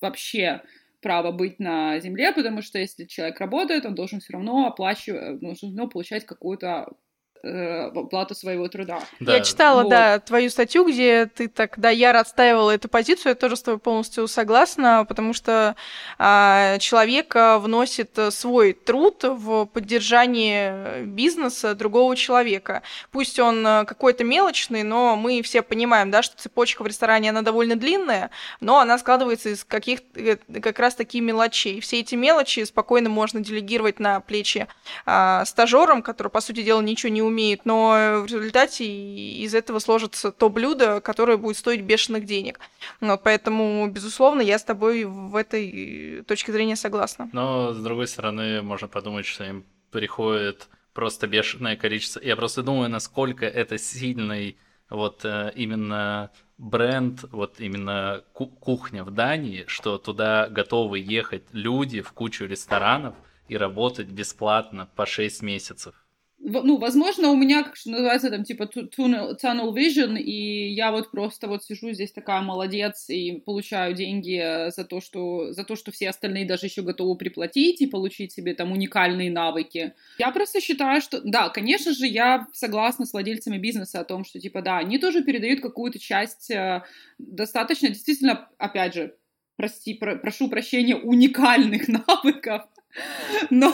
вообще 0.00 0.62
права 1.00 1.32
быть 1.32 1.58
на 1.58 1.98
земле, 2.00 2.32
потому 2.32 2.62
что 2.62 2.78
если 2.78 3.04
человек 3.04 3.40
работает, 3.40 3.86
он 3.86 3.94
должен 3.94 4.20
все 4.20 4.34
равно 4.34 4.66
оплачивать, 4.66 5.40
должен 5.40 5.56
все 5.56 5.66
равно 5.66 5.88
получать 5.88 6.26
какую-то 6.26 6.88
э, 6.90 6.94
плату 7.42 8.34
своего 8.34 8.68
труда. 8.68 9.00
Да. 9.20 9.34
Я 9.34 9.40
читала, 9.40 9.82
вот. 9.82 9.90
да, 9.90 10.18
твою 10.18 10.50
статью, 10.50 10.86
где 10.86 11.26
ты 11.26 11.48
так, 11.48 11.78
да, 11.78 11.90
яро 11.90 12.20
отстаивала 12.20 12.70
эту 12.70 12.88
позицию, 12.88 13.30
я 13.30 13.34
тоже 13.34 13.56
с 13.56 13.62
тобой 13.62 13.78
полностью 13.78 14.28
согласна, 14.28 15.04
потому 15.08 15.32
что 15.32 15.76
а, 16.18 16.78
человек 16.78 17.34
вносит 17.34 18.18
свой 18.30 18.72
труд 18.72 19.24
в 19.24 19.66
поддержание 19.66 21.02
бизнеса 21.04 21.74
другого 21.74 22.16
человека. 22.16 22.82
Пусть 23.10 23.38
он 23.38 23.64
какой-то 23.64 24.24
мелочный, 24.24 24.82
но 24.82 25.16
мы 25.16 25.42
все 25.42 25.62
понимаем, 25.62 26.10
да, 26.10 26.22
что 26.22 26.36
цепочка 26.36 26.82
в 26.82 26.86
ресторане, 26.86 27.30
она 27.30 27.42
довольно 27.42 27.76
длинная, 27.76 28.30
но 28.60 28.78
она 28.78 28.98
складывается 28.98 29.50
из 29.50 29.64
каких 29.64 30.00
э, 30.14 30.36
как 30.36 30.78
раз 30.78 30.94
таки 30.94 31.20
мелочей. 31.20 31.80
Все 31.80 32.00
эти 32.00 32.14
мелочи 32.14 32.64
спокойно 32.64 33.08
можно 33.08 33.40
делегировать 33.40 34.00
на 34.00 34.20
плечи 34.20 34.66
а, 35.06 35.44
стажерам, 35.44 36.02
которые, 36.02 36.30
по 36.30 36.40
сути 36.40 36.62
дела, 36.62 36.80
ничего 36.80 37.10
не 37.10 37.22
умеют, 37.30 37.64
но 37.64 38.22
в 38.22 38.26
результате 38.26 38.84
из 38.84 39.54
этого 39.54 39.78
сложится 39.78 40.30
то 40.32 40.50
блюдо, 40.50 41.00
которое 41.00 41.36
будет 41.36 41.56
стоить 41.56 41.80
бешеных 41.82 42.26
денег. 42.26 42.60
Вот, 43.00 43.22
поэтому, 43.22 43.88
безусловно, 43.90 44.42
я 44.42 44.58
с 44.58 44.64
тобой 44.64 45.04
в 45.04 45.36
этой 45.36 46.22
точке 46.26 46.52
зрения 46.52 46.76
согласна. 46.76 47.30
Но, 47.32 47.72
с 47.72 47.78
другой 47.78 48.06
стороны, 48.06 48.62
можно 48.62 48.88
подумать, 48.88 49.26
что 49.26 49.44
им 49.44 49.64
приходит 49.90 50.68
просто 50.92 51.26
бешеное 51.26 51.76
количество. 51.76 52.20
Я 52.20 52.36
просто 52.36 52.62
думаю, 52.62 52.90
насколько 52.90 53.46
это 53.46 53.78
сильный 53.78 54.56
вот 54.88 55.24
э, 55.24 55.52
именно 55.54 56.30
бренд, 56.58 57.24
вот 57.30 57.60
именно 57.60 58.22
кухня 58.34 59.04
в 59.04 59.10
Дании, 59.10 59.64
что 59.66 59.98
туда 59.98 60.48
готовы 60.48 60.98
ехать 60.98 61.44
люди 61.52 62.02
в 62.02 62.12
кучу 62.12 62.44
ресторанов 62.44 63.14
и 63.48 63.56
работать 63.56 64.08
бесплатно 64.08 64.88
по 64.94 65.06
6 65.06 65.42
месяцев 65.42 65.94
ну, 66.42 66.78
возможно, 66.78 67.28
у 67.30 67.36
меня, 67.36 67.62
как 67.62 67.74
называется, 67.84 68.30
там, 68.30 68.44
типа, 68.44 68.62
tunnel, 68.62 69.36
tunnel 69.40 69.74
vision, 69.74 70.18
и 70.18 70.70
я 70.72 70.90
вот 70.90 71.10
просто 71.10 71.48
вот 71.48 71.64
сижу 71.64 71.92
здесь 71.92 72.12
такая 72.12 72.40
молодец 72.40 73.10
и 73.10 73.40
получаю 73.44 73.94
деньги 73.94 74.70
за 74.70 74.84
то, 74.84 75.00
что, 75.00 75.52
за 75.52 75.64
то, 75.64 75.76
что 75.76 75.92
все 75.92 76.08
остальные 76.08 76.46
даже 76.46 76.66
еще 76.66 76.82
готовы 76.82 77.16
приплатить 77.16 77.82
и 77.82 77.86
получить 77.86 78.32
себе 78.32 78.54
там 78.54 78.72
уникальные 78.72 79.30
навыки. 79.30 79.92
Я 80.18 80.30
просто 80.30 80.60
считаю, 80.60 81.02
что, 81.02 81.20
да, 81.22 81.50
конечно 81.50 81.92
же, 81.92 82.06
я 82.06 82.46
согласна 82.52 83.04
с 83.04 83.12
владельцами 83.12 83.58
бизнеса 83.58 84.00
о 84.00 84.04
том, 84.04 84.24
что, 84.24 84.40
типа, 84.40 84.62
да, 84.62 84.78
они 84.78 84.98
тоже 84.98 85.22
передают 85.22 85.60
какую-то 85.60 85.98
часть 85.98 86.50
э, 86.50 86.82
достаточно, 87.18 87.88
действительно, 87.88 88.48
опять 88.56 88.94
же, 88.94 89.14
прости, 89.56 89.92
про, 89.92 90.16
прошу 90.16 90.48
прощения, 90.48 90.96
уникальных 90.96 91.86
навыков, 92.06 92.62
но 93.50 93.72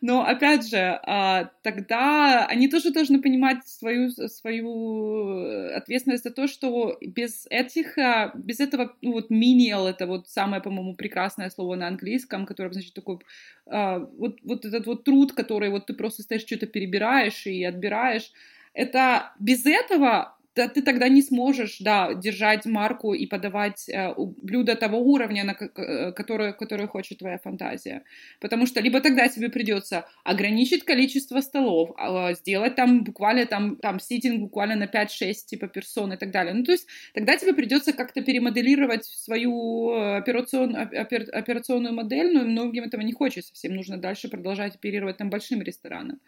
но 0.00 0.24
опять 0.24 0.68
же, 0.68 1.00
а, 1.02 1.50
тогда 1.62 2.46
они 2.46 2.68
тоже 2.68 2.90
должны 2.90 3.20
понимать 3.20 3.66
свою, 3.66 4.10
свою 4.10 5.74
ответственность 5.74 6.24
за 6.24 6.30
то, 6.30 6.46
что 6.46 6.96
без 7.00 7.46
этих, 7.50 7.98
а, 7.98 8.32
без 8.34 8.60
этого, 8.60 8.96
ну 9.02 9.12
вот 9.12 9.30
menial, 9.30 9.88
это 9.88 10.06
вот 10.06 10.28
самое, 10.28 10.62
по-моему, 10.62 10.94
прекрасное 10.94 11.50
слово 11.50 11.74
на 11.76 11.88
английском, 11.88 12.46
которое 12.46 12.72
значит 12.72 12.94
такой, 12.94 13.18
а, 13.66 13.98
вот, 13.98 14.38
вот 14.42 14.64
этот 14.64 14.86
вот 14.86 15.04
труд, 15.04 15.32
который 15.32 15.70
вот 15.70 15.86
ты 15.86 15.94
просто 15.94 16.22
стоишь, 16.22 16.42
что-то 16.42 16.66
перебираешь 16.66 17.46
и 17.46 17.64
отбираешь, 17.64 18.32
это 18.72 19.32
без 19.38 19.66
этого 19.66 20.36
да, 20.60 20.68
ты 20.68 20.82
тогда 20.82 21.08
не 21.08 21.22
сможешь, 21.22 21.78
да, 21.80 22.12
держать 22.12 22.66
марку 22.66 23.14
и 23.14 23.26
подавать 23.26 23.88
э, 23.88 24.14
блюдо 24.16 24.74
того 24.76 24.98
уровня, 24.98 25.44
на 25.44 25.52
э, 25.52 26.12
которое, 26.12 26.52
которое 26.52 26.86
хочет 26.86 27.18
твоя 27.18 27.38
фантазия. 27.38 28.02
Потому 28.40 28.66
что 28.66 28.80
либо 28.82 29.00
тогда 29.00 29.28
тебе 29.28 29.48
придется 29.48 30.04
ограничить 30.22 30.84
количество 30.84 31.40
столов, 31.40 31.90
э, 31.98 32.34
сделать 32.34 32.74
там 32.74 33.04
буквально 33.04 33.46
там, 33.46 33.76
там 33.76 34.00
ситинг 34.00 34.40
буквально 34.40 34.76
на 34.76 34.84
5-6 34.84 35.46
типа 35.46 35.66
персон 35.68 36.12
и 36.12 36.16
так 36.16 36.30
далее. 36.30 36.52
Ну, 36.52 36.64
то 36.64 36.72
есть 36.72 36.86
тогда 37.14 37.36
тебе 37.36 37.54
придется 37.54 37.94
как-то 37.94 38.20
перемоделировать 38.20 39.06
свою 39.06 39.92
э, 39.92 40.16
операцион, 40.18 40.76
опер, 40.76 41.24
операционную 41.32 41.94
модель, 41.94 42.34
но 42.34 42.44
многим 42.44 42.84
этого 42.84 43.00
не 43.00 43.12
хочется. 43.12 43.54
Всем 43.54 43.74
нужно 43.74 43.96
дальше 43.96 44.28
продолжать 44.28 44.74
оперировать 44.74 45.16
там 45.16 45.30
большим 45.30 45.62
рестораном. 45.62 46.20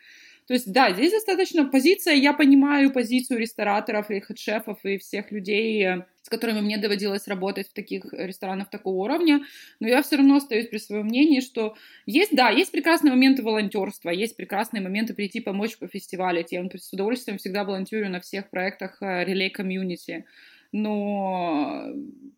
То 0.46 0.54
есть, 0.54 0.72
да, 0.72 0.92
здесь 0.92 1.12
достаточно 1.12 1.66
позиция, 1.66 2.14
я 2.14 2.32
понимаю 2.32 2.92
позицию 2.92 3.38
рестораторов 3.38 4.10
и 4.10 4.20
хед-шефов 4.20 4.84
и 4.84 4.98
всех 4.98 5.30
людей, 5.30 5.86
с 6.22 6.28
которыми 6.28 6.60
мне 6.60 6.78
доводилось 6.78 7.28
работать 7.28 7.68
в 7.68 7.72
таких 7.72 8.04
ресторанах 8.12 8.68
такого 8.68 9.04
уровня, 9.04 9.44
но 9.80 9.88
я 9.88 10.02
все 10.02 10.16
равно 10.16 10.36
остаюсь 10.36 10.68
при 10.68 10.78
своем 10.78 11.06
мнении, 11.06 11.40
что 11.40 11.76
есть, 12.06 12.34
да, 12.34 12.50
есть 12.50 12.72
прекрасные 12.72 13.12
моменты 13.12 13.42
волонтерства, 13.42 14.10
есть 14.10 14.36
прекрасные 14.36 14.82
моменты 14.82 15.14
прийти 15.14 15.40
помочь 15.40 15.78
по 15.78 15.86
фестивалю, 15.86 16.44
я 16.50 16.68
с 16.74 16.92
удовольствием 16.92 17.38
всегда 17.38 17.64
волонтерю 17.64 18.10
на 18.10 18.20
всех 18.20 18.50
проектах 18.50 18.98
э, 19.00 19.24
Community, 19.24 20.24
но 20.72 21.84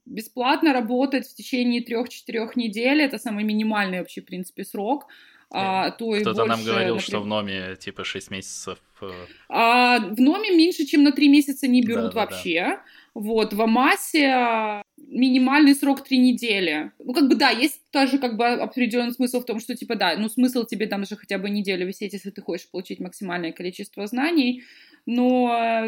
бесплатно 0.05 0.73
работать 0.73 1.27
в 1.27 1.35
течение 1.35 1.83
трех-четырех 1.83 2.57
недель, 2.57 3.01
это 3.01 3.19
самый 3.19 3.45
минимальный 3.45 4.01
вообще, 4.01 4.21
в 4.21 4.27
принципе, 4.27 4.65
срок, 4.65 5.07
а, 5.55 5.91
то 5.91 6.13
Кто-то 6.21 6.45
нам 6.45 6.63
говорил, 6.65 6.95
например... 6.95 7.01
что 7.01 7.21
в 7.21 7.27
Номе 7.27 7.77
типа 7.77 8.05
6 8.05 8.31
месяцев. 8.31 8.79
Э, 9.01 9.11
а, 9.49 9.99
в 9.99 10.21
Номе 10.21 10.51
меньше, 10.57 10.85
чем 10.85 11.03
на 11.03 11.13
3 11.13 11.29
месяца 11.29 11.67
не 11.67 11.83
берут 11.83 12.15
да, 12.15 12.21
вообще. 12.21 12.65
Да. 12.65 12.83
Вот, 13.15 13.53
в 13.53 13.63
Амасе 13.63 14.83
минимальный 14.97 15.75
срок 15.75 16.03
3 16.03 16.19
недели. 16.19 16.91
Ну, 16.99 17.13
как 17.13 17.29
бы, 17.29 17.37
да, 17.37 17.51
есть 17.51 17.81
тоже 17.91 18.19
как 18.19 18.37
бы 18.37 18.47
определенный 18.47 19.13
смысл 19.13 19.41
в 19.41 19.45
том, 19.45 19.61
что, 19.61 19.77
типа, 19.77 19.95
да, 19.95 20.17
ну, 20.17 20.29
смысл 20.29 20.65
тебе 20.65 20.87
там 20.87 21.07
же 21.07 21.17
хотя 21.17 21.39
бы 21.39 21.49
неделю 21.49 21.87
висеть, 21.87 22.13
если 22.13 22.31
ты 22.31 22.43
хочешь 22.43 22.69
получить 22.69 22.99
максимальное 22.99 23.53
количество 23.53 24.07
знаний, 24.07 24.65
но 25.07 25.87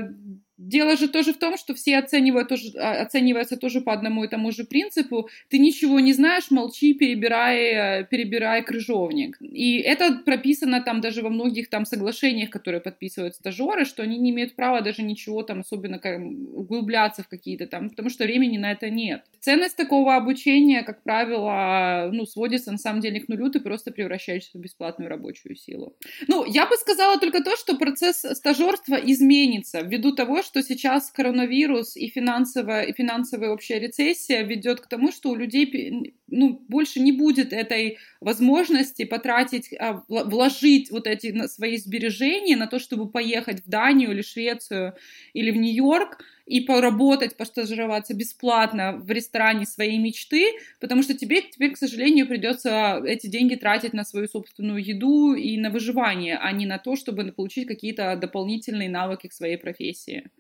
Дело 0.59 0.97
же 0.97 1.09
тоже 1.09 1.33
в 1.33 1.39
том, 1.39 1.57
что 1.59 1.75
все 1.75 1.99
оценивают 1.99 2.51
а, 2.77 3.03
оцениваются 3.03 3.57
тоже 3.57 3.81
по 3.81 3.93
одному 3.93 4.25
и 4.25 4.29
тому 4.29 4.53
же 4.53 4.65
принципу. 4.65 5.29
Ты 5.49 5.59
ничего 5.59 6.01
не 6.01 6.13
знаешь, 6.13 6.51
молчи, 6.51 6.95
перебирай, 6.95 8.05
перебирай 8.05 8.63
крыжовник. 8.63 9.37
И 9.41 9.79
это 9.79 10.13
прописано 10.25 10.81
там 10.81 11.01
даже 11.01 11.23
во 11.23 11.29
многих 11.29 11.69
там 11.69 11.85
соглашениях, 11.85 12.51
которые 12.51 12.81
подписывают 12.81 13.35
стажеры, 13.35 13.85
что 13.85 14.03
они 14.03 14.19
не 14.19 14.31
имеют 14.31 14.57
права 14.57 14.81
даже 14.81 15.03
ничего 15.03 15.43
там 15.43 15.61
особенно 15.61 15.99
как, 15.99 16.21
углубляться 16.21 17.23
в 17.23 17.29
какие-то 17.29 17.67
там, 17.67 17.91
потому 17.91 18.09
что 18.09 18.25
времени 18.25 18.57
на 18.57 18.73
это 18.73 18.89
нет. 18.91 19.25
Ценность 19.41 19.77
такого 19.77 20.17
обучения, 20.17 20.83
как 20.83 21.03
правило, 21.03 22.11
ну, 22.13 22.25
сводится 22.27 22.73
на 22.73 22.79
самом 22.79 23.01
деле 23.01 23.21
к 23.21 23.29
нулю, 23.29 23.51
ты 23.51 23.61
просто 23.61 23.91
превращаешься 23.91 24.59
в 24.59 24.61
бесплатную 24.61 25.09
рабочую 25.09 25.57
силу. 25.57 25.97
Ну, 26.29 26.45
я 26.45 26.67
бы 26.67 26.77
сказала 26.77 27.19
только 27.19 27.43
то, 27.43 27.57
что 27.57 27.77
процесс 27.77 28.25
стажерства 28.33 28.97
изменится 28.97 29.83
ввиду 29.83 30.13
того, 30.13 30.43
что 30.47 30.63
сейчас 30.63 31.11
коронавирус 31.11 31.97
и 31.97 32.09
финансовая, 32.09 32.85
и 32.85 32.93
финансовая 32.93 33.51
общая 33.51 33.79
рецессия 33.79 34.43
ведет 34.43 34.81
к 34.81 34.87
тому, 34.87 35.13
что 35.13 35.31
у 35.31 35.35
людей 35.35 36.15
ну, 36.29 36.65
больше 36.69 37.01
не 37.01 37.13
будет 37.13 37.53
этой 37.53 37.99
возможности 38.21 39.05
потратить, 39.05 39.75
а, 39.79 40.03
вложить 40.09 40.91
вот 40.91 41.07
эти 41.07 41.47
свои 41.49 41.77
сбережения 41.77 42.57
на 42.57 42.67
то, 42.67 42.79
чтобы 42.79 43.11
поехать 43.11 43.65
в 43.65 43.69
Данию 43.69 44.13
или 44.13 44.23
Швецию 44.23 44.95
или 45.35 45.51
в 45.51 45.57
Нью-Йорк 45.57 46.19
и 46.47 46.61
поработать, 46.61 47.37
постажироваться 47.37 48.15
бесплатно 48.15 48.97
в 48.97 49.11
ресторане 49.11 49.67
своей 49.67 49.99
мечты, 49.99 50.53
потому 50.81 51.03
что 51.03 51.15
тебе 51.15 51.43
теперь, 51.43 51.73
к 51.73 51.77
сожалению, 51.79 52.27
придется 52.27 53.03
эти 53.05 53.27
деньги 53.27 53.57
тратить 53.57 53.93
на 53.93 54.05
свою 54.05 54.29
собственную 54.29 54.83
еду 54.83 55.35
и 55.35 55.59
на 55.59 55.71
выживание, 55.71 56.39
а 56.39 56.53
не 56.53 56.67
на 56.67 56.79
то, 56.79 56.97
чтобы 56.97 57.25
получить 57.33 57.67
какие-то 57.67 58.17
дополнительные 58.17 58.89
навыки 58.89 59.27
к 59.27 59.33
своей 59.33 59.59
профессии. 59.59 60.31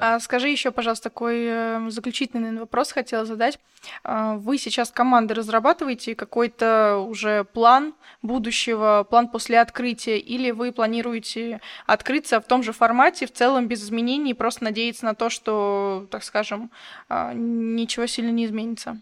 А 0.00 0.20
скажи 0.20 0.48
еще, 0.48 0.70
пожалуйста, 0.70 1.04
такой 1.04 1.44
э, 1.46 1.90
заключительный 1.90 2.58
вопрос 2.58 2.92
хотела 2.92 3.24
задать. 3.24 3.58
А, 4.04 4.34
вы 4.36 4.58
сейчас 4.58 4.90
команды 4.90 5.34
разрабатываете 5.34 6.14
какой-то 6.14 6.98
уже 6.98 7.44
план 7.44 7.94
будущего, 8.22 9.06
план 9.08 9.28
после 9.28 9.60
открытия, 9.60 10.18
или 10.18 10.50
вы 10.50 10.72
планируете 10.72 11.60
открыться 11.86 12.40
в 12.40 12.44
том 12.44 12.62
же 12.62 12.72
формате, 12.72 13.26
в 13.26 13.32
целом 13.32 13.68
без 13.68 13.82
изменений, 13.84 14.34
просто 14.34 14.64
надеяться 14.64 15.04
на 15.04 15.14
то, 15.14 15.30
что, 15.30 16.06
так 16.10 16.22
скажем, 16.24 16.70
а, 17.08 17.32
ничего 17.34 18.06
сильно 18.06 18.30
не 18.30 18.46
изменится? 18.46 19.00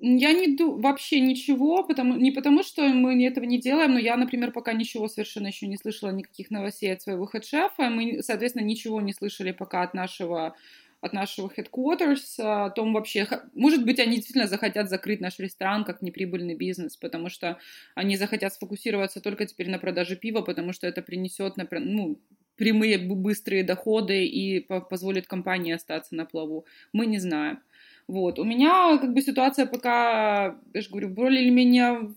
Я 0.00 0.32
не 0.32 0.54
ду 0.56 0.78
вообще 0.78 1.18
ничего, 1.18 1.82
потому, 1.82 2.14
не 2.14 2.30
потому, 2.30 2.62
что 2.62 2.82
мы 2.88 3.24
этого 3.26 3.44
не 3.44 3.58
делаем, 3.58 3.94
но 3.94 3.98
я, 3.98 4.16
например, 4.16 4.52
пока 4.52 4.72
ничего 4.72 5.08
совершенно 5.08 5.48
еще 5.48 5.66
не 5.66 5.76
слышала, 5.76 6.10
никаких 6.10 6.50
новостей 6.50 6.92
от 6.92 7.02
своего 7.02 7.26
хедшефа. 7.26 7.90
Мы, 7.90 8.22
соответственно, 8.22 8.62
ничего 8.64 9.00
не 9.00 9.12
слышали 9.12 9.50
пока 9.50 9.82
от 9.82 9.94
нашего 9.94 10.56
от 11.00 11.12
нашего 11.12 11.48
headquarters, 11.56 12.40
о 12.40 12.70
том 12.70 12.92
вообще, 12.92 13.28
может 13.54 13.84
быть, 13.84 14.00
они 14.00 14.16
действительно 14.16 14.48
захотят 14.48 14.88
закрыть 14.90 15.20
наш 15.20 15.38
ресторан 15.38 15.84
как 15.84 16.02
неприбыльный 16.02 16.56
бизнес, 16.56 16.96
потому 16.96 17.28
что 17.28 17.58
они 17.94 18.16
захотят 18.16 18.52
сфокусироваться 18.54 19.20
только 19.20 19.46
теперь 19.46 19.70
на 19.70 19.78
продаже 19.78 20.16
пива, 20.16 20.40
потому 20.40 20.72
что 20.72 20.88
это 20.88 21.00
принесет, 21.00 21.54
ну, 21.70 22.20
прямые 22.56 22.98
быстрые 22.98 23.62
доходы 23.62 24.26
и 24.26 24.58
позволит 24.90 25.28
компании 25.28 25.72
остаться 25.72 26.16
на 26.16 26.24
плаву. 26.26 26.66
Мы 26.92 27.06
не 27.06 27.18
знаем. 27.20 27.60
Вот. 28.08 28.38
У 28.38 28.44
меня 28.44 28.96
как 28.98 29.12
бы 29.12 29.20
ситуация 29.20 29.66
пока, 29.66 30.56
я 30.74 30.80
же 30.80 30.88
говорю, 30.88 31.10
более 31.10 31.42
или 31.42 31.50
менее 31.50 32.14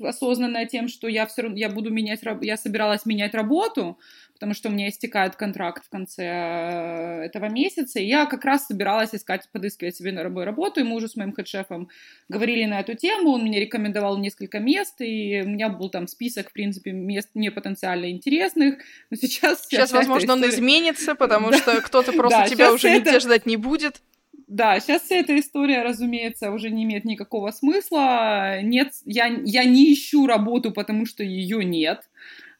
осознанная 0.00 0.66
тем, 0.66 0.88
что 0.88 1.08
я 1.08 1.26
все 1.26 1.42
равно, 1.42 1.58
я 1.58 1.68
буду 1.68 1.90
менять, 1.90 2.20
я 2.42 2.56
собиралась 2.56 3.04
менять 3.04 3.34
работу, 3.34 3.98
потому 4.32 4.54
что 4.54 4.68
у 4.68 4.72
меня 4.72 4.88
истекает 4.88 5.34
контракт 5.34 5.84
в 5.84 5.90
конце 5.90 6.24
э, 6.24 7.22
этого 7.24 7.46
месяца, 7.46 7.98
и 7.98 8.06
я 8.06 8.26
как 8.26 8.44
раз 8.44 8.66
собиралась 8.66 9.12
искать, 9.12 9.48
подыскивать 9.50 9.96
себе 9.96 10.12
на 10.12 10.22
работу, 10.22 10.80
и 10.80 10.84
мы 10.84 10.94
уже 10.94 11.08
с 11.08 11.16
моим 11.16 11.32
хедшефом 11.32 11.88
говорили 12.28 12.64
на 12.64 12.80
эту 12.80 12.94
тему, 12.94 13.30
он 13.30 13.42
мне 13.42 13.58
рекомендовал 13.58 14.18
несколько 14.18 14.60
мест, 14.60 15.00
и 15.00 15.42
у 15.44 15.48
меня 15.48 15.68
был 15.68 15.90
там 15.90 16.06
список, 16.06 16.50
в 16.50 16.52
принципе, 16.52 16.92
мест 16.92 17.30
не 17.34 17.50
потенциально 17.50 18.10
интересных, 18.10 18.76
но 19.10 19.16
сейчас... 19.16 19.66
Сейчас, 19.66 19.90
возможно, 19.90 20.26
история... 20.26 20.44
он 20.44 20.50
изменится, 20.50 21.14
потому 21.16 21.52
что 21.52 21.80
кто-то 21.80 22.12
просто 22.12 22.48
тебя 22.48 22.72
уже 22.72 22.94
нигде 22.94 23.18
ждать 23.18 23.46
не 23.46 23.56
будет. 23.56 24.00
Да, 24.48 24.80
сейчас 24.80 25.02
вся 25.02 25.16
эта 25.16 25.38
история, 25.38 25.82
разумеется, 25.82 26.50
уже 26.50 26.70
не 26.70 26.84
имеет 26.84 27.04
никакого 27.04 27.50
смысла. 27.50 28.62
Нет, 28.62 28.94
я, 29.04 29.26
я 29.26 29.64
не 29.64 29.92
ищу 29.92 30.26
работу, 30.26 30.72
потому 30.72 31.04
что 31.04 31.22
ее 31.22 31.62
нет. 31.64 32.08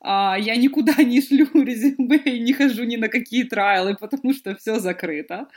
А, 0.01 0.37
я 0.39 0.57
никуда 0.57 0.95
не 1.03 1.21
шлю 1.21 1.47
резюме 1.55 2.19
и 2.19 2.39
не 2.41 2.53
хожу 2.53 2.85
ни 2.85 2.97
на 2.97 3.09
какие 3.09 3.45
трайлы, 3.45 3.97
потому 3.97 4.33
что 4.33 4.55
все 4.57 4.79
закрыто. 4.79 5.49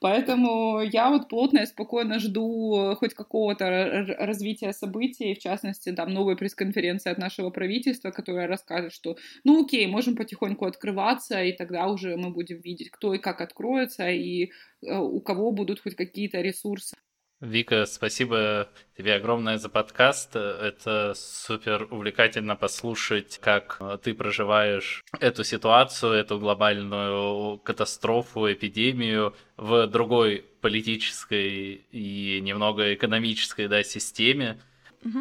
Поэтому 0.00 0.80
я 0.80 1.10
вот 1.10 1.28
плотно 1.28 1.60
и 1.60 1.66
спокойно 1.66 2.18
жду 2.18 2.94
хоть 2.98 3.14
какого-то 3.14 4.16
развития 4.18 4.72
событий, 4.72 5.34
в 5.34 5.38
частности, 5.38 5.92
там, 5.92 6.10
новой 6.14 6.36
пресс-конференции 6.36 7.10
от 7.10 7.18
нашего 7.18 7.50
правительства, 7.50 8.10
которая 8.10 8.46
расскажет, 8.46 8.92
что, 8.92 9.16
ну, 9.44 9.64
окей, 9.64 9.86
можем 9.86 10.16
потихоньку 10.16 10.64
открываться, 10.64 11.42
и 11.42 11.52
тогда 11.52 11.86
уже 11.88 12.16
мы 12.16 12.30
будем 12.30 12.60
видеть, 12.60 12.90
кто 12.90 13.14
и 13.14 13.18
как 13.18 13.40
откроется, 13.40 14.08
и 14.08 14.52
э, 14.82 14.96
у 14.98 15.20
кого 15.20 15.52
будут 15.52 15.80
хоть 15.80 15.96
какие-то 15.96 16.40
ресурсы. 16.40 16.96
Вика, 17.42 17.86
спасибо 17.86 18.68
тебе 18.96 19.14
огромное 19.16 19.58
за 19.58 19.68
подкаст. 19.68 20.36
Это 20.36 21.12
супер 21.16 21.88
увлекательно 21.90 22.54
послушать, 22.54 23.38
как 23.42 23.82
ты 24.04 24.14
проживаешь 24.14 25.02
эту 25.18 25.42
ситуацию, 25.42 26.12
эту 26.12 26.38
глобальную 26.38 27.58
катастрофу, 27.58 28.52
эпидемию 28.52 29.34
в 29.56 29.88
другой 29.88 30.44
политической 30.60 31.84
и 31.90 32.40
немного 32.40 32.94
экономической 32.94 33.66
да, 33.66 33.82
системе. 33.82 34.60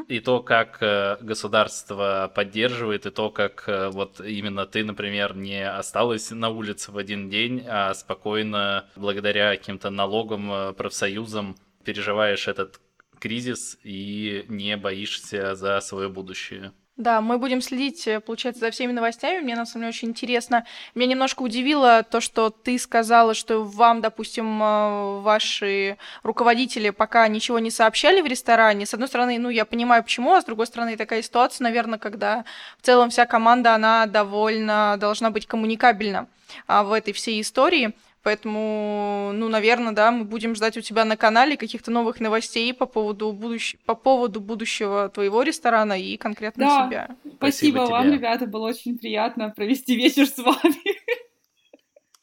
И 0.08 0.20
то, 0.20 0.44
как 0.44 0.78
э, 0.82 1.18
государство 1.22 2.32
поддерживает, 2.36 3.08
и 3.08 3.10
то, 3.10 3.32
как 3.32 3.64
э, 3.66 3.90
вот 3.90 4.22
именно 4.22 4.68
ты, 4.68 4.86
например, 4.86 5.36
не 5.36 5.68
осталась 5.68 6.30
на 6.30 6.50
улице 6.50 6.92
в 6.92 7.00
один 7.00 7.32
день, 7.32 7.66
а 7.68 7.92
спокойно, 7.96 8.86
благодаря 8.96 9.58
каким-то 9.58 9.90
налогам, 9.90 10.52
э, 10.52 10.74
профсоюзам, 10.74 11.56
переживаешь 11.84 12.48
этот 12.48 12.80
кризис 13.20 13.78
и 13.84 14.46
не 14.50 14.78
боишься 14.78 15.56
за 15.56 15.80
свое 15.82 16.10
будущее. 16.10 16.72
Да, 16.98 17.20
мы 17.20 17.40
будем 17.40 17.62
следить, 17.62 18.06
э, 18.08 18.20
получается, 18.20 18.60
за 18.60 18.70
всеми 18.70 18.92
новостями. 18.92 19.40
Мне 19.40 19.56
на 19.56 19.66
самом 19.66 19.84
деле 19.84 19.90
очень 19.90 20.10
интересно. 20.10 20.66
Меня 20.94 21.08
немножко 21.08 21.42
удивило 21.42 22.04
то, 22.04 22.20
что 22.20 22.52
ты 22.52 22.78
сказала, 22.78 23.34
что 23.34 23.64
вам, 23.64 24.02
допустим, 24.02 24.62
э, 24.62 25.22
ваши 25.22 25.98
руководители 26.22 26.92
пока 26.92 27.28
ничего 27.28 27.60
не 27.60 27.72
сообщали 27.72 28.22
в 28.22 28.28
ресторане. 28.28 28.86
С 28.86 28.94
одной 28.94 29.08
стороны, 29.08 29.40
ну, 29.40 29.50
я 29.50 29.66
понимаю, 29.66 30.04
почему, 30.04 30.34
а 30.34 30.42
с 30.42 30.46
другой 30.46 30.68
стороны, 30.68 30.96
такая 30.98 31.24
ситуация, 31.24 31.64
наверное, 31.64 31.98
когда 31.98 32.46
в 32.78 32.86
целом 32.86 33.10
вся 33.10 33.26
команда, 33.26 33.74
она 33.74 34.06
довольно 34.06 34.96
должна 35.00 35.32
быть 35.32 35.48
коммуникабельна 35.48 36.28
а, 36.68 36.84
в 36.84 36.92
этой 36.92 37.14
всей 37.14 37.42
истории. 37.42 37.94
Поэтому, 38.24 39.32
ну, 39.34 39.50
наверное, 39.50 39.94
да, 39.94 40.12
мы 40.12 40.26
будем 40.26 40.54
ждать 40.56 40.78
у 40.78 40.82
тебя 40.82 41.06
на 41.06 41.18
канале 41.18 41.58
каких-то 41.58 41.90
новых 41.90 42.20
новостей 42.20 42.72
по 42.74 42.86
поводу, 42.86 43.32
будущ... 43.34 43.76
по 43.86 43.96
поводу 43.96 44.40
будущего 44.40 45.10
твоего 45.10 45.42
ресторана 45.42 46.00
и 46.00 46.18
конкретно 46.18 46.66
да. 46.66 46.88
себя. 46.88 47.08
Спасибо, 47.22 47.36
Спасибо 47.38 47.78
вам, 47.92 48.04
тебе. 48.04 48.14
ребята, 48.18 48.46
было 48.46 48.68
очень 48.68 48.98
приятно 48.98 49.50
провести 49.50 49.96
вечер 49.96 50.28
с 50.28 50.38
вами. 50.38 50.76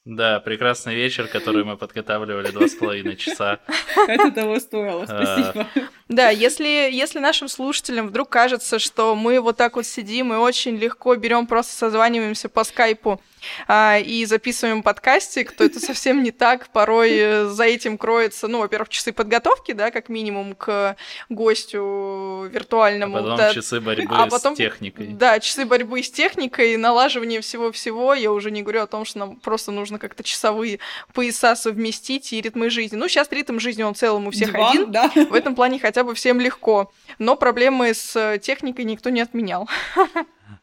Да, 0.08 0.40
прекрасный 0.40 0.94
вечер, 0.94 1.28
который 1.28 1.64
мы 1.64 1.76
подготавливали 1.76 2.50
два 2.50 2.66
с 2.66 2.74
половиной 2.74 3.14
часа. 3.16 3.60
Это 4.08 4.30
того 4.30 4.58
стоило, 4.58 5.04
а. 5.06 5.06
спасибо. 5.06 5.66
Да, 6.08 6.30
если, 6.30 6.66
если 6.90 7.18
нашим 7.18 7.48
слушателям 7.48 8.08
вдруг 8.08 8.30
кажется, 8.30 8.78
что 8.78 9.14
мы 9.14 9.40
вот 9.40 9.58
так 9.58 9.76
вот 9.76 9.84
сидим 9.84 10.32
и 10.32 10.36
очень 10.36 10.76
легко 10.76 11.14
берем, 11.16 11.46
просто 11.46 11.74
созваниваемся 11.74 12.48
по 12.48 12.64
скайпу 12.64 13.20
а, 13.66 13.98
и 13.98 14.24
записываем 14.24 14.82
подкастик, 14.82 15.52
то 15.52 15.64
это 15.64 15.80
совсем 15.80 16.22
не 16.22 16.30
так. 16.30 16.68
Порой 16.70 17.10
э, 17.12 17.44
за 17.46 17.64
этим 17.64 17.98
кроется, 17.98 18.48
ну, 18.48 18.60
во-первых, 18.60 18.88
часы 18.88 19.12
подготовки, 19.12 19.72
да, 19.72 19.90
как 19.90 20.08
минимум 20.08 20.54
к 20.54 20.96
гостю 21.28 22.48
виртуальному. 22.50 23.18
А 23.18 23.20
потом 23.20 23.36
да, 23.36 23.52
часы 23.52 23.80
борьбы 23.80 24.14
а 24.14 24.26
потом, 24.28 24.54
с 24.54 24.56
техникой. 24.56 25.08
Да, 25.08 25.40
часы 25.40 25.66
борьбы 25.66 26.02
с 26.02 26.10
техникой, 26.10 26.78
налаживание 26.78 27.42
всего-всего. 27.42 28.14
Я 28.14 28.32
уже 28.32 28.50
не 28.50 28.62
говорю 28.62 28.82
о 28.82 28.86
том, 28.86 29.04
что 29.04 29.18
нам 29.18 29.36
просто 29.36 29.72
нужно 29.72 29.97
как-то 29.98 30.22
часовые 30.22 30.78
пояса 31.12 31.54
совместить 31.56 32.32
и 32.32 32.40
ритмы 32.40 32.70
жизни. 32.70 32.96
Ну, 32.96 33.08
сейчас 33.08 33.30
ритм 33.30 33.58
жизни, 33.58 33.82
он 33.82 33.94
в 33.94 33.96
целом 33.98 34.26
у 34.26 34.30
всех 34.30 34.52
Диван, 34.52 34.70
один. 34.70 34.92
Да. 34.92 35.08
В 35.08 35.34
этом 35.34 35.54
плане 35.54 35.78
хотя 35.78 36.04
бы 36.04 36.14
всем 36.14 36.40
легко. 36.40 36.92
Но 37.18 37.36
проблемы 37.36 37.94
с 37.94 38.16
э, 38.16 38.38
техникой 38.38 38.84
никто 38.84 39.10
не 39.10 39.20
отменял. 39.20 39.68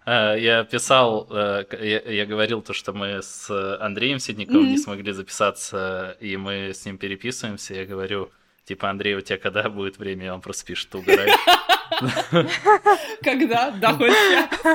Э, 0.05 0.35
я 0.37 0.63
писал, 0.63 1.27
э, 1.29 1.65
я, 2.07 2.25
говорил 2.25 2.61
то, 2.61 2.73
что 2.73 2.93
мы 2.93 3.21
с 3.21 3.49
Андреем 3.79 4.19
Сидниковым 4.19 4.65
mm-hmm. 4.65 4.69
не 4.69 4.77
смогли 4.77 5.11
записаться, 5.11 6.17
и 6.19 6.37
мы 6.37 6.73
с 6.73 6.85
ним 6.85 6.97
переписываемся. 6.97 7.73
Я 7.73 7.85
говорю, 7.85 8.29
типа, 8.65 8.89
Андрей, 8.89 9.15
у 9.15 9.21
тебя 9.21 9.37
когда 9.37 9.69
будет 9.69 9.97
время? 9.97 10.33
Он 10.33 10.41
просто 10.41 10.65
пишет, 10.65 10.89
ты 10.89 10.97
угораешь. 10.97 11.35
Когда? 13.23 13.71
Да, 13.71 13.93
хоть 13.97 14.13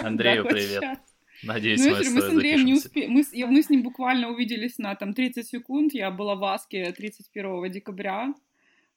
Андрею 0.04 0.44
привет. 0.44 0.98
Надеюсь, 1.42 1.80
ну, 1.84 1.90
мы, 1.90 2.10
мы 2.10 2.20
с 2.20 2.28
Андреем 2.28 2.64
не 2.64 2.74
успели. 2.74 3.06
Мы, 3.06 3.24
мы 3.46 3.62
с 3.62 3.70
ним 3.70 3.82
буквально 3.82 4.30
увиделись 4.30 4.78
на 4.78 4.94
там 4.94 5.14
30 5.14 5.46
секунд. 5.46 5.94
Я 5.94 6.10
была 6.10 6.34
в 6.34 6.44
Аске 6.44 6.92
31 6.92 7.70
декабря 7.70 8.34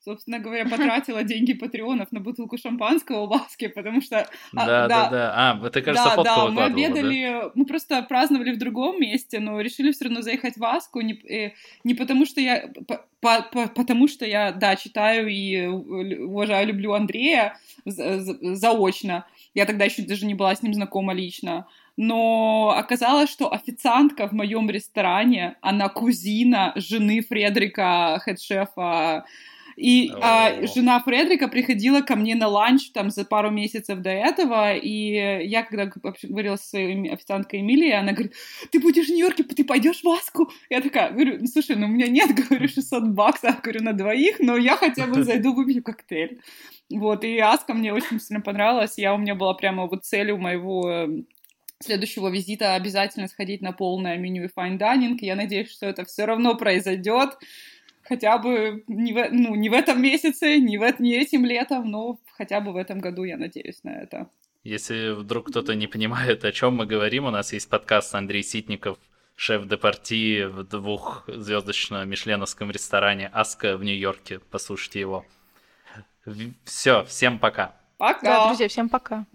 собственно 0.04 0.40
говоря, 0.40 0.66
потратила 0.66 1.24
деньги 1.24 1.54
патреонов 1.54 2.12
на 2.12 2.20
бутылку 2.20 2.58
шампанского 2.58 3.26
в 3.26 3.34
Аске, 3.34 3.70
потому 3.70 4.02
что... 4.02 4.28
Да, 4.52 4.66
да, 4.66 4.88
да. 4.88 5.10
да. 5.10 5.34
А, 5.36 5.70
ты, 5.70 5.82
кажется, 5.82 6.10
да, 6.10 6.16
фотку 6.16 6.24
да, 6.24 6.50
мы 6.50 6.64
обедали, 6.64 7.24
да? 7.24 7.52
мы 7.56 7.66
просто 7.66 8.02
праздновали 8.04 8.52
в 8.52 8.60
другом 8.60 9.00
месте, 9.00 9.40
но 9.40 9.60
решили 9.62 9.92
все 9.92 10.06
равно 10.06 10.22
заехать 10.22 10.58
в 10.58 10.64
Аску, 10.64 11.02
не, 11.02 11.14
э, 11.14 11.54
не 11.84 11.94
потому 11.94 12.26
что 12.26 12.42
я... 12.42 12.70
По, 13.22 13.42
по, 13.42 13.70
потому 13.70 14.10
что 14.10 14.26
я, 14.26 14.52
да, 14.52 14.76
читаю 14.76 15.30
и 15.30 15.66
уважаю, 15.66 16.68
люблю 16.68 16.92
Андрея 16.92 17.58
заочно. 17.86 19.26
Я 19.54 19.66
тогда 19.66 19.86
еще 19.86 20.02
даже 20.02 20.26
не 20.26 20.34
была 20.34 20.54
с 20.54 20.62
ним 20.62 20.74
знакома 20.74 21.14
лично 21.14 21.66
но 21.98 22.74
оказалось, 22.76 23.30
что 23.30 23.54
официантка 23.54 24.28
в 24.28 24.32
моем 24.32 24.70
ресторане, 24.70 25.58
она 25.62 25.90
кузина 25.90 26.74
жены 26.76 27.22
Фредрика, 27.22 28.22
хед-шефа 28.26 29.26
и 29.76 30.12
а, 30.22 30.66
жена 30.68 31.00
Фредрика 31.00 31.48
приходила 31.48 32.02
ко 32.02 32.16
мне 32.16 32.36
на 32.36 32.48
ланч 32.48 32.92
там 32.92 33.10
за 33.10 33.26
пару 33.26 33.50
месяцев 33.50 34.00
до 34.00 34.10
этого, 34.10 34.76
и 34.76 35.48
я, 35.48 35.64
когда 35.64 35.92
говорила 36.24 36.56
со 36.58 36.70
своей 36.70 37.10
официанткой 37.10 37.62
Эмилией, 37.62 37.98
она 37.98 38.12
говорит, 38.12 38.34
ты 38.72 38.80
будешь 38.80 39.08
в 39.08 39.10
Нью-Йорке, 39.10 39.44
ты 39.44 39.64
пойдешь 39.64 40.04
в 40.04 40.10
Аску? 40.10 40.52
Я 40.70 40.82
такая, 40.82 41.12
говорю, 41.12 41.38
ну 41.40 41.48
слушай, 41.48 41.76
ну 41.76 41.88
у 41.88 41.90
меня 41.90 42.08
нет, 42.08 42.32
говорю, 42.50 42.68
600 42.68 43.10
баксов, 43.10 43.62
говорю, 43.62 43.84
на 43.84 43.94
двоих, 43.94 44.40
но 44.40 44.58
я 44.58 44.78
хотя 44.78 45.08
бы 45.08 45.24
зайду, 45.24 45.54
выпью 45.54 45.84
коктейль. 45.84 46.40
Вот, 46.92 47.24
и 47.24 47.40
Аска 47.40 47.74
мне 47.74 47.94
очень 47.94 48.20
сильно 48.20 48.42
понравилась, 48.42 48.98
я 48.98 49.16
у 49.16 49.18
меня 49.18 49.36
была 49.36 49.54
прямо 49.56 49.88
вот 49.88 50.06
целью 50.06 50.38
моего 50.38 51.08
следующего 51.84 52.30
визита 52.30 52.76
обязательно 52.76 53.28
сходить 53.28 53.62
на 53.62 53.72
полное 53.72 54.18
меню 54.18 54.46
и 54.46 54.48
fine 54.48 54.78
dining. 54.78 55.18
Я 55.22 55.36
надеюсь, 55.36 55.72
что 55.72 55.86
это 55.86 56.06
все 56.06 56.26
равно 56.26 56.56
произойдет 56.56 57.38
хотя 58.04 58.38
бы 58.38 58.84
не 58.88 59.14
в, 59.14 59.30
ну, 59.32 59.56
не 59.56 59.70
в 59.70 59.74
этом 59.74 60.02
месяце, 60.02 60.58
не, 60.58 60.78
в, 60.78 61.00
не 61.00 61.16
этим 61.16 61.46
летом, 61.46 61.90
но 61.90 62.20
хотя 62.34 62.60
бы 62.60 62.74
в 62.74 62.76
этом 62.76 63.00
году 63.00 63.24
я 63.24 63.38
надеюсь 63.38 63.84
на 63.84 63.92
это. 64.02 64.30
Если 64.64 65.12
вдруг 65.12 65.50
кто-то 65.50 65.76
не 65.76 65.88
понимает, 65.88 66.46
о 66.46 66.52
чем 66.52 66.76
мы 66.76 66.86
говорим, 66.86 67.26
у 67.26 67.32
нас 67.32 67.54
есть 67.54 67.70
подкаст 67.70 68.16
Андрей 68.16 68.44
Ситников, 68.44 68.98
шеф 69.36 69.68
департи 69.68 70.44
в 70.46 70.64
двухзвездочном 70.64 72.08
мишленовском 72.08 72.72
ресторане 72.72 73.30
Аска 73.34 73.78
в 73.78 73.84
Нью-Йорке. 73.84 74.40
Послушайте 74.52 75.00
его. 75.00 75.26
Все, 76.64 77.04
всем 77.04 77.40
пока. 77.40 77.76
Пока. 77.98 78.22
Да, 78.22 78.48
друзья, 78.48 78.68
всем 78.68 78.90
пока. 78.90 79.26